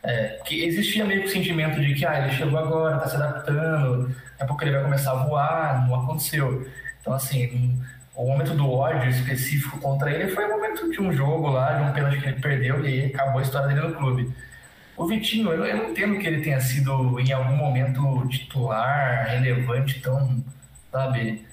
É, 0.04 0.40
que 0.46 0.64
existia 0.64 1.04
meio 1.04 1.22
que 1.22 1.28
o 1.28 1.32
sentimento 1.32 1.82
de 1.82 1.94
que 1.94 2.06
ah, 2.06 2.20
ele 2.20 2.32
chegou 2.32 2.58
agora, 2.58 2.96
está 2.98 3.10
se 3.10 3.16
adaptando, 3.18 4.08
daqui 4.08 4.44
a 4.44 4.46
pouco 4.46 4.64
ele 4.64 4.72
vai 4.72 4.84
começar 4.84 5.12
a 5.12 5.26
voar, 5.26 5.88
não 5.88 5.96
aconteceu. 5.96 6.70
Então, 7.02 7.14
assim, 7.14 7.82
o 8.20 8.28
momento 8.28 8.54
do 8.54 8.70
ódio 8.70 9.10
específico 9.10 9.80
contra 9.80 10.12
ele 10.12 10.28
foi 10.28 10.44
o 10.44 10.50
momento 10.50 10.92
de 10.92 11.02
um 11.02 11.14
jogo 11.14 11.52
lá, 11.52 11.72
de 11.72 11.84
um 11.84 11.94
pênalti 11.94 12.20
que 12.20 12.28
ele 12.28 12.42
perdeu 12.42 12.86
e 12.86 13.06
acabou 13.06 13.40
a 13.40 13.42
história 13.42 13.70
dele 13.70 13.88
no 13.88 13.96
clube. 13.96 14.30
O 14.98 15.08
Vitinho, 15.08 15.54
eu, 15.54 15.66
eu 15.66 15.78
não 15.78 15.92
entendo 15.92 16.20
que 16.20 16.28
ele 16.28 16.42
tenha 16.42 16.60
sido 16.60 17.18
em 17.18 17.32
algum 17.32 17.56
momento 17.56 18.28
titular, 18.28 19.26
relevante, 19.26 20.02
tão, 20.02 20.44
sabe? 20.92 21.46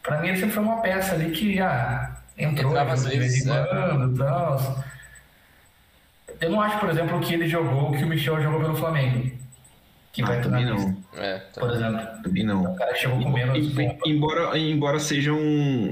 Para 0.00 0.20
mim 0.20 0.28
ele 0.28 0.36
sempre 0.36 0.54
foi 0.54 0.62
uma 0.62 0.80
peça 0.80 1.16
ali 1.16 1.32
que 1.32 1.58
ah, 1.58 2.16
entrou 2.38 2.72
de 2.72 3.18
vez 3.18 3.44
em 3.44 3.48
né? 3.48 3.66
quando, 3.68 4.18
né? 4.18 4.84
Eu 6.40 6.50
não 6.50 6.60
acho, 6.60 6.78
por 6.78 6.90
exemplo, 6.90 7.18
que 7.18 7.34
ele 7.34 7.48
jogou 7.48 7.90
o 7.90 7.92
que 7.98 8.04
o 8.04 8.06
Michel 8.06 8.40
jogou 8.40 8.60
pelo 8.60 8.76
Flamengo. 8.76 9.36
Que 10.12 10.22
vai 10.22 10.38
Ah, 10.38 10.42
também 10.42 10.64
não. 10.64 10.96
É, 11.16 11.38
tá. 11.38 11.60
por 11.60 11.70
exemplo. 11.70 12.00
Também 12.22 12.44
não. 12.44 12.64
O 12.72 12.76
cara 12.76 12.94
chegou 12.94 13.20
com 13.22 13.30
menos 13.30 13.56
Em- 13.56 13.70
pompa. 13.74 14.08
Embora, 14.08 14.58
embora 14.58 14.98
sejam 14.98 15.38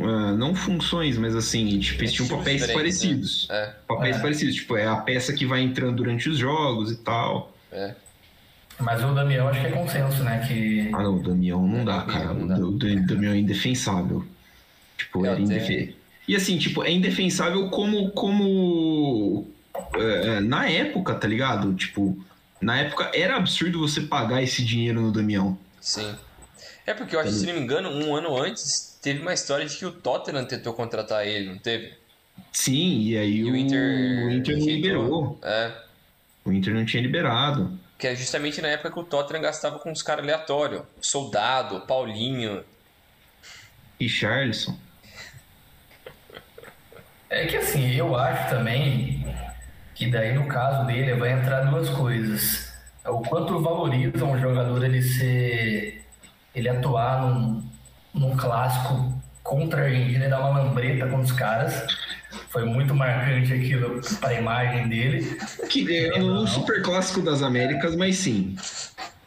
ah, 0.05 0.33
não 0.33 0.55
funções, 0.55 1.17
mas 1.19 1.35
assim, 1.37 1.79
tipo, 1.79 2.01
eles 2.03 2.13
tinham 2.13 2.29
papéis 2.29 2.67
né? 2.67 2.75
parecidos. 2.75 3.47
É, 3.51 3.73
Papéis 3.87 4.17
É. 4.17 4.21
parecidos, 4.21 4.55
tipo, 4.57 4.77
é 4.77 4.87
a 4.87 4.97
peça 4.97 5.33
que 5.33 5.45
vai 5.47 5.61
entrando 5.63 5.97
durante 5.97 6.29
os 6.29 6.39
jogos 6.39 6.91
e 6.93 6.97
tal. 6.97 7.55
é. 7.73 7.95
Mas 8.79 9.03
o 9.03 9.15
Damião 9.15 9.49
acho 9.49 9.59
que 9.59 9.67
é 9.69 9.71
consenso, 9.71 10.23
né? 10.23 10.45
Que 10.47 10.91
Ah, 10.93 11.03
não, 11.03 11.17
o 11.17 11.23
Damião 11.23 11.67
não 11.67 11.81
É, 11.81 11.85
dá, 11.85 11.99
Damião 12.01 12.07
cara. 12.21 12.35
não 12.35 12.45
O 12.45 12.49
dá. 12.49 12.57
O 12.59 12.73
Da- 12.73 13.07
Damião 13.07 13.33
é 13.33 13.39
indefensável. 13.39 14.23
Tipo, 14.99 15.21
Eu 15.21 15.25
era 15.25 15.33
até- 15.35 15.43
indefensável. 15.45 15.95
E 16.29 16.37
assim, 16.37 16.59
tipo, 16.59 16.85
é 16.85 16.91
indefensável 16.93 17.71
como. 17.71 18.11
como 18.11 19.47
é, 19.95 20.27
é, 20.37 20.41
na 20.41 20.69
época, 20.69 21.15
tá 21.15 21.27
ligado? 21.27 21.73
Tipo, 21.75 22.19
na 22.61 22.79
época 22.79 23.11
era 23.15 23.37
absurdo 23.37 23.81
você 23.81 24.03
pagar 24.03 24.43
esse 24.43 24.65
dinheiro 24.65 25.01
no 25.01 25.13
Damião. 25.13 25.59
Sim. 25.81 26.15
É 26.87 26.95
porque 26.95 27.17
eu 27.17 27.21
acho 27.21 27.31
que, 27.31 27.37
se 27.37 27.47
não 27.47 27.55
me 27.55 27.61
engano, 27.61 27.91
um 27.91 28.15
ano 28.15 28.37
antes 28.37 28.99
teve 29.03 29.21
uma 29.21 29.35
história 29.35 29.67
de 29.67 29.77
que 29.77 29.85
o 29.85 29.91
Tottenham 29.91 30.45
tentou 30.45 30.73
contratar 30.73 31.27
ele, 31.27 31.51
não 31.51 31.59
teve? 31.59 31.93
Sim, 32.53 33.01
e 33.01 33.19
aí 33.19 33.39
E 33.39 33.45
o, 33.45 33.53
o 33.53 33.57
Inter 33.57 34.27
o 34.27 34.31
Inter 34.31 34.59
não 34.59 34.67
liberou. 34.67 35.41
É. 35.43 35.73
O 36.45 36.53
Inter 36.53 36.75
não 36.75 36.85
tinha 36.85 37.03
liberado. 37.03 37.79
Que 37.99 38.09
é 38.09 38.15
justamente 38.15 38.61
na 38.61 38.69
época 38.69 38.93
que 38.93 38.99
o 39.01 39.05
Tottenham 39.05 39.43
gastava 39.43 39.79
com 39.79 39.91
os 39.91 40.03
caras 40.03 40.23
aleatórios. 40.23 40.83
Soldado, 41.01 41.81
Paulinho. 41.81 42.63
E 43.99 44.09
Charleston. 44.09 44.77
É 47.29 47.47
que 47.47 47.57
assim, 47.57 47.93
eu 47.95 48.15
acho 48.15 48.51
também 48.51 49.25
que 49.97 50.11
daí 50.11 50.35
no 50.35 50.47
caso 50.47 50.87
dele 50.87 51.15
vai 51.15 51.33
entrar 51.33 51.63
duas 51.63 51.89
coisas. 51.89 52.73
O 53.05 53.23
quanto 53.23 53.61
valoriza 53.61 54.25
um 54.25 54.39
jogador 54.39 54.85
ele 54.85 55.03
ser. 55.03 56.05
ele 56.55 56.69
atuar 56.69 57.23
num, 57.23 57.65
num 58.15 58.37
clássico 58.37 59.13
contra 59.43 59.83
a 59.83 59.85
Argentina 59.87 60.27
e 60.27 60.29
dar 60.29 60.41
uma 60.41 60.61
lambreta 60.63 61.07
com 61.07 61.21
os 61.21 61.33
caras. 61.33 61.87
Foi 62.51 62.65
muito 62.65 62.95
marcante 62.95 63.55
aquilo 63.55 64.01
para 64.21 64.31
a 64.31 64.35
imagem 64.35 64.89
dele. 64.89 65.39
Que 65.71 66.09
é 66.09 66.19
Não. 66.19 66.43
um 66.43 66.47
super 66.47 66.83
clássico 66.83 67.23
das 67.23 67.43
Américas, 67.43 67.97
mas 67.97 68.17
sim. 68.17 68.55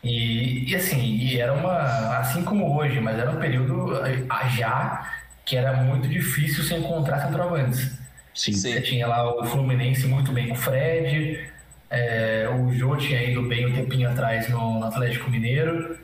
E, 0.04 0.70
e 0.70 0.76
assim, 0.76 1.00
e 1.02 1.40
era 1.40 1.54
uma. 1.54 2.18
Assim 2.20 2.44
como 2.44 2.78
hoje, 2.78 3.00
mas 3.00 3.18
era 3.18 3.32
um 3.32 3.40
período 3.40 4.00
ah, 4.30 4.48
já 4.50 5.10
que 5.46 5.56
era 5.56 5.74
muito 5.74 6.08
difícil 6.08 6.64
se 6.64 6.76
encontrar 6.76 7.26
centroavantes. 7.26 7.99
Sim. 8.34 8.54
Você 8.54 8.82
tinha 8.82 9.08
lá 9.08 9.34
o 9.34 9.46
Fluminense 9.46 10.08
muito 10.08 10.32
bem 10.32 10.48
com 10.48 10.54
o 10.54 10.58
Fred, 10.58 11.50
é, 11.90 12.48
o 12.50 12.72
Jô 12.72 12.96
tinha 12.96 13.24
ido 13.24 13.42
bem 13.44 13.66
um 13.66 13.74
tempinho 13.74 14.10
atrás 14.10 14.48
no 14.50 14.84
Atlético 14.84 15.30
Mineiro. 15.30 15.98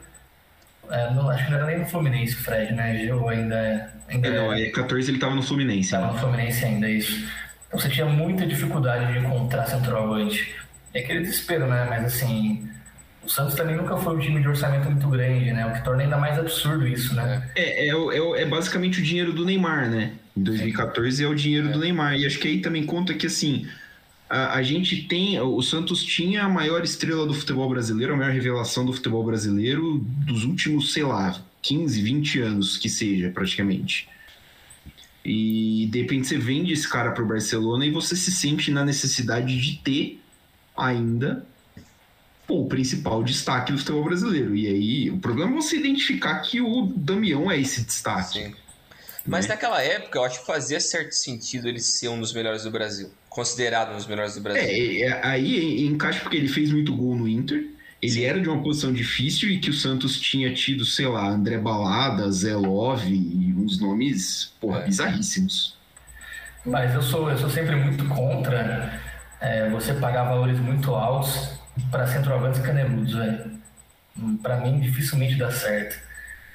É, 0.89 1.11
não, 1.13 1.29
acho 1.29 1.45
que 1.45 1.51
não 1.51 1.57
era 1.57 1.67
nem 1.67 1.79
no 1.79 1.85
Fluminense 1.85 2.33
o 2.35 2.43
Fred, 2.43 2.73
né? 2.73 3.05
Jô 3.05 3.27
ainda, 3.27 3.93
ainda 4.07 4.27
É, 4.27 4.31
não, 4.31 4.53
é 4.53 4.65
14 4.69 5.11
ele 5.11 5.19
tava 5.19 5.35
no 5.35 5.43
Fluminense. 5.43 5.81
estava 5.81 6.07
né? 6.07 6.13
no 6.13 6.19
Fluminense 6.19 6.65
ainda, 6.65 6.89
isso. 6.89 7.27
Então 7.67 7.79
você 7.79 7.89
tinha 7.89 8.05
muita 8.05 8.45
dificuldade 8.45 9.11
de 9.13 9.19
encontrar 9.19 9.65
centroavante. 9.65 10.55
É 10.93 10.99
aquele 10.99 11.21
desespero, 11.21 11.67
né? 11.67 11.85
Mas 11.89 12.05
assim, 12.05 12.69
o 13.25 13.29
Santos 13.29 13.55
também 13.55 13.75
nunca 13.75 13.97
foi 13.97 14.15
um 14.15 14.19
time 14.19 14.41
de 14.41 14.47
orçamento 14.47 14.89
muito 14.89 15.07
grande, 15.09 15.51
né? 15.51 15.65
O 15.65 15.73
que 15.73 15.83
torna 15.83 16.03
ainda 16.03 16.17
mais 16.17 16.37
absurdo 16.37 16.87
isso, 16.87 17.13
né? 17.15 17.49
É, 17.55 17.87
é, 17.87 17.95
o- 17.95 18.11
é, 18.11 18.21
o- 18.21 18.35
é 18.35 18.45
basicamente 18.45 18.99
o 18.99 19.03
dinheiro 19.03 19.33
do 19.33 19.43
Neymar, 19.45 19.89
né? 19.89 20.13
Em 20.37 20.43
2014 20.43 21.23
é 21.23 21.27
o 21.27 21.33
dinheiro 21.35 21.71
do 21.71 21.79
Neymar. 21.79 22.15
E 22.15 22.25
acho 22.25 22.37
que 22.39 22.47
aí 22.47 22.61
também 22.61 22.85
conta 22.85 23.13
que, 23.13 23.25
assim, 23.27 23.67
a, 24.29 24.55
a 24.55 24.63
gente 24.63 25.03
tem. 25.03 25.39
O 25.39 25.61
Santos 25.61 26.03
tinha 26.03 26.43
a 26.43 26.49
maior 26.49 26.83
estrela 26.83 27.25
do 27.25 27.33
futebol 27.33 27.69
brasileiro, 27.69 28.13
a 28.13 28.17
maior 28.17 28.31
revelação 28.33 28.85
do 28.85 28.93
futebol 28.93 29.23
brasileiro 29.23 29.99
dos 30.25 30.43
últimos, 30.43 30.93
sei 30.93 31.03
lá, 31.03 31.39
15, 31.61 32.01
20 32.01 32.39
anos 32.41 32.77
que 32.77 32.89
seja, 32.89 33.29
praticamente. 33.29 34.07
E 35.23 35.87
de 35.91 36.01
repente 36.01 36.27
você 36.27 36.37
vende 36.37 36.71
esse 36.73 36.87
cara 36.87 37.11
pro 37.11 37.25
Barcelona 37.25 37.85
e 37.85 37.89
você 37.91 38.15
se 38.15 38.31
sente 38.31 38.69
na 38.71 38.85
necessidade 38.85 39.59
de 39.59 39.77
ter 39.79 40.19
ainda 40.77 41.45
o 42.47 42.65
principal 42.67 43.23
destaque 43.23 43.71
do 43.71 43.77
futebol 43.77 44.03
brasileiro. 44.03 44.55
E 44.55 44.67
aí, 44.67 45.09
o 45.09 45.17
problema 45.17 45.51
é 45.51 45.55
você 45.55 45.77
identificar 45.77 46.39
que 46.41 46.61
o 46.61 46.85
Damião 46.95 47.51
é 47.51 47.59
esse 47.59 47.83
destaque. 47.83 48.45
Sim. 48.45 48.55
Mas 49.25 49.47
né? 49.47 49.55
naquela 49.55 49.81
época 49.81 50.19
eu 50.19 50.23
acho 50.23 50.41
que 50.41 50.45
fazia 50.45 50.79
certo 50.79 51.13
sentido 51.13 51.67
ele 51.67 51.79
ser 51.79 52.09
um 52.09 52.19
dos 52.19 52.31
melhores 52.31 52.63
do 52.63 52.71
Brasil. 52.71 53.09
Considerado 53.27 53.93
um 53.93 53.95
dos 53.95 54.05
melhores 54.05 54.35
do 54.35 54.41
Brasil. 54.41 54.63
É, 54.63 54.99
é, 55.01 55.25
aí 55.25 55.85
encaixa 55.85 56.19
porque 56.19 56.37
ele 56.37 56.47
fez 56.47 56.71
muito 56.71 56.95
gol 56.95 57.15
no 57.15 57.27
Inter. 57.27 57.65
Ele 58.01 58.11
Sim. 58.11 58.23
era 58.23 58.39
de 58.39 58.47
uma 58.47 58.61
posição 58.61 58.93
difícil 58.93 59.49
e 59.49 59.59
que 59.59 59.71
o 59.71 59.73
Santos 59.73 60.19
tinha 60.19 60.53
tido, 60.53 60.85
sei 60.85 61.07
lá, 61.07 61.27
André 61.27 61.57
Balada, 61.57 62.31
Zé 62.31 62.55
Love 62.55 63.11
e 63.11 63.53
uns 63.57 63.79
nomes, 63.79 64.53
porra, 64.61 64.81
É. 64.81 64.85
bizarríssimos. 64.85 65.75
Mas 66.63 66.93
eu 66.93 67.01
sou, 67.01 67.29
eu 67.29 67.37
sou 67.37 67.49
sempre 67.49 67.75
muito 67.75 68.05
contra 68.05 69.01
é, 69.41 69.69
você 69.69 69.93
pagar 69.93 70.25
valores 70.25 70.59
muito 70.59 70.93
altos 70.93 71.49
para 71.91 72.07
centroavantes 72.07 72.61
caneludos, 72.61 73.13
velho. 73.13 73.51
Pra 74.41 74.57
mim, 74.57 74.79
dificilmente 74.79 75.35
dá 75.35 75.51
certo. 75.51 75.97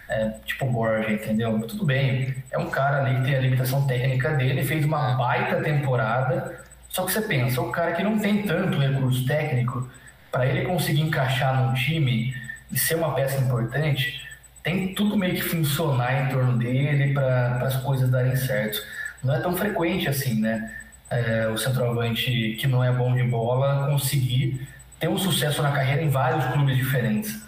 É, 0.09 0.31
tipo 0.45 0.67
Borja, 0.67 1.13
entendeu? 1.13 1.61
Tudo 1.61 1.85
bem, 1.85 2.35
é 2.51 2.59
um 2.59 2.69
cara 2.69 3.05
ali 3.05 3.17
que 3.17 3.27
tem 3.27 3.37
a 3.37 3.41
limitação 3.41 3.87
técnica 3.87 4.31
dele, 4.31 4.65
fez 4.65 4.85
uma 4.85 5.15
baita 5.15 5.63
temporada. 5.63 6.65
Só 6.89 7.05
que 7.05 7.13
você 7.13 7.23
pensa, 7.23 7.61
o 7.61 7.71
cara 7.71 7.93
que 7.93 8.03
não 8.03 8.19
tem 8.19 8.43
tanto 8.43 8.79
recurso 8.79 9.25
técnico, 9.25 9.89
para 10.31 10.47
ele 10.47 10.65
conseguir 10.65 11.03
encaixar 11.03 11.63
num 11.63 11.75
time 11.75 12.35
e 12.71 12.79
ser 12.79 12.97
uma 12.97 13.15
peça 13.15 13.39
importante, 13.39 14.21
tem 14.63 14.95
tudo 14.95 15.17
meio 15.17 15.35
que 15.35 15.43
funcionar 15.43 16.25
em 16.25 16.29
torno 16.29 16.59
dele 16.59 17.13
para 17.13 17.67
as 17.67 17.77
coisas 17.77 18.11
darem 18.11 18.37
certo. 18.37 18.83
Não 19.23 19.35
é 19.35 19.41
tão 19.41 19.57
frequente 19.57 20.09
assim, 20.09 20.41
né? 20.41 20.75
É, 21.11 21.49
o 21.49 21.59
centroavante 21.59 22.57
que 22.59 22.67
não 22.67 22.85
é 22.85 22.93
bom 22.93 23.15
de 23.15 23.23
bola 23.25 23.87
conseguir 23.91 24.67
ter 25.01 25.09
um 25.09 25.19
sucesso 25.19 25.63
na 25.63 25.73
carreira 25.73 26.03
em 26.03 26.09
vários 26.11 26.45
clubes 26.53 26.77
diferentes. 26.77 27.41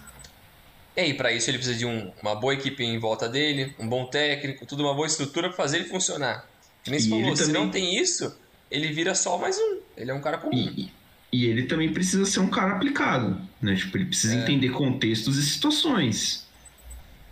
E 0.97 1.01
aí, 1.01 1.13
pra 1.13 1.31
isso 1.31 1.49
ele 1.49 1.57
precisa 1.57 1.77
de 1.77 1.85
um- 1.85 2.11
uma 2.21 2.35
boa 2.35 2.53
equipe 2.53 2.83
em 2.83 2.99
volta 2.99 3.27
dele, 3.29 3.73
um 3.79 3.87
bom 3.87 4.05
técnico, 4.05 4.65
tudo 4.65 4.83
uma 4.83 4.93
boa 4.93 5.07
estrutura 5.07 5.47
pra 5.47 5.57
fazer 5.57 5.77
ele 5.77 5.85
funcionar. 5.89 6.47
Que 6.83 6.91
nem 6.91 6.99
você 6.99 7.09
falou, 7.09 7.35
se 7.35 7.45
também- 7.47 7.61
não 7.61 7.69
tem 7.69 7.95
isso, 7.97 8.35
ele 8.69 8.91
vira 8.91 9.15
só 9.15 9.37
mais 9.37 9.57
um. 9.57 9.77
Ele 9.95 10.11
é 10.11 10.13
um 10.13 10.21
cara 10.21 10.37
comum. 10.37 10.53
E, 10.75 10.91
e 11.31 11.45
ele 11.45 11.63
também 11.63 11.91
precisa 11.93 12.25
ser 12.25 12.39
um 12.41 12.49
cara 12.49 12.73
aplicado, 12.73 13.39
né? 13.61 13.75
Tipo, 13.75 13.97
ele 13.97 14.05
precisa 14.05 14.35
É. 14.35 14.41
entender 14.43 14.69
contextos 14.69 15.37
e 15.37 15.43
situações. 15.45 16.45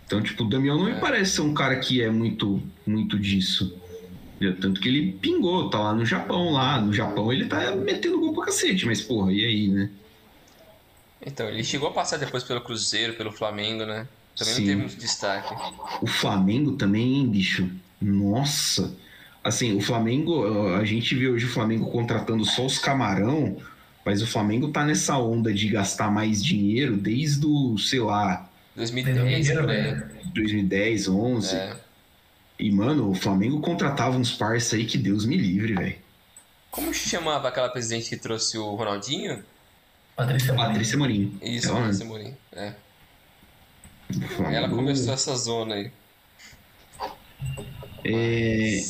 Então, 0.06 0.20
tipo, 0.22 0.42
o 0.44 0.48
Damião 0.48 0.76
não 0.78 0.84
me 0.86 0.92
É. 0.92 0.94
parece 1.00 1.32
ser 1.32 1.40
um 1.42 1.54
cara 1.54 1.76
que 1.76 2.02
é 2.02 2.10
muito, 2.10 2.62
muito 2.86 3.18
disso. 3.18 3.78
Tanto 4.60 4.80
que 4.80 4.88
ele 4.88 5.12
pingou, 5.20 5.70
tá 5.70 5.78
lá 5.78 5.92
no 5.94 6.04
Japão, 6.04 6.50
lá. 6.50 6.80
No 6.80 6.92
Japão 6.92 7.32
ele 7.32 7.44
tá 7.46 7.76
metendo 7.76 8.18
gol 8.18 8.32
pra 8.34 8.46
cacete, 8.46 8.84
mas 8.86 9.00
porra, 9.00 9.32
e 9.32 9.44
aí, 9.44 9.68
né? 9.68 9.88
Então, 11.24 11.48
ele 11.48 11.62
chegou 11.62 11.88
a 11.88 11.92
passar 11.92 12.16
depois 12.16 12.42
pelo 12.42 12.60
Cruzeiro, 12.60 13.14
pelo 13.14 13.32
Flamengo, 13.32 13.84
né? 13.84 14.06
Também 14.36 14.54
Sim. 14.54 14.60
não 14.60 14.66
teve 14.68 14.80
muito 14.80 14.96
destaque. 14.96 15.54
O 16.00 16.06
Flamengo 16.06 16.72
também, 16.72 17.16
hein, 17.16 17.28
bicho? 17.28 17.70
Nossa! 18.00 18.94
Assim, 19.44 19.76
o 19.76 19.80
Flamengo, 19.80 20.74
a 20.76 20.84
gente 20.84 21.14
vê 21.14 21.28
hoje 21.28 21.46
o 21.46 21.50
Flamengo 21.50 21.90
contratando 21.90 22.44
só 22.44 22.64
os 22.64 22.78
camarão, 22.78 23.56
mas 24.04 24.22
o 24.22 24.26
Flamengo 24.26 24.68
tá 24.68 24.84
nessa 24.84 25.16
onda 25.18 25.52
de 25.52 25.68
gastar 25.68 26.10
mais 26.10 26.42
dinheiro 26.42 26.96
desde 26.96 27.46
o, 27.46 27.76
sei 27.78 28.00
lá, 28.00 28.48
2010, 28.74 29.46
Entendeu? 29.46 29.64
por 29.64 29.70
aí. 29.70 29.94
2010, 30.32 31.08
11. 31.08 31.54
É. 31.56 31.76
E, 32.58 32.70
mano, 32.70 33.10
o 33.10 33.14
Flamengo 33.14 33.60
contratava 33.60 34.16
uns 34.16 34.32
parça 34.32 34.76
aí 34.76 34.86
que 34.86 34.96
Deus 34.96 35.24
me 35.26 35.36
livre, 35.36 35.74
velho. 35.74 35.96
Como 36.70 36.94
chamava 36.94 37.48
aquela 37.48 37.68
presidente 37.68 38.08
que 38.08 38.16
trouxe 38.16 38.56
o 38.56 38.74
Ronaldinho? 38.74 39.44
Patrícia 40.16 40.52
Maria. 40.52 40.68
Patrícia 40.70 40.98
Morim. 40.98 41.38
Isso, 41.42 41.68
Ela, 41.68 41.80
Patrícia 41.80 42.04
Mourinho. 42.04 42.36
É. 42.52 42.74
Ela 44.52 44.68
começou 44.68 45.14
essa 45.14 45.34
zona 45.36 45.74
aí. 45.76 45.90
É, 48.04 48.80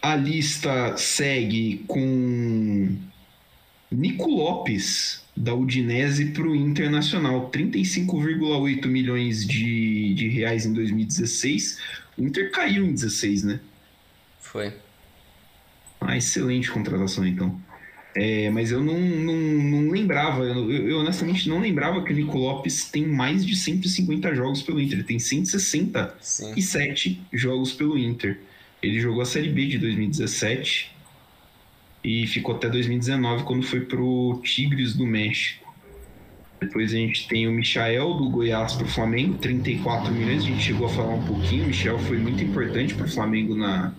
a 0.00 0.16
lista 0.16 0.96
segue 0.96 1.84
com 1.86 2.96
Nico 3.90 4.30
Lopes, 4.30 5.24
da 5.36 5.54
Udinese 5.54 6.26
para 6.26 6.44
o 6.44 6.56
Internacional. 6.56 7.50
35,8 7.50 8.86
milhões 8.86 9.46
de, 9.46 10.14
de 10.14 10.28
reais 10.28 10.64
em 10.64 10.72
2016. 10.72 11.78
O 12.16 12.22
Inter 12.22 12.50
caiu 12.50 12.86
em 12.86 12.92
16, 12.92 13.44
né? 13.44 13.60
Foi. 14.40 14.72
Ah, 16.00 16.16
excelente 16.16 16.70
contratação, 16.70 17.26
então. 17.26 17.60
É, 18.14 18.50
mas 18.50 18.72
eu 18.72 18.82
não, 18.82 18.98
não, 18.98 19.36
não 19.36 19.90
lembrava, 19.90 20.42
eu, 20.42 20.70
eu 20.70 20.98
honestamente 20.98 21.48
não 21.48 21.60
lembrava 21.60 22.02
que 22.02 22.12
o 22.12 22.16
Nico 22.16 22.36
Lopes 22.38 22.90
tem 22.90 23.06
mais 23.06 23.46
de 23.46 23.54
150 23.54 24.34
jogos 24.34 24.62
pelo 24.62 24.80
Inter. 24.80 24.98
Ele 24.98 25.04
tem 25.04 25.18
160 25.18 26.16
Sim. 26.20 26.52
e 26.56 26.62
sete 26.62 27.20
jogos 27.32 27.72
pelo 27.72 27.96
Inter. 27.96 28.40
Ele 28.82 28.98
jogou 28.98 29.22
a 29.22 29.26
Série 29.26 29.50
B 29.50 29.66
de 29.66 29.78
2017 29.78 30.90
e 32.02 32.26
ficou 32.26 32.56
até 32.56 32.68
2019 32.68 33.44
quando 33.44 33.62
foi 33.62 33.80
pro 33.80 34.40
Tigres 34.42 34.94
do 34.94 35.06
México. 35.06 35.60
Depois 36.60 36.92
a 36.92 36.96
gente 36.96 37.26
tem 37.28 37.46
o 37.46 37.52
Michael 37.52 38.14
do 38.14 38.28
Goiás 38.28 38.74
para 38.74 38.84
o 38.84 38.88
Flamengo, 38.88 39.38
34 39.38 40.12
milhões. 40.12 40.42
A 40.42 40.46
gente 40.46 40.62
chegou 40.62 40.86
a 40.86 40.90
falar 40.90 41.14
um 41.14 41.24
pouquinho. 41.24 41.64
O 41.64 41.66
Michel 41.68 41.98
foi 42.00 42.18
muito 42.18 42.42
importante 42.42 42.94
para 42.94 43.06
o 43.06 43.08
Flamengo 43.08 43.54
na, 43.54 43.94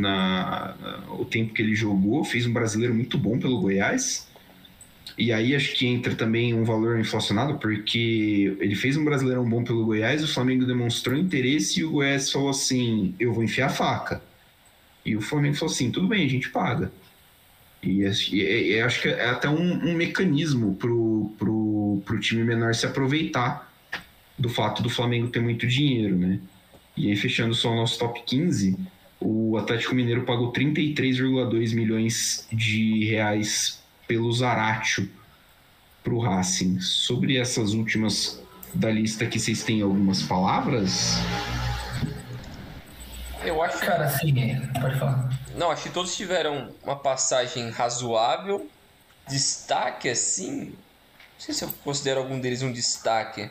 na, 0.00 0.74
na, 0.80 1.12
o 1.14 1.24
tempo 1.24 1.52
que 1.52 1.62
ele 1.62 1.74
jogou. 1.74 2.24
Fez 2.24 2.46
um 2.46 2.52
brasileiro 2.52 2.94
muito 2.94 3.18
bom 3.18 3.38
pelo 3.38 3.60
Goiás. 3.60 4.28
E 5.16 5.32
aí 5.32 5.54
acho 5.56 5.74
que 5.74 5.86
entra 5.86 6.14
também 6.14 6.54
um 6.54 6.62
valor 6.62 6.98
inflacionado, 6.98 7.58
porque 7.58 8.56
ele 8.60 8.76
fez 8.76 8.96
um 8.96 9.04
brasileirão 9.04 9.48
bom 9.48 9.64
pelo 9.64 9.84
Goiás, 9.84 10.22
o 10.22 10.28
Flamengo 10.28 10.64
demonstrou 10.64 11.18
interesse 11.18 11.80
e 11.80 11.84
o 11.84 11.90
Goiás 11.90 12.30
falou 12.30 12.50
assim: 12.50 13.14
eu 13.18 13.32
vou 13.32 13.42
enfiar 13.42 13.66
a 13.66 13.70
faca. 13.70 14.22
E 15.04 15.16
o 15.16 15.20
Flamengo 15.20 15.56
falou 15.56 15.74
assim: 15.74 15.90
tudo 15.90 16.06
bem, 16.06 16.24
a 16.24 16.28
gente 16.28 16.50
paga. 16.50 16.92
E, 17.82 18.02
e, 18.02 18.72
e 18.72 18.80
acho 18.80 19.02
que 19.02 19.08
é 19.08 19.28
até 19.28 19.48
um, 19.48 19.88
um 19.88 19.94
mecanismo 19.94 20.74
pro, 20.76 21.32
pro, 21.36 22.02
pro 22.04 22.20
time 22.20 22.44
menor 22.44 22.74
se 22.74 22.86
aproveitar 22.86 23.72
do 24.38 24.48
fato 24.48 24.82
do 24.82 24.90
Flamengo 24.90 25.28
ter 25.28 25.40
muito 25.40 25.66
dinheiro, 25.66 26.16
né? 26.16 26.40
E 26.96 27.08
aí, 27.08 27.16
fechando 27.16 27.54
só 27.54 27.70
o 27.70 27.76
nosso 27.76 27.98
top 27.98 28.22
15, 28.24 28.76
o 29.20 29.56
Atlético 29.56 29.94
Mineiro 29.94 30.24
pagou 30.24 30.52
33,2 30.52 31.74
milhões 31.74 32.46
de 32.52 33.04
reais 33.06 33.82
pelo 34.06 34.32
Zaratio 34.32 35.10
para 36.02 36.14
o 36.14 36.20
Racing. 36.20 36.80
Sobre 36.80 37.36
essas 37.36 37.74
últimas 37.74 38.42
da 38.74 38.90
lista 38.90 39.24
aqui, 39.24 39.38
vocês 39.38 39.62
têm 39.62 39.82
algumas 39.82 40.22
palavras? 40.22 41.16
Eu 43.44 43.62
acho. 43.62 43.78
Cara, 43.78 44.04
assim, 44.04 44.34
pode 44.80 44.98
falar. 44.98 45.28
Não, 45.56 45.70
acho 45.70 45.84
que 45.84 45.90
todos 45.90 46.16
tiveram 46.16 46.72
uma 46.82 46.96
passagem 46.96 47.70
razoável. 47.70 48.68
Destaque, 49.28 50.08
assim. 50.08 50.66
Não 50.66 50.74
sei 51.40 51.54
se 51.54 51.64
eu 51.64 51.72
considero 51.84 52.20
algum 52.20 52.40
deles 52.40 52.62
um 52.62 52.72
destaque. 52.72 53.50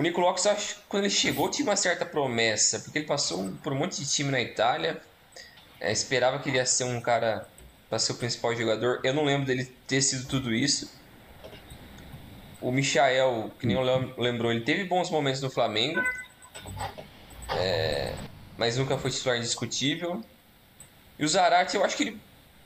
O 0.00 0.02
Nico 0.02 0.18
Lopes, 0.18 0.46
acho 0.46 0.76
que 0.76 0.80
quando 0.88 1.04
ele 1.04 1.12
chegou, 1.12 1.50
tinha 1.50 1.68
uma 1.68 1.76
certa 1.76 2.06
promessa, 2.06 2.78
porque 2.78 3.00
ele 3.00 3.06
passou 3.06 3.52
por 3.62 3.74
um 3.74 3.76
monte 3.76 4.02
de 4.02 4.10
time 4.10 4.30
na 4.30 4.40
Itália. 4.40 4.98
É, 5.78 5.92
esperava 5.92 6.38
que 6.38 6.48
ele 6.48 6.56
ia 6.56 6.64
ser 6.64 6.84
um 6.84 7.02
cara 7.02 7.46
para 7.86 7.98
ser 7.98 8.12
o 8.12 8.14
principal 8.14 8.56
jogador. 8.56 9.00
Eu 9.04 9.12
não 9.12 9.26
lembro 9.26 9.44
dele 9.44 9.66
ter 9.86 10.00
sido 10.00 10.26
tudo 10.26 10.54
isso. 10.54 10.90
O 12.62 12.72
Michael, 12.72 13.50
que 13.60 13.66
nem 13.66 13.76
Léo 13.76 14.14
lembrou, 14.16 14.50
ele 14.50 14.62
teve 14.62 14.84
bons 14.84 15.10
momentos 15.10 15.42
no 15.42 15.50
Flamengo. 15.50 16.02
É, 17.58 18.14
mas 18.56 18.78
nunca 18.78 18.96
foi 18.96 19.10
titular 19.10 19.36
indiscutível. 19.36 20.24
E 21.18 21.26
o 21.26 21.28
Zarate, 21.28 21.76
eu 21.76 21.84
acho 21.84 21.94
que 21.98 22.04
ele 22.04 22.20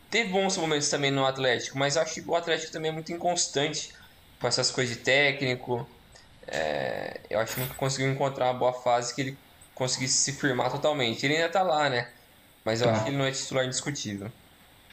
teve 0.08 0.30
bons 0.30 0.56
momentos 0.56 0.88
também 0.88 1.10
no 1.10 1.26
Atlético, 1.26 1.76
mas 1.76 1.96
eu 1.96 2.02
acho 2.02 2.14
que 2.14 2.22
o 2.24 2.36
Atlético 2.36 2.70
também 2.70 2.92
é 2.92 2.94
muito 2.94 3.12
inconstante 3.12 3.92
com 4.40 4.46
essas 4.46 4.70
coisas 4.70 4.96
de 4.96 5.02
técnico. 5.02 5.84
É, 6.48 7.20
eu 7.30 7.40
acho 7.40 7.54
que 7.54 7.60
nunca 7.60 7.74
conseguiu 7.74 8.12
encontrar 8.12 8.46
uma 8.46 8.54
boa 8.54 8.72
fase 8.72 9.14
que 9.14 9.20
ele 9.20 9.38
conseguisse 9.74 10.14
se 10.14 10.32
firmar 10.32 10.70
totalmente. 10.70 11.24
Ele 11.24 11.36
ainda 11.36 11.48
tá 11.48 11.62
lá, 11.62 11.88
né? 11.88 12.08
Mas 12.64 12.80
eu 12.80 12.86
tá. 12.86 12.94
acho 12.94 13.04
que 13.04 13.10
ele 13.10 13.16
não 13.16 13.24
é 13.24 13.30
titular 13.30 13.64
indiscutível. 13.64 14.30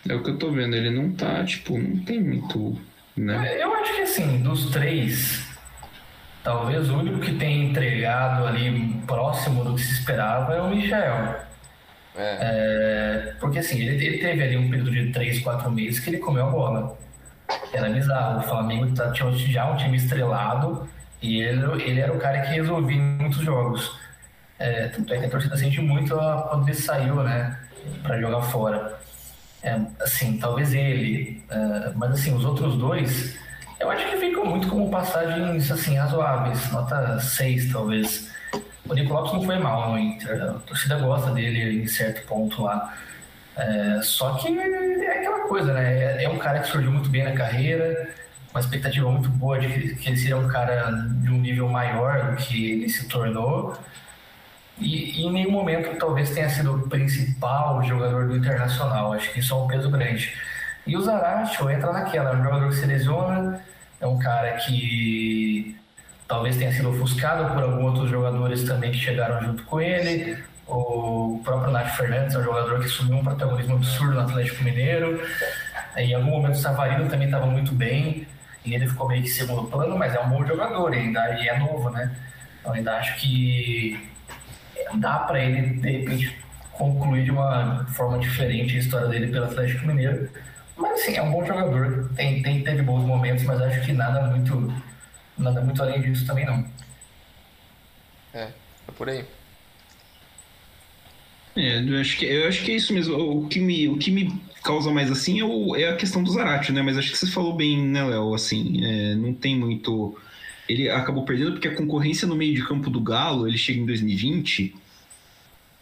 É 0.07 0.15
o 0.15 0.23
que 0.23 0.31
eu 0.31 0.37
tô 0.37 0.51
vendo, 0.51 0.75
ele 0.75 0.89
não 0.89 1.11
tá, 1.11 1.43
tipo, 1.45 1.77
não 1.77 2.03
tem 2.03 2.19
muito. 2.19 2.79
Né? 3.15 3.61
Eu 3.61 3.73
acho 3.75 3.95
que 3.95 4.01
assim, 4.01 4.41
dos 4.41 4.71
três, 4.71 5.45
Talvez 6.43 6.89
o 6.89 6.97
único 6.97 7.19
que 7.19 7.35
tenha 7.35 7.65
entregado 7.65 8.47
ali 8.47 8.99
próximo 9.05 9.63
do 9.63 9.75
que 9.75 9.81
se 9.81 9.93
esperava 9.93 10.55
é 10.55 10.61
o 10.61 10.69
Michel. 10.69 11.35
É. 12.15 12.37
É, 12.41 13.33
porque 13.39 13.59
assim, 13.59 13.79
ele, 13.79 14.03
ele, 14.03 14.17
teve 14.17 14.43
ali 14.43 14.57
um 14.57 14.69
período 14.69 14.91
de 14.91 15.11
3, 15.11 15.39
4 15.39 15.71
meses 15.71 15.99
que 15.99 16.09
ele 16.09 16.17
comeu 16.17 16.47
a 16.47 16.49
bola. 16.49 16.97
Era 17.71 17.89
bizarro. 17.89 18.39
O 18.39 18.43
Flamengo 18.43 18.91
tá, 18.95 19.11
tinha 19.11 19.31
já 19.31 19.71
um 19.71 19.77
time 19.77 19.95
estrelado 19.95 20.89
e 21.21 21.41
ele, 21.41 21.83
ele 21.83 21.99
era 21.99 22.13
o 22.13 22.19
cara 22.19 22.41
que 22.41 22.53
resolvia 22.53 23.01
muitos 23.01 23.41
jogos. 23.41 23.99
É, 24.59 24.87
tanto 24.89 25.13
é 25.13 25.17
que 25.17 25.25
a 25.25 25.29
torcida 25.29 25.57
sente 25.57 25.81
muito 25.81 26.15
quando 26.15 26.67
ele 26.67 26.77
saiu, 26.77 27.15
né? 27.23 27.57
Pra 28.03 28.19
jogar 28.19 28.41
fora. 28.43 28.99
É, 29.63 29.79
assim, 29.99 30.37
talvez 30.37 30.73
ele. 30.73 31.43
É, 31.49 31.91
mas 31.95 32.11
assim, 32.11 32.35
os 32.35 32.45
outros 32.45 32.75
dois 32.77 33.39
eu 33.81 33.89
acho 33.89 34.07
que 34.11 34.17
ficam 34.17 34.45
muito 34.45 34.67
como 34.67 34.91
passagens 34.91 35.71
assim, 35.71 35.95
razoáveis, 35.95 36.71
nota 36.71 37.19
6 37.19 37.73
talvez. 37.73 38.29
O 38.87 38.93
Nico 38.93 39.11
não 39.11 39.43
foi 39.43 39.57
mal 39.57 39.89
no 39.89 39.97
Inter, 39.97 40.39
a 40.39 40.53
torcida 40.59 40.97
gosta 40.99 41.31
dele 41.31 41.81
em 41.81 41.87
certo 41.87 42.27
ponto 42.27 42.61
lá. 42.61 42.93
É, 43.57 43.99
só 44.03 44.35
que 44.35 44.55
é 44.55 45.17
aquela 45.17 45.47
coisa, 45.47 45.73
né? 45.73 46.21
É, 46.21 46.25
é, 46.25 46.29
um 46.29 46.37
cara 46.37 46.59
que 46.59 46.67
surgiu 46.67 46.91
muito 46.91 47.09
bem 47.09 47.23
na 47.23 47.31
carreira, 47.31 48.13
uma 48.53 48.59
expectativa 48.59 49.09
muito 49.09 49.29
boa 49.29 49.59
de 49.59 49.95
que, 49.95 50.09
ele 50.09 50.17
seria 50.17 50.37
um 50.37 50.47
cara 50.47 50.91
de 50.91 51.29
um 51.29 51.39
nível 51.39 51.69
maior 51.69 52.31
do 52.31 52.37
que 52.37 52.71
ele 52.71 52.89
se 52.89 53.07
tornou. 53.07 53.77
E, 54.77 55.21
e, 55.21 55.25
em 55.25 55.31
nenhum 55.31 55.51
momento 55.51 55.97
talvez 55.97 56.31
tenha 56.31 56.49
sido 56.49 56.75
o 56.75 56.89
principal 56.89 57.83
jogador 57.83 58.27
do 58.27 58.35
Internacional. 58.35 59.13
Acho 59.13 59.31
que 59.31 59.39
isso 59.39 59.53
é 59.53 59.57
um 59.57 59.67
peso 59.67 59.89
grande. 59.89 60.33
E 60.85 60.97
o 60.97 61.01
Zaracho 61.01 61.69
entra 61.69 61.93
naquela, 61.93 62.31
é 62.31 62.35
um 62.35 62.43
jogador 62.43 62.69
que 62.69 62.75
se 62.75 62.85
lesiona, 62.85 63.61
é 63.99 64.07
um 64.07 64.17
cara 64.17 64.51
que 64.57 65.77
talvez 66.27 66.57
tenha 66.57 66.71
sido 66.71 66.89
ofuscado 66.89 67.53
por 67.53 67.63
alguns 67.63 67.85
outros 67.85 68.09
jogadores 68.09 68.63
também 68.63 68.91
que 68.91 68.97
chegaram 68.97 69.41
junto 69.45 69.63
com 69.63 69.79
ele. 69.79 70.37
O 70.67 71.41
próprio 71.43 71.71
Nath 71.71 71.95
Fernandes 71.95 72.35
é 72.35 72.39
um 72.39 72.43
jogador 72.43 72.79
que 72.79 72.85
assumiu 72.85 73.17
um 73.17 73.23
protagonismo 73.23 73.75
absurdo 73.75 74.13
no 74.13 74.21
Atlético 74.21 74.63
Mineiro. 74.63 75.21
Em 75.95 76.13
algum 76.13 76.31
momento 76.31 76.55
o 76.55 76.57
Savarino 76.57 77.09
também 77.09 77.27
estava 77.27 77.45
muito 77.45 77.73
bem 77.73 78.25
e 78.63 78.73
ele 78.75 78.87
ficou 78.87 79.07
meio 79.07 79.23
que 79.23 79.29
segundo 79.29 79.69
plano, 79.69 79.97
mas 79.97 80.13
é 80.13 80.19
um 80.19 80.29
bom 80.29 80.45
jogador 80.45 80.93
ainda 80.93 81.41
e 81.41 81.49
é 81.49 81.57
novo, 81.57 81.89
né? 81.89 82.15
Então 82.59 82.73
ainda 82.73 82.97
acho 82.97 83.19
que 83.19 83.99
dá 84.95 85.19
para 85.19 85.39
ele 85.39 85.79
de 85.79 85.91
repente 85.91 86.37
concluir 86.71 87.23
de 87.23 87.31
uma 87.31 87.85
forma 87.89 88.19
diferente 88.19 88.75
a 88.75 88.79
história 88.79 89.07
dele 89.07 89.27
pelo 89.27 89.45
Atlético 89.45 89.85
Mineiro. 89.85 90.29
Mas 90.77 91.01
assim, 91.01 91.15
é 91.15 91.21
um 91.21 91.31
bom 91.31 91.45
jogador. 91.45 92.09
Tem, 92.15 92.41
tem, 92.41 92.63
teve 92.63 92.81
bons 92.81 93.03
momentos, 93.03 93.43
mas 93.43 93.61
acho 93.61 93.81
que 93.85 93.93
nada 93.93 94.23
muito, 94.23 94.73
nada 95.37 95.61
muito 95.61 95.81
além 95.81 96.01
disso 96.01 96.25
também 96.25 96.45
não. 96.45 96.65
É, 98.33 98.43
é 98.43 98.91
por 98.95 99.09
aí. 99.09 99.25
É, 101.55 101.79
eu 101.79 101.99
acho 101.99 102.17
que, 102.17 102.25
eu 102.25 102.47
acho 102.47 102.63
que 102.63 102.71
é 102.71 102.75
isso 102.75 102.93
mesmo. 102.93 103.15
O 103.15 103.47
que 103.47 103.59
me, 103.59 103.87
o 103.89 103.97
que 103.97 104.09
me 104.09 104.41
causa 104.63 104.91
mais 104.91 105.11
assim 105.11 105.39
é, 105.39 105.43
o, 105.43 105.75
é 105.75 105.89
a 105.89 105.95
questão 105.95 106.23
do 106.23 106.31
Zarate, 106.31 106.71
né? 106.71 106.81
Mas 106.81 106.97
acho 106.97 107.11
que 107.11 107.17
você 107.17 107.27
falou 107.27 107.55
bem, 107.55 107.81
né, 107.87 108.03
Léo? 108.03 108.33
Assim, 108.33 108.83
é, 108.83 109.15
não 109.15 109.33
tem 109.33 109.57
muito. 109.57 110.17
Ele 110.69 110.89
acabou 110.89 111.25
perdendo 111.25 111.53
porque 111.53 111.67
a 111.67 111.75
concorrência 111.75 112.27
no 112.27 112.35
meio 112.35 112.53
de 112.53 112.65
campo 112.65 112.89
do 112.89 113.01
Galo, 113.01 113.47
ele 113.47 113.57
chega 113.57 113.79
em 113.79 113.85
2020 113.85 114.75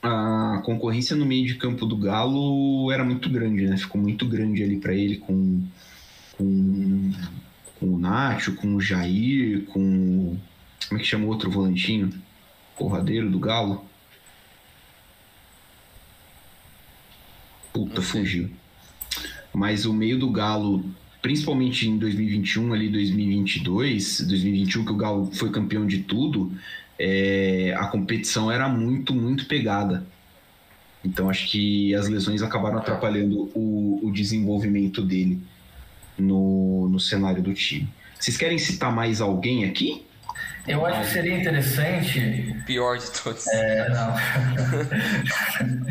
a 0.01 0.61
concorrência 0.63 1.15
no 1.15 1.25
meio 1.25 1.45
de 1.45 1.55
campo 1.55 1.85
do 1.85 1.97
Galo 1.97 2.91
era 2.91 3.03
muito 3.03 3.29
grande, 3.29 3.67
né? 3.67 3.77
Ficou 3.77 3.99
muito 3.99 4.25
grande 4.25 4.63
ali 4.63 4.77
para 4.77 4.93
ele 4.93 5.17
com, 5.17 5.63
com, 6.37 7.11
com 7.79 7.85
o 7.85 7.99
Nacho, 7.99 8.55
com 8.55 8.75
o 8.75 8.81
Jair, 8.81 9.65
com. 9.65 10.37
Como 10.87 10.99
é 10.99 11.03
que 11.03 11.09
chama 11.09 11.25
o 11.25 11.27
outro 11.27 11.51
volantinho? 11.51 12.11
Porradeiro 12.77 13.29
do 13.29 13.39
Galo? 13.39 13.85
Puta, 17.73 18.01
fugiu. 18.01 18.49
Mas 19.53 19.85
o 19.85 19.93
meio 19.93 20.17
do 20.17 20.29
Galo, 20.29 20.83
principalmente 21.21 21.87
em 21.87 21.97
2021, 21.97 22.73
ali 22.73 22.89
2022, 22.89 24.21
2021, 24.21 24.85
que 24.85 24.91
o 24.91 24.95
Galo 24.95 25.31
foi 25.33 25.49
campeão 25.49 25.85
de 25.85 25.99
tudo, 25.99 26.51
é, 26.97 27.73
a 27.77 27.87
competição 27.87 28.51
era 28.51 28.67
muito, 28.67 29.13
muito 29.13 29.45
pegada. 29.45 30.05
Então 31.03 31.29
acho 31.29 31.49
que 31.49 31.95
as 31.95 32.09
lesões 32.09 32.41
acabaram 32.41 32.77
atrapalhando 32.77 33.49
o, 33.55 33.99
o 34.03 34.11
desenvolvimento 34.11 35.01
dele 35.01 35.39
no, 36.17 36.89
no 36.89 36.99
cenário 36.99 37.41
do 37.41 37.53
time. 37.53 37.87
Vocês 38.19 38.35
querem 38.35 38.57
citar 38.57 38.93
mais 38.93 39.21
alguém 39.21 39.63
aqui? 39.63 40.05
Eu 40.67 40.85
acho 40.85 41.01
que 41.01 41.07
seria 41.07 41.37
interessante. 41.37 42.55
O 42.59 42.65
pior 42.65 42.97
de 42.97 43.11
todos. 43.11 43.47
É, 43.47 43.89
não. 43.89 44.15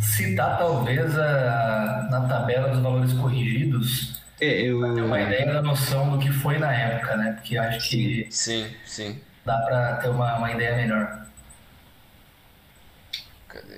citar 0.00 0.58
talvez 0.58 1.18
a, 1.18 2.08
na 2.10 2.20
tabela 2.28 2.68
dos 2.68 2.80
valores 2.80 3.12
corrigidos. 3.14 4.20
É, 4.40 4.62
eu... 4.62 4.80
Pra 4.80 4.94
ter 4.94 5.02
uma 5.02 5.20
ideia 5.20 5.52
da 5.54 5.62
noção 5.62 6.10
do 6.10 6.18
que 6.18 6.30
foi 6.30 6.58
na 6.58 6.72
época, 6.72 7.16
né? 7.16 7.32
Porque 7.32 7.56
acho 7.56 7.88
que. 7.88 8.26
Sim, 8.30 8.66
sim 8.84 9.20
dá 9.44 9.58
para 9.58 9.96
ter 9.96 10.08
uma, 10.08 10.38
uma 10.38 10.52
ideia 10.52 10.76
melhor. 10.76 11.26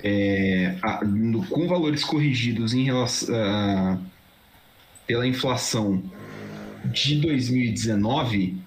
É, 0.03 0.77
a, 0.83 1.05
no, 1.05 1.45
com 1.47 1.66
valores 1.66 2.05
corrigidos 2.05 2.75
em 2.75 2.85
relação 2.85 3.35
a, 3.35 3.99
pela 5.07 5.27
inflação 5.27 6.03
de 6.85 7.20
2019, 7.20 8.62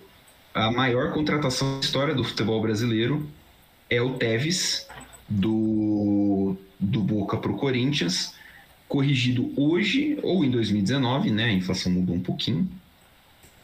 a 0.57 0.71
maior 0.71 1.13
contratação 1.13 1.75
da 1.75 1.85
história 1.85 2.15
do 2.15 2.23
futebol 2.23 2.59
brasileiro 2.59 3.29
é 3.89 4.01
o 4.01 4.15
Tevez 4.15 4.87
do, 5.29 6.57
do 6.79 6.99
Boca 7.01 7.37
para 7.37 7.51
o 7.51 7.57
Corinthians, 7.57 8.33
corrigido 8.87 9.53
hoje 9.55 10.17
ou 10.23 10.43
em 10.43 10.49
2019, 10.49 11.29
né? 11.29 11.45
A 11.45 11.53
inflação 11.53 11.91
mudou 11.91 12.15
um 12.15 12.21
pouquinho. 12.21 12.69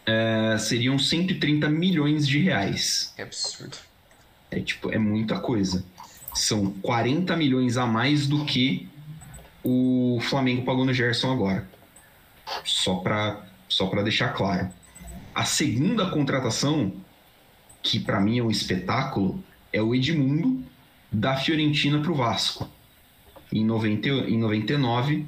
é, 0.06 0.56
seriam 0.60 1.00
130 1.00 1.68
milhões 1.70 2.28
de 2.28 2.40
reais. 2.40 3.14
É 3.18 3.24
absurdo. 3.24 3.78
É 4.52 4.60
tipo, 4.60 4.92
é 4.92 5.00
muita 5.00 5.40
coisa. 5.40 5.84
São 6.34 6.72
40 6.82 7.36
milhões 7.36 7.76
a 7.76 7.88
mais 7.88 8.28
do 8.28 8.46
que 8.46 8.88
o 9.64 10.20
Flamengo 10.22 10.64
pagou 10.64 10.86
no 10.86 10.94
Gerson 10.94 11.32
agora. 11.32 11.68
Só 12.64 12.96
para 12.96 13.42
só 13.68 13.88
pra 13.88 14.04
deixar 14.04 14.30
claro. 14.34 14.70
A 15.34 15.46
segunda 15.46 16.10
contratação, 16.10 16.94
que 17.82 18.00
para 18.00 18.20
mim 18.20 18.40
é 18.40 18.44
um 18.44 18.52
espetáculo, 18.52 19.44
é 19.72 19.82
o 19.82 19.96
Edmundo 19.96 20.64
da 21.12 21.36
Fiorentina 21.36 22.00
para 22.00 22.12
o 22.12 22.16
Vasco. 22.16 22.70
Em, 23.52 23.66
90, 23.66 24.08
em 24.08 24.38
99, 24.38 25.26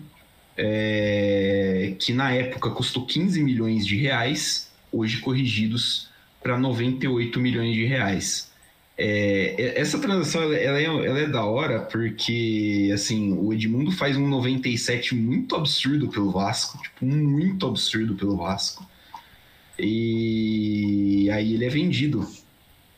é, 0.57 1.95
que 1.99 2.13
na 2.13 2.31
época 2.31 2.69
custou 2.71 3.05
15 3.05 3.41
milhões 3.43 3.85
de 3.85 3.97
reais, 3.97 4.71
hoje 4.91 5.19
corrigidos 5.19 6.09
para 6.41 6.57
98 6.57 7.39
milhões 7.39 7.73
de 7.73 7.85
reais. 7.85 8.51
É, 8.97 9.73
essa 9.75 9.99
transação 9.99 10.43
ela, 10.43 10.55
é, 10.55 10.83
ela, 10.83 11.19
é, 11.19 11.27
da 11.27 11.43
hora 11.43 11.81
porque 11.81 12.89
assim 12.93 13.33
o 13.33 13.51
Edmundo 13.51 13.91
faz 13.91 14.15
um 14.15 14.25
97 14.25 15.13
muito 15.13 15.53
absurdo 15.53 16.07
pelo 16.07 16.31
Vasco, 16.31 16.81
tipo, 16.81 17.05
muito 17.05 17.67
absurdo 17.67 18.15
pelo 18.15 18.37
Vasco. 18.37 18.87
E 19.77 21.29
aí 21.31 21.53
ele 21.53 21.65
é 21.65 21.69
vendido 21.69 22.27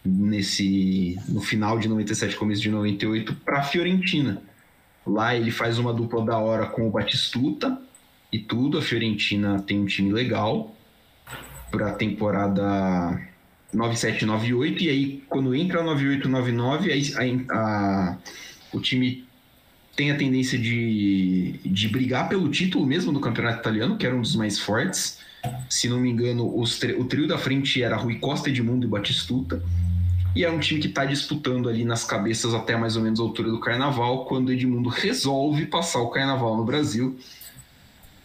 nesse 0.06 1.20
no 1.28 1.42
final 1.42 1.80
de 1.80 1.88
97, 1.88 2.36
começo 2.36 2.62
de 2.62 2.70
98 2.70 3.34
para 3.36 3.64
Fiorentina. 3.64 4.42
Lá 5.06 5.36
ele 5.36 5.52
faz 5.52 5.80
uma 5.80 5.94
dupla 5.94 6.24
da 6.24 6.38
hora 6.38 6.66
com 6.68 6.88
o 6.88 6.92
Batistuta 6.92 7.80
e 8.32 8.40
tudo. 8.40 8.78
A 8.78 8.82
Fiorentina 8.82 9.62
tem 9.62 9.80
um 9.80 9.86
time 9.86 10.12
legal 10.12 10.76
para 11.72 11.90
a 11.90 11.94
temporada 11.94 13.20
9798 13.74 14.84
e 14.84 14.90
aí 14.90 15.24
quando 15.28 15.54
entra 15.54 15.82
a 15.82 15.84
9899 15.84 16.92
aí 16.92 17.44
a, 17.50 17.54
a, 17.54 18.18
o 18.72 18.80
time 18.80 19.28
tem 19.98 20.12
a 20.12 20.16
tendência 20.16 20.60
de, 20.60 21.60
de 21.66 21.90
brigar 21.90 22.30
pelo 22.30 22.48
título 22.50 22.86
mesmo 22.86 23.12
do 23.12 23.20
campeonato 23.20 23.60
italiano, 23.60 23.98
que 23.98 24.06
era 24.06 24.16
um 24.16 24.22
dos 24.22 24.36
mais 24.36 24.60
fortes. 24.60 25.20
Se 25.70 25.88
não 25.90 26.00
me 26.00 26.10
engano, 26.10 26.58
os, 26.60 26.82
o 26.98 27.04
trio 27.06 27.28
da 27.28 27.38
frente 27.38 27.82
era 27.82 27.96
Rui 27.96 28.20
Costa, 28.20 28.50
Edmundo 28.50 28.86
e 28.86 28.90
Batistuta. 28.90 29.64
E 30.36 30.44
é 30.44 30.52
um 30.52 30.60
time 30.60 30.80
que 30.80 30.88
está 30.88 31.04
disputando 31.04 31.68
ali 31.68 31.84
nas 31.84 32.04
cabeças 32.04 32.54
até 32.54 32.78
mais 32.78 32.96
ou 32.96 33.02
menos 33.02 33.20
a 33.20 33.24
altura 33.24 33.50
do 33.50 33.60
carnaval, 33.60 34.26
quando 34.26 34.52
Edmundo 34.52 34.88
resolve 34.90 35.66
passar 35.66 36.00
o 36.00 36.10
carnaval 36.10 36.56
no 36.56 36.64
Brasil, 36.64 37.18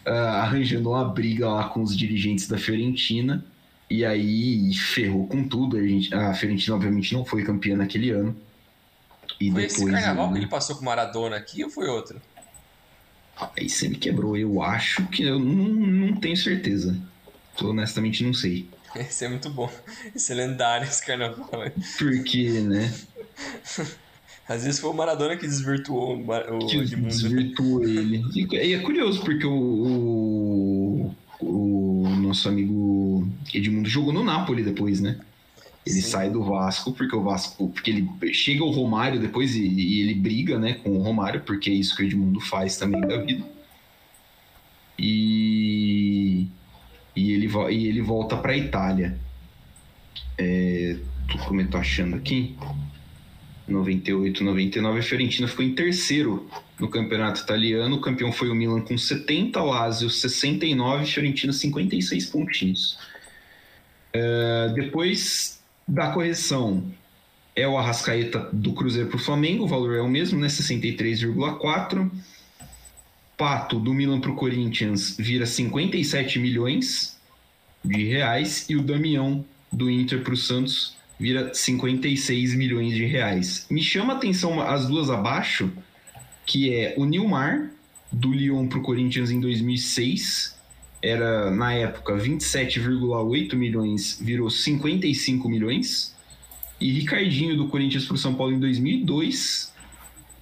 uh, 0.06 0.10
arranjando 0.10 0.90
uma 0.90 1.04
briga 1.04 1.48
lá 1.48 1.64
com 1.68 1.82
os 1.82 1.96
dirigentes 1.96 2.46
da 2.46 2.58
Fiorentina. 2.58 3.44
E 3.88 4.04
aí 4.04 4.74
ferrou 4.74 5.26
com 5.26 5.44
tudo. 5.48 5.76
A, 5.76 5.86
gente, 5.86 6.14
a 6.14 6.34
Fiorentina, 6.34 6.76
obviamente, 6.76 7.14
não 7.14 7.24
foi 7.24 7.42
campeã 7.44 7.76
naquele 7.76 8.10
ano. 8.10 8.36
E 9.40 9.50
foi 9.50 9.62
depois, 9.62 9.80
esse 9.80 9.90
carnaval 9.90 10.32
que 10.32 10.38
ele 10.38 10.46
passou 10.46 10.76
com 10.76 10.84
Maradona 10.84 11.36
aqui 11.36 11.64
ou 11.64 11.70
foi 11.70 11.88
outro? 11.88 12.20
Aí 13.56 13.68
você 13.68 13.88
me 13.88 13.96
quebrou. 13.96 14.36
Eu 14.36 14.62
acho 14.62 15.06
que 15.06 15.22
eu 15.22 15.38
não, 15.38 15.64
não 15.64 16.16
tenho 16.16 16.36
certeza. 16.36 16.94
Honestamente 17.60 18.24
não 18.24 18.32
sei. 18.32 18.68
Esse 18.94 19.24
é 19.24 19.28
muito 19.28 19.50
bom. 19.50 19.70
Esse 20.14 20.32
é 20.32 20.34
lendário, 20.34 20.86
esse 20.86 21.04
carnaval. 21.04 21.48
Por 21.98 22.24
quê, 22.24 22.50
né? 22.60 22.92
Às 24.48 24.64
vezes 24.64 24.80
foi 24.80 24.90
o 24.90 24.94
Maradona 24.94 25.36
que 25.36 25.46
desvirtuou 25.46 26.18
o 26.18 26.66
que 26.66 26.76
Edmundo. 26.76 27.08
Desvirtuou 27.08 27.84
ele. 27.84 28.22
E 28.34 28.74
é 28.74 28.78
curioso, 28.80 29.22
porque 29.22 29.46
o, 29.46 29.52
o, 29.52 31.14
o, 31.40 32.08
nosso 32.16 32.48
amigo 32.48 33.26
Edmundo 33.54 33.88
jogou 33.88 34.12
no 34.12 34.24
Napoli 34.24 34.62
depois, 34.62 35.00
né? 35.00 35.18
Ele 35.86 36.00
Sim. 36.00 36.10
sai 36.10 36.30
do 36.30 36.44
Vasco, 36.44 36.92
porque 36.92 37.14
o 37.16 37.22
Vasco. 37.22 37.68
Porque 37.68 37.90
ele 37.90 38.08
chega 38.32 38.62
o 38.62 38.70
Romário 38.70 39.20
depois 39.20 39.54
e, 39.54 39.64
e, 39.66 40.00
ele 40.00 40.14
briga 40.14 40.58
né, 40.58 40.74
com 40.74 40.90
o 40.90 41.02
Romário, 41.02 41.40
porque 41.40 41.70
é 41.70 41.72
isso 41.72 41.96
que 41.96 42.02
o 42.02 42.06
Edmundo 42.06 42.40
faz 42.40 42.76
também 42.76 43.00
da 43.00 43.18
vida. 43.18 43.44
E 44.98 46.01
e 47.14 47.32
ele, 47.32 47.48
e 47.70 47.88
ele 47.88 48.00
volta 48.00 48.36
para 48.36 48.52
a 48.52 48.56
Itália. 48.56 49.18
É, 50.38 50.96
como 51.46 51.60
eu 51.60 51.68
tô 51.68 51.76
achando 51.76 52.16
aqui? 52.16 52.56
98, 53.68 54.42
99, 54.42 54.98
a 54.98 55.02
Fiorentina 55.02 55.48
ficou 55.48 55.64
em 55.64 55.74
terceiro 55.74 56.48
no 56.78 56.88
campeonato 56.88 57.40
italiano. 57.40 57.96
O 57.96 58.00
campeão 58.00 58.32
foi 58.32 58.50
o 58.50 58.54
Milan 58.54 58.80
com 58.80 58.98
70, 58.98 59.62
Lazio 59.62 60.10
69, 60.10 61.06
Fiorentina 61.06 61.52
56 61.52 62.26
pontinhos. 62.26 62.98
É, 64.12 64.72
depois 64.74 65.62
da 65.86 66.10
correção, 66.10 66.84
é 67.54 67.66
o 67.68 67.76
Arrascaeta 67.76 68.48
do 68.52 68.72
Cruzeiro 68.72 69.08
para 69.08 69.16
o 69.16 69.20
Flamengo, 69.20 69.64
o 69.64 69.68
valor 69.68 69.94
é 69.94 70.00
o 70.00 70.08
mesmo, 70.08 70.40
né? 70.40 70.48
63,4. 70.48 72.10
Pato 73.42 73.80
do 73.80 73.92
Milan 73.92 74.20
para 74.20 74.30
o 74.30 74.36
Corinthians 74.36 75.16
vira 75.18 75.44
57 75.44 76.38
milhões 76.38 77.18
de 77.84 78.04
reais 78.04 78.70
e 78.70 78.76
o 78.76 78.82
Damião 78.84 79.44
do 79.72 79.90
Inter 79.90 80.22
para 80.22 80.34
o 80.34 80.36
Santos 80.36 80.96
vira 81.18 81.52
56 81.52 82.54
milhões 82.54 82.94
de 82.94 83.04
reais. 83.04 83.66
Me 83.68 83.82
chama 83.82 84.12
a 84.12 84.16
atenção 84.16 84.60
as 84.60 84.86
duas 84.86 85.10
abaixo, 85.10 85.72
que 86.46 86.72
é 86.72 86.94
o 86.96 87.04
Nilmar 87.04 87.68
do 88.12 88.32
Lyon 88.32 88.68
para 88.68 88.78
o 88.78 88.82
Corinthians 88.82 89.32
em 89.32 89.40
2006, 89.40 90.56
era 91.02 91.50
na 91.50 91.74
época 91.74 92.14
27,8 92.14 93.56
milhões, 93.56 94.20
virou 94.22 94.48
55 94.48 95.48
milhões. 95.48 96.14
E 96.80 96.92
Ricardinho 96.92 97.56
do 97.56 97.66
Corinthians 97.66 98.04
para 98.04 98.14
o 98.14 98.18
São 98.18 98.36
Paulo 98.36 98.52
em 98.54 98.60
2002 98.60 99.72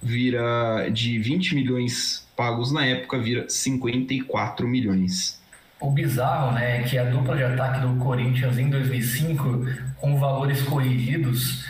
vira 0.03 0.87
de 0.89 1.17
20 1.17 1.55
milhões 1.55 2.27
pagos 2.41 2.71
na 2.71 2.83
época, 2.83 3.19
vira 3.19 3.47
54 3.47 4.67
milhões. 4.67 5.39
O 5.79 5.91
bizarro, 5.91 6.53
né, 6.53 6.79
é 6.79 6.83
que 6.83 6.97
a 6.97 7.03
dupla 7.03 7.37
de 7.37 7.43
ataque 7.43 7.81
do 7.81 7.95
Corinthians 8.03 8.57
em 8.57 8.67
2005, 8.67 9.67
com 9.97 10.19
valores 10.19 10.63
corrigidos, 10.63 11.63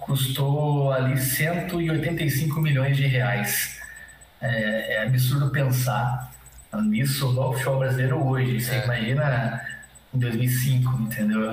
custou 0.00 0.90
ali 0.90 1.16
185 1.16 2.60
milhões 2.60 2.96
de 2.96 3.06
reais. 3.06 3.78
É, 4.40 4.96
é 4.96 5.02
absurdo 5.04 5.48
pensar 5.50 6.32
nisso 6.82 7.32
no 7.32 7.52
futebol 7.52 7.78
brasileiro 7.78 8.20
hoje. 8.20 8.60
Você 8.60 8.74
é. 8.74 8.84
imagina 8.84 9.60
em 10.12 10.18
2005, 10.18 11.02
entendeu? 11.02 11.52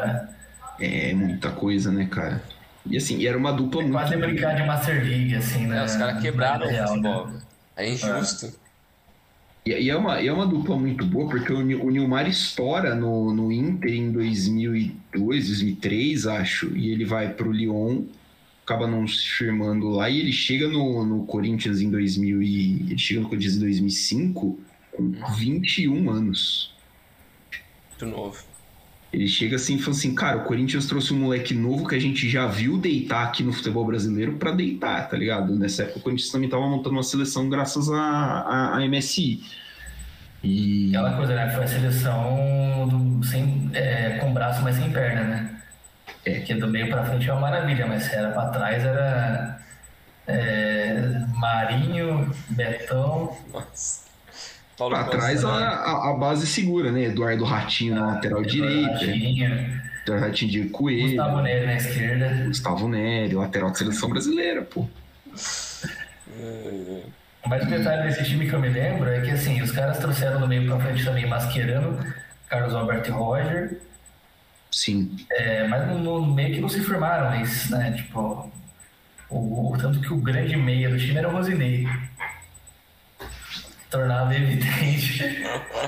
É 0.80 1.13
muita 1.13 1.51
coisa, 1.51 1.91
né, 1.91 2.07
cara? 2.09 2.41
E 2.88 2.97
assim, 2.97 3.24
era 3.24 3.38
uma 3.38 3.53
dupla 3.53 3.82
é 3.82 3.84
muito. 3.84 3.97
Quase 3.99 4.17
brincar 4.17 4.55
de 4.55 4.63
Master 4.63 5.03
League, 5.03 5.36
assim, 5.36 5.67
né? 5.67 5.78
É, 5.78 5.86
os 5.86 5.95
caras 5.95 6.19
quebraram 6.19 6.65
o 6.65 6.88
futebol. 6.88 7.28
Né? 7.28 7.39
É 7.76 7.89
injusto. 7.91 8.62
E, 9.66 9.89
é 9.89 9.95
uma, 9.95 10.20
é 10.20 10.32
uma 10.32 10.45
dupla 10.45 10.78
muito 10.78 11.05
boa, 11.05 11.30
porque 11.30 11.51
o, 11.53 11.59
o 11.59 11.89
Nilmar 11.89 12.28
estoura 12.28 12.93
no, 12.95 13.34
no 13.34 13.51
Inter 13.51 13.93
em 13.93 14.11
2002, 14.11 15.47
2003, 15.47 16.28
acho, 16.28 16.76
e 16.76 16.89
ele 16.91 17.05
vai 17.05 17.34
pro 17.34 17.51
Lyon, 17.51 18.03
acaba 18.64 18.88
não 18.88 19.07
se 19.07 19.26
firmando 19.26 19.89
lá, 19.89 20.09
e 20.09 20.20
ele 20.20 20.34
chega 20.34 20.68
no, 20.68 21.05
no 21.05 21.26
Corinthians 21.26 21.82
em 21.82 21.89
2000 21.89 22.41
e, 22.41 22.74
ele 22.89 22.97
chega 22.97 23.22
no 23.22 23.30
Corinthians 23.30 23.55
em 23.55 23.59
2005 23.59 24.59
com 24.91 25.11
21 25.38 26.09
anos. 26.09 26.74
Muito 27.89 28.05
novo. 28.05 28.53
Ele 29.14 29.28
chega 29.28 29.57
assim 29.57 29.76
e 29.76 29.80
fala 29.80 29.95
assim, 29.95 30.16
cara, 30.16 30.38
o 30.38 30.43
Corinthians 30.43 30.88
trouxe 30.88 31.14
um 31.14 31.20
moleque 31.20 31.53
novo 31.53 31.88
que 31.88 31.93
a 31.93 31.99
gente 31.99 32.28
já 32.28 32.47
viu 32.47 32.80
deitar 32.80 33.26
aqui 33.26 33.43
no 33.43 33.53
futebol 33.53 33.86
brasileiro 33.86 34.34
para 34.34 34.51
deitar, 34.51 35.07
tá 35.07 35.16
ligado? 35.16 35.55
Nessa 35.55 35.84
época 35.84 35.99
o 35.99 36.01
Corinthians 36.01 36.32
também 36.32 36.49
tava 36.49 36.68
montando 36.68 36.95
uma 36.95 37.03
seleção 37.03 37.47
graças 37.47 37.91
à, 37.91 38.80
MSI. 38.89 39.43
E... 40.43 40.89
Aquela 40.89 41.16
coisa, 41.16 41.36
né? 41.36 41.47
Foi 41.51 41.64
a 41.64 41.68
seleção 41.68 42.88
do, 42.89 43.24
sem, 43.24 43.70
é, 43.74 44.18
com 44.18 44.34
braço, 44.34 44.64
mas 44.64 44.78
sem 44.78 44.89
perna, 44.89 45.24
né? 45.24 45.61
É. 46.26 46.39
Que 46.39 46.55
do 46.55 46.68
meio 46.68 46.89
para 46.89 47.05
frente 47.05 47.30
é 47.30 47.34
uma 47.34 47.41
maravilha, 47.41 47.86
mas 47.86 48.05
se 48.05 48.16
era 48.16 48.32
para 48.32 48.49
trás 48.49 48.84
era 48.84 49.64
é, 50.26 51.22
Marinho, 51.36 52.34
Betão. 52.49 53.38
Nossa. 53.53 54.12
Paulo 54.78 54.95
pra 54.95 55.03
trás 55.05 55.45
a, 55.45 56.09
a, 56.09 56.13
base 56.13 56.47
segura, 56.47 56.91
né? 56.91 57.03
Eduardo 57.03 57.43
Ratinho 57.43 57.95
na 57.95 58.07
lateral 58.07 58.41
direita. 58.41 58.91
Ratinho. 58.91 59.82
Eduardo 60.01 60.26
Ratinho 60.26 60.51
de 60.51 60.69
Coelho. 60.69 61.07
Gustavo 61.07 61.41
Nery 61.41 61.65
na 61.65 61.76
esquerda. 61.76 62.45
Gustavo 62.47 62.88
Nery, 62.88 63.36
lateral 63.36 63.69
da 63.69 63.76
seleção 63.76 64.09
brasileira, 64.09 64.63
pô. 64.63 64.88
Mas 67.47 67.63
o 67.63 67.69
detalhe 67.69 68.03
desse 68.03 68.24
time 68.24 68.47
que 68.47 68.53
eu 68.53 68.59
me 68.59 68.69
lembro 68.69 69.09
é 69.09 69.21
que 69.21 69.32
assim, 69.32 69.61
os 69.61 69.71
caras 69.71 69.99
trouxeram 69.99 70.39
no 70.39 70.47
meio 70.47 70.65
pra 70.65 70.80
frente 70.80 71.03
também 71.03 71.28
Mascherano, 71.28 71.99
Carlos 72.49 72.74
Alberto 72.74 73.09
e 73.09 73.11
Roger. 73.11 73.82
Sim. 74.71 75.15
É, 75.30 75.67
mas 75.67 75.88
no, 75.88 75.99
no, 75.99 76.34
meio 76.34 76.55
que 76.55 76.61
não 76.61 76.69
se 76.69 76.82
firmaram 76.82 77.39
esses, 77.41 77.69
né? 77.69 77.91
Tipo, 77.91 78.51
o, 79.30 79.71
o, 79.71 79.78
tanto 79.78 79.99
que 79.99 80.11
o 80.11 80.17
grande 80.17 80.57
meia 80.57 80.89
do 80.89 80.97
time 80.97 81.17
era 81.17 81.30
o 81.30 81.32
Rosinei 81.32 81.88
tornava 83.94 84.36
evidente 84.36 85.24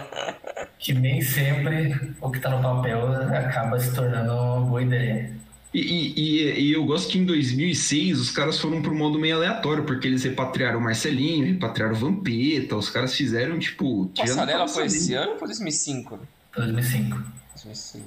que 0.77 0.93
nem 0.93 1.21
sempre 1.21 2.13
o 2.21 2.29
que 2.29 2.37
está 2.37 2.51
no 2.51 2.61
papel 2.61 3.11
acaba 3.33 3.79
se 3.79 3.93
tornando 3.93 4.31
uma 4.31 4.61
boa 4.61 4.83
ideia. 4.83 5.33
E, 5.73 6.13
e, 6.15 6.61
e, 6.61 6.73
eu 6.73 6.85
gosto 6.85 7.11
que 7.11 7.17
em 7.17 7.25
2006 7.25 8.19
os 8.19 8.31
caras 8.31 8.57
foram 8.59 8.81
pro 8.81 8.95
modo 8.95 9.19
meio 9.19 9.35
aleatório, 9.35 9.83
porque 9.83 10.07
eles 10.07 10.23
repatriaram 10.23 10.79
o 10.79 10.81
Marcelinho, 10.81 11.45
repatriaram 11.45 11.93
o 11.93 11.97
Vampeta, 11.97 12.77
os 12.77 12.89
caras 12.89 13.13
fizeram, 13.13 13.59
tipo... 13.59 14.09
Passarela 14.15 14.67
foi 14.69 14.85
esse 14.85 15.13
ano 15.15 15.33
ou 15.33 15.39
foi 15.39 15.47
2005? 15.49 16.19
2005. 16.55 17.17
2005. 17.55 18.05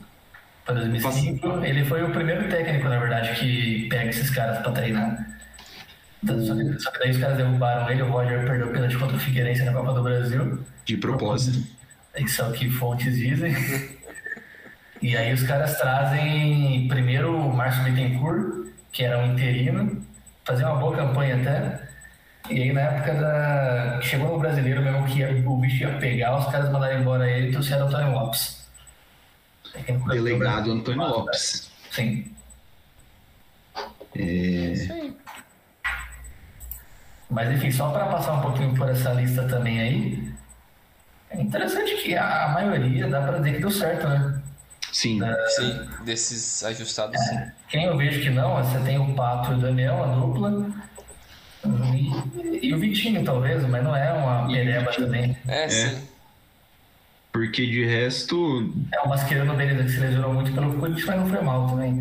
Foi 0.64 0.74
2005. 0.74 1.64
Ele 1.64 1.84
foi 1.84 2.04
o 2.04 2.10
primeiro 2.10 2.48
técnico, 2.48 2.88
na 2.88 2.98
verdade, 2.98 3.38
que 3.38 3.86
pega 3.90 4.08
esses 4.08 4.30
caras 4.30 4.62
pra 4.62 4.72
treinar. 4.72 5.37
Então, 6.22 6.44
só, 6.44 6.54
que, 6.54 6.80
só 6.80 6.90
que 6.90 6.98
daí 6.98 7.10
os 7.10 7.18
caras 7.18 7.36
derrubaram 7.36 7.90
ele, 7.90 8.02
o 8.02 8.10
Roger 8.10 8.44
perdeu 8.44 8.72
pênalti 8.72 8.96
contra 8.96 9.16
o 9.16 9.20
Figueirense 9.20 9.64
na 9.64 9.72
Copa 9.72 9.92
do 9.92 10.02
Brasil. 10.02 10.64
De 10.84 10.96
propósito. 10.96 11.66
Isso 12.16 12.42
é 12.42 12.48
o 12.48 12.52
que 12.52 12.68
fontes 12.70 13.16
dizem. 13.16 13.54
E 15.00 15.16
aí 15.16 15.32
os 15.32 15.42
caras 15.44 15.78
trazem 15.78 16.88
primeiro 16.88 17.36
o 17.36 17.54
Márcio 17.54 17.84
Bittencourt, 17.84 18.66
que 18.90 19.04
era 19.04 19.18
um 19.18 19.32
interino, 19.32 20.04
fazia 20.44 20.68
uma 20.68 20.80
boa 20.80 20.96
campanha 20.96 21.36
até. 21.36 21.88
E 22.50 22.62
aí 22.62 22.72
na 22.72 22.80
época 22.80 23.14
da. 23.14 24.00
Chegou 24.02 24.32
no 24.32 24.38
brasileiro 24.38 24.82
mesmo 24.82 25.06
que 25.06 25.24
o 25.24 25.56
bicho 25.58 25.82
ia 25.84 25.98
pegar, 25.98 26.36
os 26.36 26.46
caras 26.46 26.72
mandaram 26.72 27.00
embora 27.00 27.30
ele 27.30 27.48
e 27.48 27.52
trouxeram 27.52 27.84
o 27.84 27.88
Antônio 27.88 28.12
Lopes. 28.12 28.66
Delegado 30.08 30.72
Antônio 30.72 31.06
Lopes. 31.06 31.70
Sim. 31.90 32.32
É... 34.16 35.12
Mas 37.30 37.50
enfim, 37.50 37.70
só 37.70 37.90
para 37.90 38.06
passar 38.06 38.34
um 38.34 38.40
pouquinho 38.40 38.74
por 38.74 38.88
essa 38.88 39.12
lista 39.12 39.44
também 39.44 39.80
aí, 39.80 40.32
é 41.30 41.40
interessante 41.40 41.94
que 41.96 42.16
a 42.16 42.48
maioria 42.48 43.06
dá 43.08 43.20
para 43.20 43.38
dizer 43.38 43.54
que 43.54 43.60
deu 43.60 43.70
certo, 43.70 44.08
né? 44.08 44.40
Sim. 44.92 45.22
É, 45.22 45.46
sim, 45.48 45.80
desses 46.04 46.64
ajustados, 46.64 47.20
é, 47.20 47.24
sim. 47.24 47.52
Quem 47.68 47.84
eu 47.84 47.96
vejo 47.96 48.22
que 48.22 48.30
não, 48.30 48.56
você 48.56 48.78
tem 48.80 48.98
o 48.98 49.14
Pato 49.14 49.52
e 49.52 49.56
o 49.56 49.58
Daniel, 49.58 50.02
a 50.02 50.06
dupla. 50.06 50.70
E, 51.92 52.68
e 52.68 52.74
o 52.74 52.78
Vitinho, 52.78 53.22
talvez, 53.22 53.62
mas 53.68 53.84
não 53.84 53.94
é 53.94 54.10
uma 54.12 54.46
pereba 54.46 54.90
também. 54.92 55.36
É, 55.46 55.64
é, 55.64 55.68
sim. 55.68 56.08
Porque 57.30 57.66
de 57.66 57.84
resto. 57.84 58.72
É, 58.92 59.00
o 59.00 59.08
Mascherano 59.08 59.54
beleza, 59.54 59.84
que 59.84 59.90
se 59.90 60.00
lesionou 60.00 60.32
muito 60.32 60.52
pelo 60.52 60.74
Corinthians, 60.78 61.06
mas 61.06 61.20
não 61.20 61.28
foi 61.28 61.40
mal 61.42 61.68
também. 61.68 62.00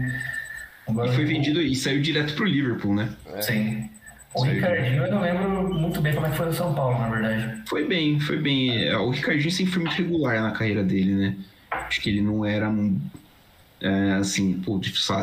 Agora, 0.88 1.09
e 1.09 1.15
foi 1.15 1.25
vendido 1.25 1.61
e 1.61 1.75
saiu 1.75 2.01
direto 2.01 2.34
pro 2.34 2.45
Liverpool, 2.45 2.95
né? 2.95 3.09
É. 3.36 3.41
Sim. 3.41 3.89
O 4.34 4.43
Ricardinho 4.43 5.03
eu 5.03 5.11
não 5.11 5.21
lembro 5.21 5.73
muito 5.73 6.01
bem 6.01 6.13
como 6.13 6.28
é 6.28 6.30
que 6.30 6.38
foi 6.38 6.45
no 6.47 6.53
São 6.53 6.73
Paulo, 6.73 6.99
na 6.99 7.09
verdade. 7.09 7.63
Foi 7.67 7.86
bem, 7.86 8.19
foi 8.19 8.38
bem. 8.38 8.84
É, 8.84 8.97
o 8.97 9.09
Ricardinho 9.09 9.51
sempre 9.51 9.73
foi 9.73 9.84
muito 9.84 9.95
regular 9.95 10.41
na 10.41 10.51
carreira 10.51 10.84
dele, 10.84 11.13
né? 11.15 11.36
Acho 11.71 12.01
que 12.01 12.09
ele 12.09 12.21
não 12.21 12.45
era 12.45 12.69
é, 13.80 14.13
assim, 14.13 14.53
pô, 14.53 14.80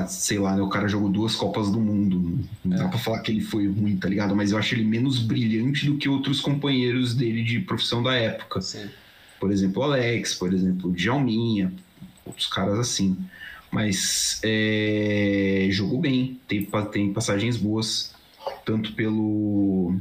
sei 0.08 0.38
lá, 0.38 0.56
né? 0.56 0.62
O 0.62 0.68
cara 0.68 0.86
jogou 0.88 1.08
duas 1.08 1.34
Copas 1.34 1.70
do 1.70 1.80
Mundo. 1.80 2.38
Não 2.64 2.76
é. 2.76 2.80
dá 2.80 2.88
pra 2.88 2.98
falar 2.98 3.20
que 3.20 3.32
ele 3.32 3.40
foi 3.40 3.66
ruim, 3.66 3.96
tá 3.96 4.08
ligado? 4.08 4.34
Mas 4.34 4.52
eu 4.52 4.58
acho 4.58 4.74
ele 4.74 4.84
menos 4.84 5.18
brilhante 5.18 5.86
do 5.86 5.96
que 5.96 6.08
outros 6.08 6.40
companheiros 6.40 7.14
dele 7.14 7.42
de 7.42 7.60
profissão 7.60 8.02
da 8.02 8.14
época. 8.14 8.60
Sim. 8.60 8.88
Por 9.40 9.50
exemplo, 9.50 9.82
o 9.82 9.84
Alex, 9.84 10.34
por 10.34 10.52
exemplo, 10.54 10.90
o 10.90 10.92
Djalminha, 10.92 11.72
outros 12.24 12.46
caras 12.46 12.78
assim. 12.78 13.16
Mas 13.70 14.40
é, 14.44 15.66
jogou 15.70 16.00
bem, 16.00 16.40
tem, 16.46 16.64
tem 16.92 17.12
passagens 17.12 17.56
boas, 17.56 18.13
tanto 18.64 18.92
pelo 18.92 19.96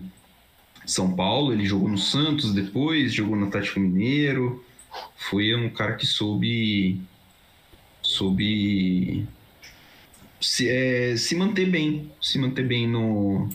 São 0.86 1.16
Paulo, 1.16 1.54
ele 1.54 1.66
jogou 1.66 1.90
no 1.90 1.98
Santos 1.98 2.54
depois, 2.54 3.14
jogou 3.14 3.36
no 3.36 3.48
Atlético 3.48 3.80
Mineiro 3.80 4.64
foi 5.16 5.56
um 5.56 5.70
cara 5.70 5.96
que 5.96 6.06
soube 6.06 7.02
soube 8.02 9.26
se, 10.40 10.70
é, 10.70 11.16
se 11.16 11.36
manter 11.36 11.70
bem, 11.70 12.12
se 12.22 12.38
manter 12.38 12.68
bem 12.68 12.88
no, 12.88 13.50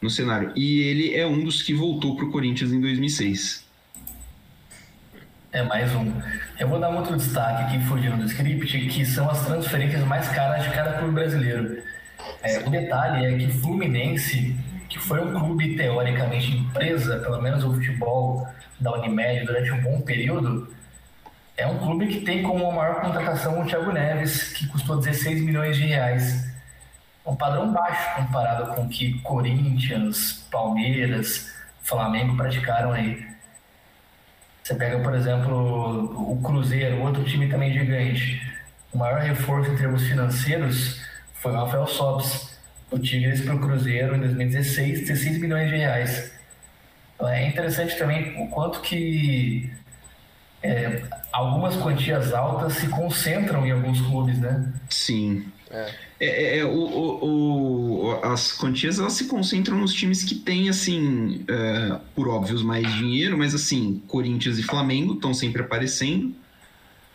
no 0.00 0.08
cenário. 0.08 0.52
E 0.56 0.80
ele 0.80 1.14
é 1.14 1.26
um 1.26 1.44
dos 1.44 1.62
que 1.62 1.74
voltou 1.74 2.16
para 2.16 2.24
o 2.24 2.30
Corinthians 2.30 2.72
em 2.72 2.80
2006. 2.80 3.68
É 5.52 5.62
mais 5.62 5.92
um. 5.94 6.12
Eu 6.58 6.68
vou 6.68 6.80
dar 6.80 6.90
um 6.90 6.96
outro 6.96 7.16
destaque 7.16 7.64
aqui, 7.64 7.84
fugindo 7.86 8.16
do 8.16 8.24
script, 8.24 8.88
que 8.88 9.04
são 9.04 9.28
as 9.28 9.44
transferências 9.44 10.02
mais 10.04 10.28
caras 10.28 10.64
de 10.64 10.70
cada 10.70 10.98
clube 10.98 11.14
brasileiro. 11.14 11.82
É, 12.42 12.58
o 12.58 12.70
detalhe 12.70 13.26
é 13.26 13.38
que 13.38 13.52
Fluminense, 13.52 14.56
que 14.88 14.98
foi 14.98 15.20
um 15.20 15.38
clube 15.38 15.76
teoricamente 15.76 16.56
empresa, 16.56 17.18
pelo 17.18 17.40
menos 17.40 17.64
o 17.64 17.74
futebol 17.74 18.46
da 18.78 18.92
Unimed 18.94 19.44
durante 19.44 19.70
um 19.72 19.80
bom 19.82 20.00
período, 20.00 20.74
é 21.56 21.66
um 21.66 21.78
clube 21.78 22.06
que 22.06 22.20
tem 22.22 22.42
como 22.42 22.72
maior 22.72 23.02
contratação 23.02 23.60
o 23.60 23.66
Thiago 23.66 23.92
Neves, 23.92 24.52
que 24.54 24.66
custou 24.68 24.98
16 24.98 25.42
milhões 25.42 25.76
de 25.76 25.84
reais. 25.84 26.50
Um 27.26 27.36
padrão 27.36 27.70
baixo 27.70 28.16
comparado 28.16 28.74
com 28.74 28.82
o 28.86 28.88
que 28.88 29.20
Corinthians, 29.20 30.46
Palmeiras, 30.50 31.52
Flamengo 31.82 32.36
praticaram 32.36 32.92
aí. 32.92 33.28
Você 34.62 34.74
pega, 34.74 34.98
por 35.00 35.14
exemplo, 35.14 36.32
o 36.32 36.40
Cruzeiro, 36.42 37.02
outro 37.02 37.24
time 37.24 37.48
também 37.48 37.72
gigante. 37.72 38.40
O 38.92 38.98
maior 38.98 39.20
reforço 39.20 39.70
em 39.70 39.76
termos 39.76 40.02
financeiros 40.06 40.99
foi 41.40 41.52
o 41.52 41.54
Rafael 41.54 41.86
Sobis, 41.86 42.50
o 42.90 42.98
Tigres 42.98 43.40
para 43.42 43.54
o 43.54 43.60
Cruzeiro 43.60 44.14
em 44.14 44.20
2016, 44.20 45.00
16 45.00 45.38
milhões 45.38 45.70
de 45.70 45.76
reais. 45.76 46.32
Então, 47.14 47.28
é 47.28 47.46
interessante 47.48 47.96
também 47.98 48.42
o 48.42 48.48
quanto 48.48 48.80
que 48.80 49.70
é, 50.62 51.02
algumas 51.32 51.76
quantias 51.76 52.32
altas 52.32 52.74
se 52.74 52.88
concentram 52.88 53.66
em 53.66 53.70
alguns 53.70 54.00
clubes, 54.00 54.38
né? 54.38 54.72
Sim. 54.88 55.46
É. 55.70 55.94
É, 56.18 56.26
é, 56.26 56.58
é 56.58 56.64
o, 56.64 56.70
o, 56.70 58.04
o, 58.04 58.24
as 58.24 58.52
quantias 58.52 58.98
elas 58.98 59.14
se 59.14 59.24
concentram 59.24 59.78
nos 59.78 59.94
times 59.94 60.22
que 60.24 60.34
têm, 60.34 60.68
assim, 60.68 61.44
é, 61.48 61.98
por 62.14 62.28
óbvios, 62.28 62.62
mais 62.62 62.92
dinheiro, 62.94 63.38
mas 63.38 63.54
assim, 63.54 64.02
Corinthians 64.06 64.58
e 64.58 64.62
Flamengo 64.62 65.14
estão 65.14 65.32
sempre 65.32 65.62
aparecendo, 65.62 66.34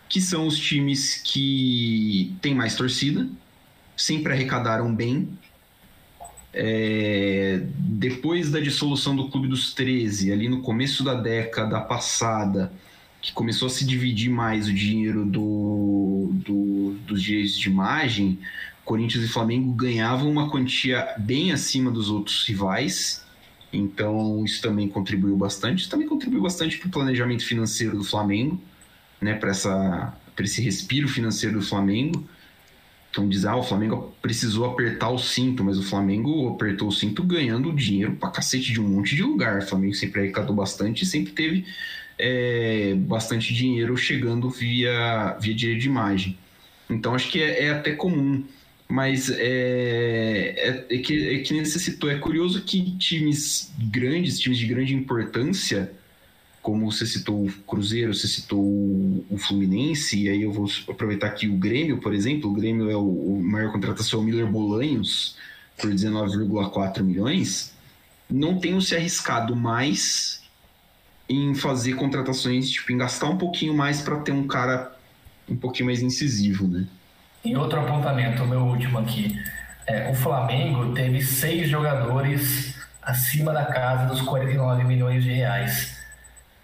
que 0.10 0.22
são 0.22 0.48
os 0.48 0.58
times 0.58 1.22
que 1.24 2.36
têm 2.42 2.56
mais 2.56 2.76
torcida, 2.76 3.28
sempre 3.96 4.34
arrecadaram 4.34 4.94
bem. 4.94 5.30
É, 6.54 7.62
depois 7.78 8.50
da 8.50 8.60
dissolução 8.60 9.16
do 9.16 9.30
Clube 9.30 9.48
dos 9.48 9.74
13, 9.74 10.32
ali 10.32 10.48
no 10.48 10.62
começo 10.62 11.04
da 11.04 11.14
década 11.14 11.82
passada, 11.82 12.72
que 13.22 13.34
começou 13.34 13.66
a 13.68 13.70
se 13.70 13.86
dividir 13.86 14.30
mais 14.30 14.68
o 14.68 14.74
dinheiro 14.74 15.26
do, 15.26 16.30
do, 16.32 16.96
dos 17.06 17.22
direitos 17.22 17.58
de 17.58 17.70
imagem, 17.70 18.40
Corinthians 18.86 19.26
e 19.26 19.28
Flamengo 19.28 19.74
ganhavam 19.74 20.30
uma 20.30 20.50
quantia 20.50 21.16
bem 21.18 21.52
acima 21.52 21.90
dos 21.90 22.10
outros 22.10 22.48
rivais. 22.48 23.26
Então 23.74 24.46
isso 24.46 24.62
também 24.62 24.88
contribuiu 24.88 25.36
bastante. 25.36 25.82
Isso 25.82 25.90
também 25.90 26.08
contribuiu 26.08 26.44
bastante 26.44 26.78
para 26.78 26.88
o 26.88 26.92
planejamento 26.92 27.44
financeiro 27.44 27.98
do 27.98 28.04
Flamengo, 28.04 28.62
né? 29.20 29.34
Para 29.34 29.50
essa 29.50 30.14
para 30.36 30.46
esse 30.46 30.62
respiro 30.62 31.08
financeiro 31.08 31.60
do 31.60 31.66
Flamengo. 31.66 32.24
Então 33.16 33.30
diz, 33.30 33.46
ah, 33.46 33.56
o 33.56 33.64
Flamengo 33.64 34.14
precisou 34.22 34.66
apertar 34.66 35.10
o 35.10 35.18
cinto, 35.18 35.64
mas 35.64 35.78
o 35.78 35.84
Flamengo 35.84 36.50
apertou 36.50 36.90
o 36.90 36.92
cinto 36.92 37.24
ganhando 37.24 37.72
dinheiro 37.72 38.18
para 38.18 38.30
cacete 38.30 38.74
de 38.74 38.82
um 38.82 38.90
monte 38.90 39.16
de 39.16 39.24
lugar. 39.24 39.60
O 39.60 39.66
Flamengo 39.66 39.94
sempre 39.94 40.20
arrecadou 40.20 40.54
bastante 40.54 41.04
e 41.04 41.06
sempre 41.06 41.32
teve 41.32 41.66
é, 42.20 42.94
bastante 42.94 43.54
dinheiro 43.54 43.96
chegando 43.96 44.50
via, 44.50 45.38
via 45.40 45.56
direito 45.56 45.80
de 45.80 45.88
imagem. 45.88 46.38
Então 46.90 47.16
acho 47.16 47.32
que 47.32 47.42
é, 47.42 47.64
é 47.64 47.70
até 47.70 47.94
comum, 47.94 48.44
mas 48.86 49.30
é, 49.30 49.38
é, 49.40 50.86
é, 50.90 50.98
que, 50.98 51.36
é 51.36 51.40
que 51.40 51.54
necessitou. 51.54 52.12
É 52.12 52.16
curioso 52.16 52.64
que 52.64 52.98
times 52.98 53.74
grandes, 53.80 54.38
times 54.38 54.58
de 54.58 54.66
grande 54.66 54.94
importância, 54.94 55.90
como 56.66 56.92
você 56.92 57.06
citou 57.06 57.46
o 57.46 57.52
Cruzeiro, 57.68 58.12
você 58.12 58.28
citou 58.28 58.60
o 58.60 59.38
Fluminense, 59.38 60.24
e 60.24 60.28
aí 60.28 60.42
eu 60.42 60.52
vou 60.52 60.68
aproveitar 60.90 61.28
aqui 61.28 61.48
o 61.48 61.56
Grêmio, 61.56 62.00
por 62.00 62.12
exemplo. 62.12 62.50
O 62.50 62.54
Grêmio 62.56 62.90
é 62.90 62.96
o, 62.96 63.08
o 63.08 63.40
maior 63.44 63.72
contratação, 63.72 64.20
o 64.20 64.24
Miller 64.24 64.48
Bolanhos, 64.48 65.38
por 65.78 65.92
19,4 65.92 67.04
milhões. 67.04 67.72
Não 68.28 68.58
tenham 68.58 68.82
se 68.82 68.96
arriscado 68.96 69.56
mais 69.56 70.42
em 71.30 71.54
fazer 71.54 71.94
contratações, 71.94 72.68
tipo, 72.72 72.92
em 72.92 72.98
gastar 72.98 73.30
um 73.30 73.38
pouquinho 73.38 73.76
mais 73.76 74.02
para 74.02 74.18
ter 74.22 74.32
um 74.32 74.48
cara 74.48 74.92
um 75.48 75.56
pouquinho 75.56 75.86
mais 75.86 76.02
incisivo, 76.02 76.68
né? 76.68 76.88
E 77.44 77.56
outro 77.56 77.80
apontamento, 77.80 78.42
o 78.42 78.48
meu 78.48 78.62
último 78.62 78.98
aqui. 78.98 79.40
É, 79.86 80.10
o 80.10 80.16
Flamengo 80.16 80.96
teve 80.96 81.22
seis 81.22 81.70
jogadores 81.70 82.74
acima 83.04 83.54
da 83.54 83.66
casa 83.66 84.08
dos 84.08 84.22
49 84.22 84.84
milhões 84.84 85.24
de 85.24 85.32
reais. 85.32 85.95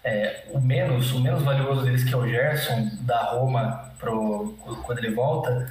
É, 0.04 0.44
o 0.50 0.60
menos, 0.60 1.12
o 1.12 1.20
menos 1.20 1.42
valioso 1.42 1.82
deles 1.82 2.02
que 2.02 2.12
é 2.12 2.16
o 2.16 2.26
Gerson 2.26 2.90
da 3.02 3.22
Roma 3.32 3.92
pro, 3.98 4.56
quando 4.82 4.98
ele 4.98 5.14
volta, 5.14 5.70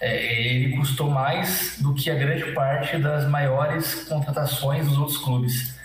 é, 0.00 0.40
ele 0.40 0.76
custou 0.76 1.10
mais 1.10 1.78
do 1.80 1.94
que 1.94 2.10
a 2.10 2.14
grande 2.14 2.52
parte 2.52 2.96
das 2.98 3.28
maiores 3.28 4.04
contratações 4.04 4.86
dos 4.88 4.98
outros 4.98 5.18
clubes. 5.18 5.76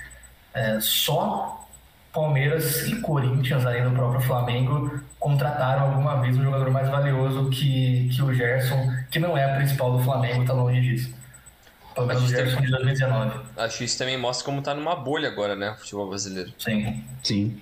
É, 0.53 0.79
só 0.79 1.67
Palmeiras 2.13 2.87
e 2.87 2.99
Corinthians, 3.01 3.65
além 3.65 3.83
do 3.83 3.91
próprio 3.91 4.21
Flamengo, 4.21 4.99
contrataram 5.17 5.83
alguma 5.85 6.19
vez 6.21 6.37
um 6.37 6.43
jogador 6.43 6.69
mais 6.69 6.89
valioso 6.89 7.49
que, 7.49 8.09
que 8.09 8.21
o 8.21 8.33
Gerson, 8.33 8.93
que 9.09 9.17
não 9.17 9.37
é 9.37 9.45
a 9.45 9.55
principal 9.55 9.97
do 9.97 10.03
Flamengo, 10.03 10.43
tá 10.45 10.53
longe 10.53 10.81
disso. 10.81 11.15
Pelo 11.95 12.07
menos 12.07 12.23
o 12.23 12.27
Gerson 12.27 12.61
de 12.61 12.69
2019. 12.69 13.39
Acho 13.57 13.77
que 13.77 13.83
isso 13.85 13.97
também 13.97 14.17
mostra 14.17 14.45
como 14.45 14.61
tá 14.61 14.73
numa 14.73 14.95
bolha 14.95 15.29
agora, 15.29 15.55
né? 15.55 15.71
O 15.71 15.75
futebol 15.75 16.09
brasileiro. 16.09 16.51
Sim. 16.57 17.03
Sim. 17.23 17.61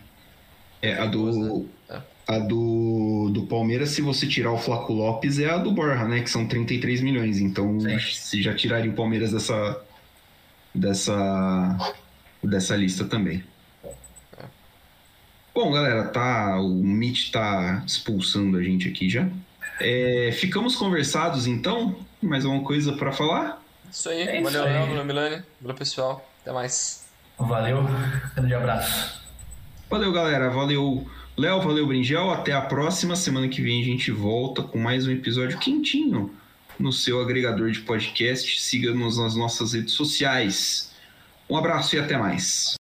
É, 0.81 0.93
a 0.93 1.05
do. 1.05 1.67
A 2.27 2.37
do, 2.37 3.31
do 3.33 3.47
Palmeiras, 3.47 3.89
se 3.89 4.03
você 4.03 4.27
tirar 4.27 4.51
o 4.51 4.57
Flaco 4.57 4.93
Lopes, 4.93 5.39
é 5.39 5.49
a 5.49 5.57
do 5.57 5.71
Borja, 5.71 6.07
né? 6.07 6.21
Que 6.21 6.29
são 6.29 6.47
33 6.47 7.01
milhões. 7.01 7.39
Então, 7.39 7.79
Sim. 7.79 7.97
se 7.99 8.39
já 8.39 8.53
tirarem 8.53 8.91
o 8.91 8.93
Palmeiras 8.93 9.31
dessa. 9.31 9.81
dessa. 10.73 11.95
dessa 12.43 12.75
lista 12.75 13.05
também. 13.05 13.43
Bom, 15.55 15.71
galera, 15.71 16.05
tá. 16.05 16.59
O 16.59 16.69
Mitch 16.69 17.31
tá 17.31 17.83
expulsando 17.85 18.57
a 18.57 18.63
gente 18.63 18.87
aqui 18.87 19.09
já. 19.09 19.27
É, 19.81 20.29
ficamos 20.31 20.75
conversados 20.75 21.47
então? 21.47 21.95
Mais 22.21 22.45
alguma 22.45 22.63
coisa 22.63 22.93
para 22.93 23.11
falar? 23.11 23.61
Isso 23.91 24.07
aí. 24.09 24.21
É 24.21 24.35
isso 24.35 24.43
valeu, 24.43 24.63
aí. 24.63 24.73
Léo, 24.73 24.87
valeu, 24.87 25.05
Milani. 25.05 25.43
Valeu, 25.59 25.75
pessoal. 25.75 26.29
Até 26.41 26.51
mais. 26.51 27.09
Valeu, 27.37 27.83
grande 28.35 28.53
abraço. 28.53 29.19
Valeu, 29.89 30.11
galera. 30.11 30.49
Valeu, 30.49 31.07
Léo. 31.35 31.61
Valeu, 31.61 31.87
Bringel. 31.87 32.29
Até 32.29 32.53
a 32.53 32.61
próxima. 32.61 33.15
Semana 33.15 33.47
que 33.47 33.61
vem 33.61 33.81
a 33.81 33.85
gente 33.85 34.11
volta 34.11 34.61
com 34.61 34.77
mais 34.77 35.07
um 35.07 35.11
episódio 35.11 35.57
quentinho 35.57 36.31
no 36.77 36.93
seu 36.93 37.19
agregador 37.19 37.71
de 37.71 37.79
podcast. 37.81 38.61
Siga-nos 38.61 39.17
nas 39.17 39.35
nossas 39.35 39.73
redes 39.73 39.93
sociais. 39.93 40.93
Um 41.49 41.57
abraço 41.57 41.95
e 41.95 41.99
até 41.99 42.17
mais. 42.17 42.78